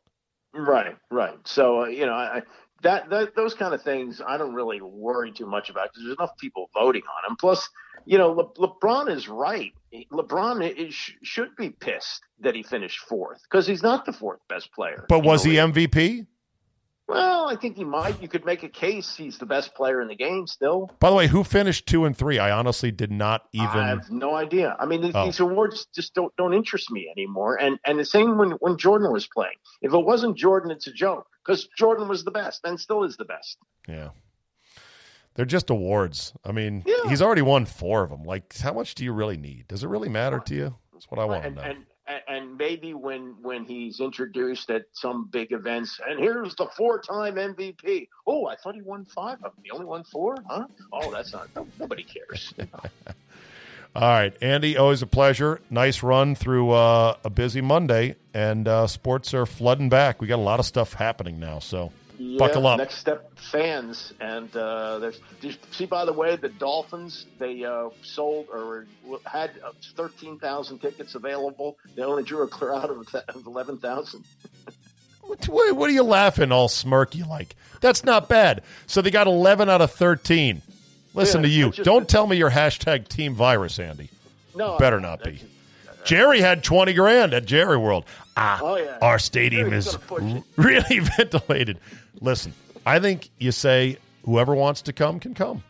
Right, 0.54 0.96
right. 1.10 1.38
So 1.44 1.82
uh, 1.82 1.86
you 1.86 2.06
know, 2.06 2.14
I, 2.14 2.42
that, 2.82 3.10
that 3.10 3.34
those 3.34 3.54
kind 3.54 3.74
of 3.74 3.82
things 3.82 4.22
I 4.24 4.36
don't 4.36 4.54
really 4.54 4.80
worry 4.80 5.32
too 5.32 5.46
much 5.46 5.70
about 5.70 5.90
because 5.90 6.04
there's 6.04 6.16
enough 6.18 6.36
people 6.38 6.70
voting 6.74 7.02
on 7.02 7.30
him. 7.30 7.36
Plus, 7.36 7.68
you 8.06 8.18
know, 8.18 8.32
Le- 8.32 8.54
LeBron 8.54 9.10
is 9.10 9.28
right. 9.28 9.72
LeBron 10.12 10.76
is, 10.76 10.94
should 11.22 11.56
be 11.56 11.70
pissed 11.70 12.22
that 12.40 12.54
he 12.54 12.62
finished 12.62 13.00
fourth 13.00 13.40
because 13.42 13.66
he's 13.66 13.82
not 13.82 14.04
the 14.04 14.12
fourth 14.12 14.40
best 14.48 14.72
player. 14.72 15.06
But 15.08 15.24
was 15.24 15.44
he 15.44 15.54
MVP? 15.54 16.26
Well, 17.08 17.48
I 17.48 17.56
think 17.56 17.78
he 17.78 17.84
might. 17.84 18.20
You 18.20 18.28
could 18.28 18.44
make 18.44 18.62
a 18.64 18.68
case 18.68 19.16
he's 19.16 19.38
the 19.38 19.46
best 19.46 19.74
player 19.74 20.02
in 20.02 20.08
the 20.08 20.14
game 20.14 20.46
still. 20.46 20.90
By 21.00 21.08
the 21.08 21.16
way, 21.16 21.26
who 21.26 21.42
finished 21.42 21.86
two 21.86 22.04
and 22.04 22.14
three? 22.14 22.38
I 22.38 22.50
honestly 22.50 22.90
did 22.90 23.10
not 23.10 23.44
even. 23.54 23.66
I 23.66 23.88
have 23.88 24.10
no 24.10 24.34
idea. 24.34 24.76
I 24.78 24.84
mean, 24.84 25.10
oh. 25.14 25.24
these 25.24 25.40
awards 25.40 25.86
just 25.94 26.12
don't 26.12 26.36
don't 26.36 26.52
interest 26.52 26.90
me 26.90 27.08
anymore. 27.10 27.56
And 27.56 27.78
and 27.86 27.98
the 27.98 28.04
same 28.04 28.36
when 28.36 28.50
when 28.60 28.76
Jordan 28.76 29.10
was 29.10 29.26
playing. 29.26 29.56
If 29.80 29.94
it 29.94 30.04
wasn't 30.04 30.36
Jordan, 30.36 30.70
it's 30.70 30.86
a 30.86 30.92
joke 30.92 31.26
because 31.42 31.66
Jordan 31.78 32.08
was 32.08 32.24
the 32.24 32.30
best 32.30 32.60
and 32.64 32.78
still 32.78 33.04
is 33.04 33.16
the 33.16 33.24
best. 33.24 33.56
Yeah. 33.88 34.10
They're 35.38 35.46
just 35.46 35.70
awards. 35.70 36.32
I 36.44 36.50
mean, 36.50 36.82
yeah. 36.84 37.08
he's 37.08 37.22
already 37.22 37.42
won 37.42 37.64
four 37.64 38.02
of 38.02 38.10
them. 38.10 38.24
Like, 38.24 38.58
how 38.58 38.72
much 38.72 38.96
do 38.96 39.04
you 39.04 39.12
really 39.12 39.36
need? 39.36 39.68
Does 39.68 39.84
it 39.84 39.86
really 39.86 40.08
matter 40.08 40.40
to 40.40 40.52
you? 40.52 40.74
That's 40.92 41.08
what 41.12 41.20
I 41.20 41.26
want 41.26 41.46
and, 41.46 41.54
to 41.54 41.62
know. 41.62 41.68
And, 42.08 42.22
and 42.26 42.58
maybe 42.58 42.92
when 42.92 43.36
when 43.40 43.64
he's 43.64 44.00
introduced 44.00 44.68
at 44.68 44.86
some 44.94 45.28
big 45.30 45.52
events, 45.52 46.00
and 46.04 46.18
here's 46.18 46.56
the 46.56 46.66
four-time 46.76 47.36
MVP. 47.36 48.08
Oh, 48.26 48.46
I 48.46 48.56
thought 48.56 48.74
he 48.74 48.82
won 48.82 49.04
five 49.04 49.36
of 49.44 49.54
them. 49.54 49.62
He 49.62 49.70
only 49.70 49.86
won 49.86 50.02
four, 50.02 50.38
huh? 50.48 50.66
Oh, 50.92 51.12
that's 51.12 51.32
not. 51.32 51.48
Nobody 51.78 52.02
cares. 52.02 52.52
All 53.94 54.02
right, 54.02 54.36
Andy, 54.42 54.76
always 54.76 55.02
a 55.02 55.06
pleasure. 55.06 55.60
Nice 55.70 56.02
run 56.02 56.34
through 56.34 56.72
uh, 56.72 57.16
a 57.22 57.30
busy 57.30 57.60
Monday, 57.60 58.16
and 58.34 58.66
uh, 58.66 58.88
sports 58.88 59.34
are 59.34 59.46
flooding 59.46 59.88
back. 59.88 60.20
We 60.20 60.26
got 60.26 60.40
a 60.40 60.42
lot 60.42 60.58
of 60.58 60.66
stuff 60.66 60.94
happening 60.94 61.38
now, 61.38 61.60
so 61.60 61.92
yeah, 62.18 62.38
buckle 62.38 62.66
up. 62.66 62.78
Next 62.78 62.98
step 62.98 63.38
fans, 63.38 64.12
and 64.20 64.54
uh, 64.56 64.98
there's. 64.98 65.20
Did 65.40 65.52
you 65.52 65.58
see 65.70 65.86
by 65.86 66.04
the 66.04 66.12
way 66.12 66.36
the 66.36 66.48
Dolphins 66.48 67.26
they 67.38 67.64
uh, 67.64 67.90
sold 68.02 68.48
or 68.52 68.86
had 69.24 69.52
uh, 69.64 69.72
thirteen 69.96 70.38
thousand 70.38 70.80
tickets 70.80 71.14
available. 71.14 71.78
They 71.94 72.02
only 72.02 72.24
drew 72.24 72.42
a 72.42 72.48
crowd 72.48 72.90
of, 72.90 73.14
of 73.14 73.46
eleven 73.46 73.78
thousand. 73.78 74.24
What, 75.22 75.46
what, 75.76 75.90
are 75.90 75.92
you 75.92 76.04
laughing 76.04 76.52
all 76.52 76.68
smirky 76.68 77.26
like? 77.26 77.54
That's 77.82 78.02
not 78.02 78.30
bad. 78.30 78.62
So 78.86 79.02
they 79.02 79.10
got 79.10 79.26
11 79.26 79.68
out 79.68 79.82
of 79.82 79.92
13. 79.92 80.62
Listen 81.12 81.42
yeah, 81.42 81.46
to 81.46 81.52
you. 81.52 81.70
Don't 81.84 82.08
tell 82.08 82.26
me 82.26 82.38
your 82.38 82.50
hashtag 82.50 83.08
team 83.08 83.34
virus, 83.34 83.78
Andy. 83.78 84.08
No. 84.56 84.78
Better 84.78 85.00
not 85.00 85.22
be. 85.22 85.42
Jerry 86.08 86.40
had 86.40 86.64
20 86.64 86.94
grand 86.94 87.34
at 87.34 87.44
Jerry 87.44 87.76
World. 87.76 88.06
Ah, 88.34 88.58
oh, 88.62 88.76
yeah. 88.76 88.96
our 89.02 89.18
stadium 89.18 89.74
is 89.74 89.98
really 90.56 91.00
ventilated. 91.18 91.78
Listen, 92.22 92.54
I 92.86 92.98
think 92.98 93.28
you 93.36 93.52
say 93.52 93.98
whoever 94.24 94.54
wants 94.54 94.80
to 94.82 94.94
come 94.94 95.20
can 95.20 95.34
come. 95.34 95.62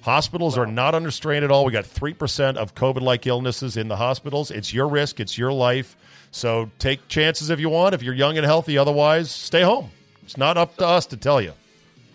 Hospitals 0.00 0.56
are 0.56 0.64
not 0.64 0.94
under 0.94 1.10
strain 1.10 1.44
at 1.44 1.50
all. 1.50 1.66
We 1.66 1.72
got 1.72 1.84
3% 1.84 2.56
of 2.56 2.74
COVID 2.74 3.02
like 3.02 3.26
illnesses 3.26 3.76
in 3.76 3.88
the 3.88 3.96
hospitals. 3.96 4.50
It's 4.50 4.72
your 4.72 4.88
risk, 4.88 5.20
it's 5.20 5.36
your 5.36 5.52
life. 5.52 5.94
So 6.30 6.70
take 6.78 7.06
chances 7.08 7.50
if 7.50 7.60
you 7.60 7.68
want. 7.68 7.94
If 7.94 8.02
you're 8.02 8.14
young 8.14 8.38
and 8.38 8.46
healthy, 8.46 8.78
otherwise, 8.78 9.30
stay 9.30 9.60
home. 9.60 9.90
It's 10.22 10.38
not 10.38 10.56
up 10.56 10.74
to 10.78 10.86
us 10.86 11.04
to 11.06 11.18
tell 11.18 11.42
you. 11.42 11.52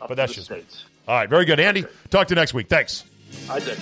Up 0.01 0.07
but 0.07 0.15
that's 0.15 0.34
just 0.34 0.47
States. 0.47 0.86
All 1.07 1.13
right, 1.13 1.30
very 1.30 1.45
good. 1.45 1.59
Andy, 1.59 1.86
talk 2.09 2.25
to 2.28 2.32
you 2.32 2.36
next 2.38 2.55
week. 2.55 2.69
Thanks. 2.69 3.03
I 3.47 3.59
did. 3.59 3.78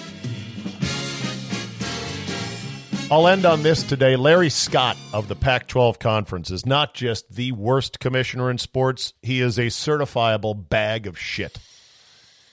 I'll 3.12 3.28
end 3.28 3.46
on 3.46 3.62
this 3.62 3.84
today. 3.84 4.16
Larry 4.16 4.50
Scott 4.50 4.98
of 5.14 5.28
the 5.28 5.36
Pac 5.36 5.68
12 5.68 6.00
Conference 6.00 6.50
is 6.50 6.66
not 6.66 6.96
just 6.96 7.36
the 7.36 7.52
worst 7.52 8.00
commissioner 8.00 8.50
in 8.50 8.58
sports, 8.58 9.14
he 9.22 9.42
is 9.42 9.60
a 9.60 9.68
certifiable 9.68 10.68
bag 10.70 11.06
of 11.06 11.18
shit. 11.18 11.60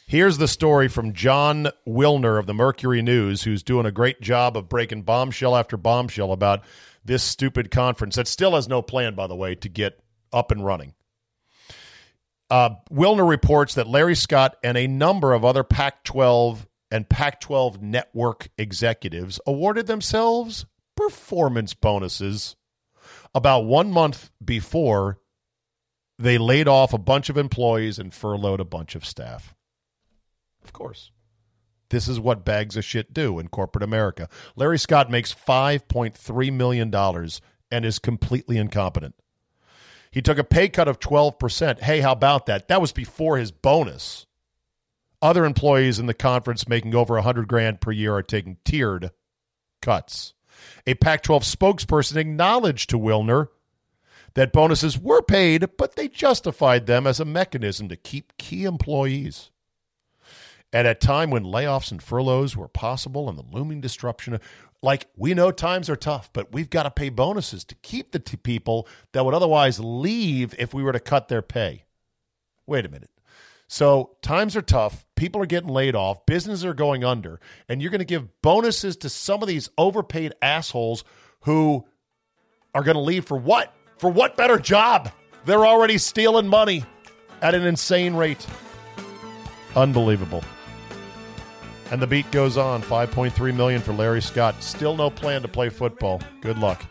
Here's 0.07 0.37
the 0.37 0.47
story 0.47 0.89
from 0.89 1.15
Jon 1.15 1.69
Wilner 1.89 2.39
of 2.39 2.45
the 2.45 2.53
Mercury 2.53 3.01
News, 3.01 3.45
who's 3.45 3.63
doing 3.63 3.87
a 3.87 3.91
great 3.91 4.21
job 4.21 4.55
of 4.59 4.69
breaking 4.69 5.03
bombshell 5.03 5.57
after 5.57 5.79
bombshell 5.79 6.33
about 6.33 6.63
this 7.03 7.23
stupid 7.23 7.71
conference 7.71 8.17
that 8.17 8.29
still 8.29 8.55
has 8.55 8.69
no 8.69 8.83
plan, 8.83 9.15
by 9.15 9.27
the 9.27 9.35
way, 9.35 9.55
to 9.55 9.71
get 9.71 10.01
up 10.35 10.51
and 10.51 10.67
running. 10.67 10.93
Uh, 12.51 12.75
Wilner 12.93 13.27
reports 13.27 13.77
that 13.77 13.89
Larry 13.89 14.15
Scott 14.15 14.57
and 14.63 14.77
a 14.77 14.87
number 14.87 15.33
of 15.33 15.47
other 15.47 15.65
Pac 15.65 16.05
12 16.05 16.67
and 16.93 17.09
Pac 17.09 17.41
12 17.41 17.81
network 17.81 18.51
executives 18.59 19.41
awarded 19.47 19.87
themselves 19.87 20.67
performance 20.95 21.73
bonuses 21.73 22.55
about 23.35 23.65
one 23.65 23.91
month 23.91 24.31
before 24.45 25.19
they 26.19 26.37
laid 26.37 26.69
off 26.69 26.93
a 26.93 26.99
bunch 26.99 27.31
of 27.31 27.39
employees 27.39 27.99
and 27.99 28.13
furloughed 28.13 28.61
a 28.61 28.65
bunch 28.65 28.95
of 28.95 29.07
staff. 29.07 29.55
Of 30.63 30.75
course. 30.75 31.11
This 31.89 32.09
is 32.09 32.21
what 32.21 32.45
bags 32.45 32.77
of 32.77 32.85
shit 32.85 33.15
do 33.15 33.39
in 33.39 33.49
corporate 33.49 33.83
America. 33.83 34.29
Larry 34.55 34.79
Scott 34.79 35.11
makes 35.11 35.35
$5.3 35.35 36.53
million 36.53 36.95
and 37.71 37.85
is 37.87 37.99
completely 37.99 38.59
incompetent. 38.59 39.15
He 40.11 40.21
took 40.21 40.37
a 40.37 40.45
pay 40.45 40.69
cut 40.69 40.89
of 40.89 41.01
12%. 41.01 41.81
Hey, 41.81 42.01
how 42.01 42.13
about 42.13 42.45
that? 42.47 42.69
That 42.69 42.83
was 42.83 42.93
before 42.93 43.39
his 43.39 43.51
bonus. 43.51 44.27
Other 45.23 45.45
employees 45.45 46.01
in 46.01 46.07
the 46.07 46.15
conference 46.15 46.69
making 46.69 46.97
over 46.97 47.15
100 47.15 47.47
grand 47.47 47.81
per 47.81 47.93
year 47.93 48.15
are 48.17 48.23
taking 48.25 48.57
tiered 48.65 49.13
cuts. 49.81 50.35
A 50.85 50.95
Pac 50.95 51.23
12 51.23 51.45
spokesperson 51.45 52.17
acknowledged 52.17 52.91
to 52.91 52.99
Wilner 52.99 53.49
that 54.35 54.53
bonuses 54.53 54.99
were 54.99 55.23
paid, 55.23 55.67
but 55.79 55.95
they 55.95 56.09
justified 56.09 56.87
them 56.87 57.07
as 57.07 57.21
a 57.21 57.25
mechanism 57.25 57.89
to 57.89 57.97
keep 57.97 58.37
key 58.37 58.65
employees. 58.65 59.51
At 60.73 60.87
a 60.87 60.95
time 60.95 61.31
when 61.31 61.45
layoffs 61.45 61.93
and 61.93 62.03
furloughs 62.03 62.57
were 62.57 62.69
possible 62.69 63.29
and 63.29 63.39
the 63.39 63.45
looming 63.53 63.81
disruption, 63.81 64.41
like 64.83 65.07
we 65.17 65.35
know 65.35 65.53
times 65.53 65.89
are 65.89 65.97
tough, 65.97 66.33
but 66.33 66.53
we've 66.53 66.71
got 66.71 66.85
to 66.85 66.91
pay 66.91 67.11
bonuses 67.11 67.63
to 67.65 67.75
keep 67.77 68.11
the 68.11 68.19
t- 68.19 68.37
people 68.37 68.89
that 69.13 69.25
would 69.25 69.35
otherwise 69.35 69.79
leave 69.79 70.55
if 70.59 70.75
we 70.75 70.83
were 70.83 70.93
to 70.93 70.99
cut 70.99 71.29
their 71.29 71.43
pay. 71.43 71.85
Wait 72.67 72.87
a 72.87 72.89
minute. 72.89 73.12
So 73.73 74.11
times 74.21 74.55
are 74.55 74.61
tough. 74.61 75.07
People 75.17 75.41
are 75.41 75.47
getting 75.47 75.71
laid 75.71 75.97
off. 75.97 76.27
Businesses 76.27 76.63
are 76.67 76.75
going 76.75 77.05
under. 77.05 77.41
And 77.71 77.81
you're 77.81 77.91
going 77.91 78.01
to 78.01 78.05
give 78.05 78.29
bonuses 78.43 78.99
to 78.99 79.09
some 79.09 79.41
of 79.41 79.49
these 79.49 79.71
overpaid 79.79 80.35
assholes 80.43 81.05
who 81.45 81.83
are 82.75 82.83
going 82.83 82.97
to 82.97 83.01
leave 83.01 83.25
for 83.25 83.39
what? 83.39 83.73
For 83.97 84.11
what 84.13 84.37
better 84.37 84.59
job? 84.59 85.11
They're 85.47 85.65
already 85.65 85.97
stealing 85.97 86.49
money 86.49 86.85
at 87.41 87.55
an 87.55 87.63
insane 87.63 88.15
rate. 88.15 88.47
Unbelievable. 89.75 90.45
And 91.91 92.03
the 92.03 92.07
beat 92.07 92.31
goes 92.31 92.59
on. 92.59 92.83
5.3 92.83 93.57
million 93.57 93.81
for 93.81 93.95
Larry 93.95 94.21
Scott. 94.21 94.63
Still 94.63 94.99
no 94.99 95.09
plan 95.09 95.41
to 95.41 95.49
play 95.49 95.71
football. 95.71 96.21
Good 96.43 96.59
luck. 96.59 96.85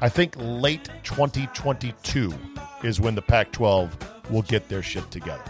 I 0.00 0.08
think 0.08 0.36
late 0.38 0.88
2022 1.02 2.32
is 2.84 3.00
when 3.00 3.16
the 3.16 3.22
Pac 3.22 3.50
12 3.50 4.30
will 4.30 4.42
get 4.42 4.68
their 4.68 4.84
shit 4.84 5.10
together. 5.10 5.42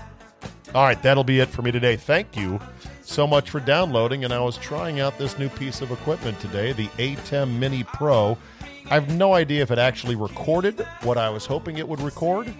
All 0.75 0.85
right, 0.85 1.03
that'll 1.03 1.23
be 1.23 1.41
it 1.41 1.51
for 1.51 1.61
me 1.61 1.71
today. 1.71 1.97
Thank 1.97 2.35
you 2.35 2.59
so 3.03 3.27
much 3.27 3.51
for 3.51 3.61
downloading. 3.61 4.25
And 4.25 4.33
I 4.33 4.41
was 4.41 4.57
trying 4.57 5.01
out 5.01 5.19
this 5.19 5.39
new 5.39 5.51
piece 5.51 5.83
of 5.83 5.91
equipment 5.91 6.41
today, 6.41 6.73
the 6.73 6.87
ATEM 6.97 7.59
Mini 7.59 7.85
Pro. 7.85 8.39
I 8.87 8.95
have 8.95 9.15
no 9.15 9.35
idea 9.35 9.61
if 9.61 9.71
it 9.71 9.79
actually 9.79 10.17
recorded 10.17 10.81
what 11.03 11.19
I 11.19 11.29
was 11.29 11.45
hoping 11.45 11.77
it 11.77 11.87
would 11.87 12.01
record. 12.01 12.55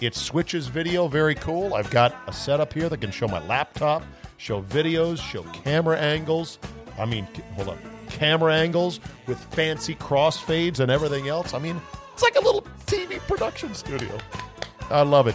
It 0.00 0.14
switches 0.14 0.68
video, 0.68 1.08
very 1.08 1.34
cool. 1.34 1.74
I've 1.74 1.90
got 1.90 2.16
a 2.26 2.32
setup 2.32 2.72
here 2.72 2.88
that 2.88 3.02
can 3.02 3.10
show 3.10 3.28
my 3.28 3.46
laptop, 3.46 4.02
show 4.38 4.62
videos, 4.62 5.18
show 5.18 5.42
camera 5.42 5.98
angles. 5.98 6.58
I 6.98 7.04
mean, 7.04 7.28
hold 7.54 7.68
on, 7.68 7.78
camera 8.08 8.54
angles 8.54 8.98
with 9.26 9.38
fancy 9.52 9.94
crossfades 9.94 10.80
and 10.80 10.90
everything 10.90 11.28
else. 11.28 11.52
I 11.52 11.58
mean, 11.58 11.78
it's 12.14 12.22
like 12.22 12.36
a 12.36 12.40
little 12.40 12.62
TV 12.86 13.18
production 13.20 13.74
studio. 13.74 14.16
I 14.88 15.02
love 15.02 15.26
it. 15.26 15.34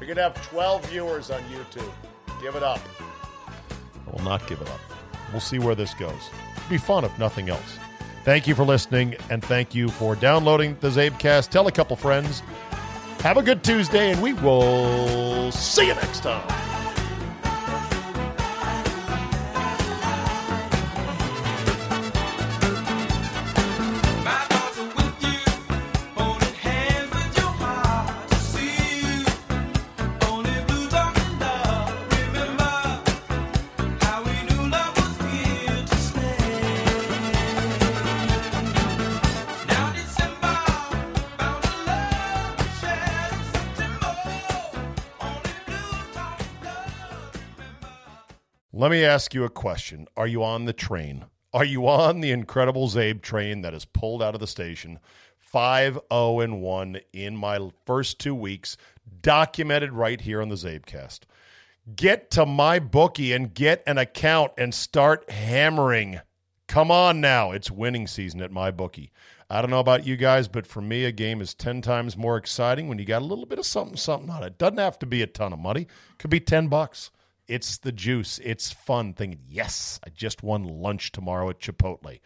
You're 0.00 0.06
going 0.06 0.16
to 0.16 0.22
have 0.22 0.48
12 0.48 0.86
viewers 0.86 1.30
on 1.30 1.42
YouTube. 1.42 1.92
Give 2.40 2.56
it 2.56 2.62
up. 2.62 2.80
I 4.06 4.10
will 4.10 4.24
not 4.24 4.46
give 4.48 4.60
it 4.62 4.68
up. 4.68 4.80
We'll 5.30 5.40
see 5.40 5.58
where 5.58 5.74
this 5.74 5.92
goes. 5.94 6.30
Be 6.70 6.78
fun 6.78 7.04
if 7.04 7.16
nothing 7.18 7.50
else. 7.50 7.78
Thank 8.24 8.46
you 8.46 8.54
for 8.54 8.64
listening, 8.64 9.14
and 9.28 9.44
thank 9.44 9.74
you 9.74 9.88
for 9.88 10.16
downloading 10.16 10.76
the 10.80 10.88
Zabecast. 10.88 11.50
Tell 11.50 11.66
a 11.66 11.72
couple 11.72 11.96
friends. 11.96 12.42
Have 13.20 13.36
a 13.36 13.42
good 13.42 13.62
Tuesday, 13.62 14.10
and 14.10 14.22
we 14.22 14.32
will 14.32 15.52
see 15.52 15.86
you 15.86 15.94
next 15.94 16.20
time. 16.20 16.59
Ask 49.04 49.34
you 49.34 49.44
a 49.44 49.50
question. 49.50 50.06
Are 50.16 50.26
you 50.26 50.42
on 50.42 50.64
the 50.64 50.72
train? 50.72 51.24
Are 51.52 51.64
you 51.64 51.88
on 51.88 52.20
the 52.20 52.30
incredible 52.30 52.88
Zabe 52.88 53.22
train 53.22 53.62
that 53.62 53.72
has 53.72 53.84
pulled 53.84 54.22
out 54.22 54.34
of 54.34 54.40
the 54.40 54.46
station? 54.46 55.00
5 55.38 55.98
0 56.12 56.40
and 56.40 56.62
1 56.62 57.00
in 57.12 57.36
my 57.36 57.70
first 57.84 58.20
two 58.20 58.34
weeks, 58.34 58.76
documented 59.20 59.92
right 59.92 60.20
here 60.20 60.40
on 60.40 60.48
the 60.48 60.54
Zabecast. 60.54 61.20
Get 61.96 62.30
to 62.32 62.46
my 62.46 62.78
bookie 62.78 63.32
and 63.32 63.52
get 63.52 63.82
an 63.86 63.98
account 63.98 64.52
and 64.56 64.72
start 64.72 65.28
hammering. 65.28 66.20
Come 66.68 66.92
on 66.92 67.20
now, 67.20 67.50
it's 67.50 67.70
winning 67.70 68.06
season 68.06 68.40
at 68.42 68.52
my 68.52 68.70
bookie. 68.70 69.10
I 69.48 69.60
don't 69.60 69.70
know 69.70 69.80
about 69.80 70.06
you 70.06 70.16
guys, 70.16 70.46
but 70.46 70.68
for 70.68 70.80
me, 70.80 71.04
a 71.04 71.10
game 71.10 71.40
is 71.40 71.52
10 71.54 71.82
times 71.82 72.16
more 72.16 72.36
exciting 72.36 72.86
when 72.86 73.00
you 73.00 73.04
got 73.04 73.22
a 73.22 73.24
little 73.24 73.46
bit 73.46 73.58
of 73.58 73.66
something, 73.66 73.96
something 73.96 74.30
on 74.30 74.44
it. 74.44 74.56
Doesn't 74.56 74.78
have 74.78 75.00
to 75.00 75.06
be 75.06 75.22
a 75.22 75.26
ton 75.26 75.52
of 75.52 75.58
money, 75.58 75.88
could 76.18 76.30
be 76.30 76.38
10 76.38 76.68
bucks. 76.68 77.10
It's 77.50 77.78
the 77.78 77.92
juice. 77.92 78.38
It's 78.44 78.70
fun 78.70 79.12
thinking, 79.12 79.40
yes, 79.48 79.98
I 80.06 80.10
just 80.10 80.42
won 80.42 80.62
lunch 80.64 81.10
tomorrow 81.10 81.50
at 81.50 81.58
Chipotle. 81.58 82.20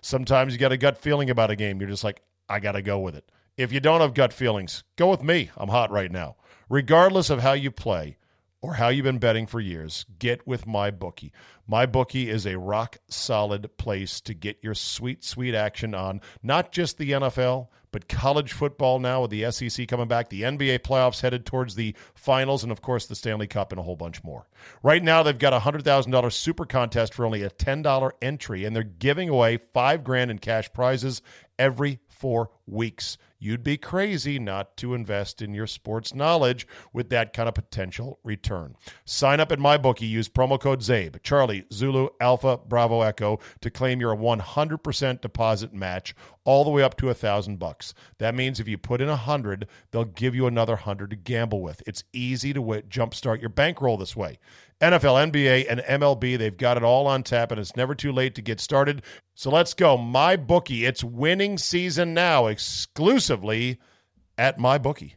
Sometimes 0.00 0.52
you 0.52 0.58
got 0.58 0.72
a 0.72 0.76
gut 0.76 0.98
feeling 0.98 1.30
about 1.30 1.50
a 1.50 1.56
game. 1.56 1.80
You're 1.80 1.88
just 1.88 2.04
like, 2.04 2.22
I 2.48 2.60
got 2.60 2.72
to 2.72 2.82
go 2.82 2.98
with 2.98 3.14
it. 3.14 3.30
If 3.56 3.72
you 3.72 3.78
don't 3.78 4.00
have 4.00 4.14
gut 4.14 4.32
feelings, 4.32 4.82
go 4.96 5.08
with 5.10 5.22
me. 5.22 5.50
I'm 5.56 5.68
hot 5.68 5.90
right 5.90 6.10
now. 6.10 6.36
Regardless 6.68 7.30
of 7.30 7.40
how 7.40 7.52
you 7.52 7.70
play, 7.70 8.18
or 8.64 8.74
how 8.74 8.88
you've 8.88 9.04
been 9.04 9.18
betting 9.18 9.46
for 9.46 9.60
years, 9.60 10.06
get 10.18 10.46
with 10.46 10.66
my 10.66 10.90
bookie. 10.90 11.30
My 11.66 11.84
bookie 11.84 12.30
is 12.30 12.46
a 12.46 12.58
rock 12.58 12.96
solid 13.08 13.76
place 13.76 14.22
to 14.22 14.32
get 14.32 14.56
your 14.62 14.72
sweet, 14.72 15.22
sweet 15.22 15.54
action 15.54 15.94
on 15.94 16.22
not 16.42 16.72
just 16.72 16.96
the 16.96 17.10
NFL, 17.10 17.68
but 17.94 18.08
college 18.08 18.52
football 18.52 18.98
now 18.98 19.22
with 19.22 19.30
the 19.30 19.48
SEC 19.52 19.86
coming 19.86 20.08
back, 20.08 20.28
the 20.28 20.42
NBA 20.42 20.80
playoffs 20.80 21.20
headed 21.20 21.46
towards 21.46 21.76
the 21.76 21.94
finals, 22.16 22.64
and 22.64 22.72
of 22.72 22.82
course 22.82 23.06
the 23.06 23.14
Stanley 23.14 23.46
Cup 23.46 23.70
and 23.70 23.78
a 23.78 23.84
whole 23.84 23.94
bunch 23.94 24.24
more. 24.24 24.48
Right 24.82 25.00
now, 25.00 25.22
they've 25.22 25.38
got 25.38 25.52
a 25.52 25.60
hundred 25.60 25.84
thousand 25.84 26.10
dollar 26.10 26.30
super 26.30 26.66
contest 26.66 27.14
for 27.14 27.24
only 27.24 27.42
a 27.42 27.50
ten 27.50 27.82
dollar 27.82 28.12
entry, 28.20 28.64
and 28.64 28.74
they're 28.74 28.82
giving 28.82 29.28
away 29.28 29.58
five 29.72 30.02
grand 30.02 30.32
in 30.32 30.40
cash 30.40 30.72
prizes 30.72 31.22
every 31.56 32.00
four 32.08 32.50
weeks. 32.66 33.16
You'd 33.44 33.62
be 33.62 33.76
crazy 33.76 34.38
not 34.38 34.74
to 34.78 34.94
invest 34.94 35.42
in 35.42 35.52
your 35.52 35.66
sports 35.66 36.14
knowledge 36.14 36.66
with 36.94 37.10
that 37.10 37.34
kind 37.34 37.46
of 37.46 37.54
potential 37.54 38.18
return. 38.24 38.74
Sign 39.04 39.38
up 39.38 39.52
at 39.52 39.58
MyBookie. 39.58 40.08
Use 40.08 40.30
promo 40.30 40.58
code 40.58 40.80
ZABE, 40.80 41.22
Charlie, 41.22 41.66
Zulu, 41.70 42.08
Alpha, 42.22 42.56
Bravo, 42.66 43.02
Echo 43.02 43.38
to 43.60 43.70
claim 43.70 44.00
your 44.00 44.16
100% 44.16 45.20
deposit 45.20 45.74
match 45.74 46.14
all 46.44 46.64
the 46.64 46.70
way 46.70 46.82
up 46.82 46.96
to 46.96 47.10
a 47.10 47.14
thousand 47.14 47.58
bucks. 47.58 47.92
That 48.16 48.34
means 48.34 48.60
if 48.60 48.68
you 48.68 48.78
put 48.78 49.02
in 49.02 49.10
a 49.10 49.16
hundred, 49.16 49.66
they'll 49.90 50.04
give 50.04 50.34
you 50.34 50.46
another 50.46 50.76
hundred 50.76 51.10
to 51.10 51.16
gamble 51.16 51.60
with. 51.60 51.82
It's 51.86 52.04
easy 52.12 52.52
to 52.54 52.60
w- 52.60 52.82
jumpstart 52.82 53.40
your 53.40 53.50
bankroll 53.50 53.96
this 53.96 54.16
way. 54.16 54.38
NFL, 54.80 55.32
NBA, 55.32 55.66
and 55.70 55.80
MLB, 55.80 56.36
they've 56.36 56.56
got 56.56 56.76
it 56.76 56.82
all 56.82 57.06
on 57.06 57.22
tap, 57.22 57.50
and 57.50 57.60
it's 57.60 57.76
never 57.76 57.94
too 57.94 58.12
late 58.12 58.34
to 58.34 58.42
get 58.42 58.60
started. 58.60 59.02
So 59.34 59.50
let's 59.50 59.74
go. 59.74 59.96
My 59.96 60.36
bookie. 60.36 60.84
It's 60.84 61.02
winning 61.04 61.58
season 61.58 62.14
now, 62.14 62.46
exclusively 62.46 63.78
at 64.36 64.58
my 64.58 64.78
bookie. 64.78 65.16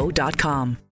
Cancerscreeninfo.com. 0.00 0.80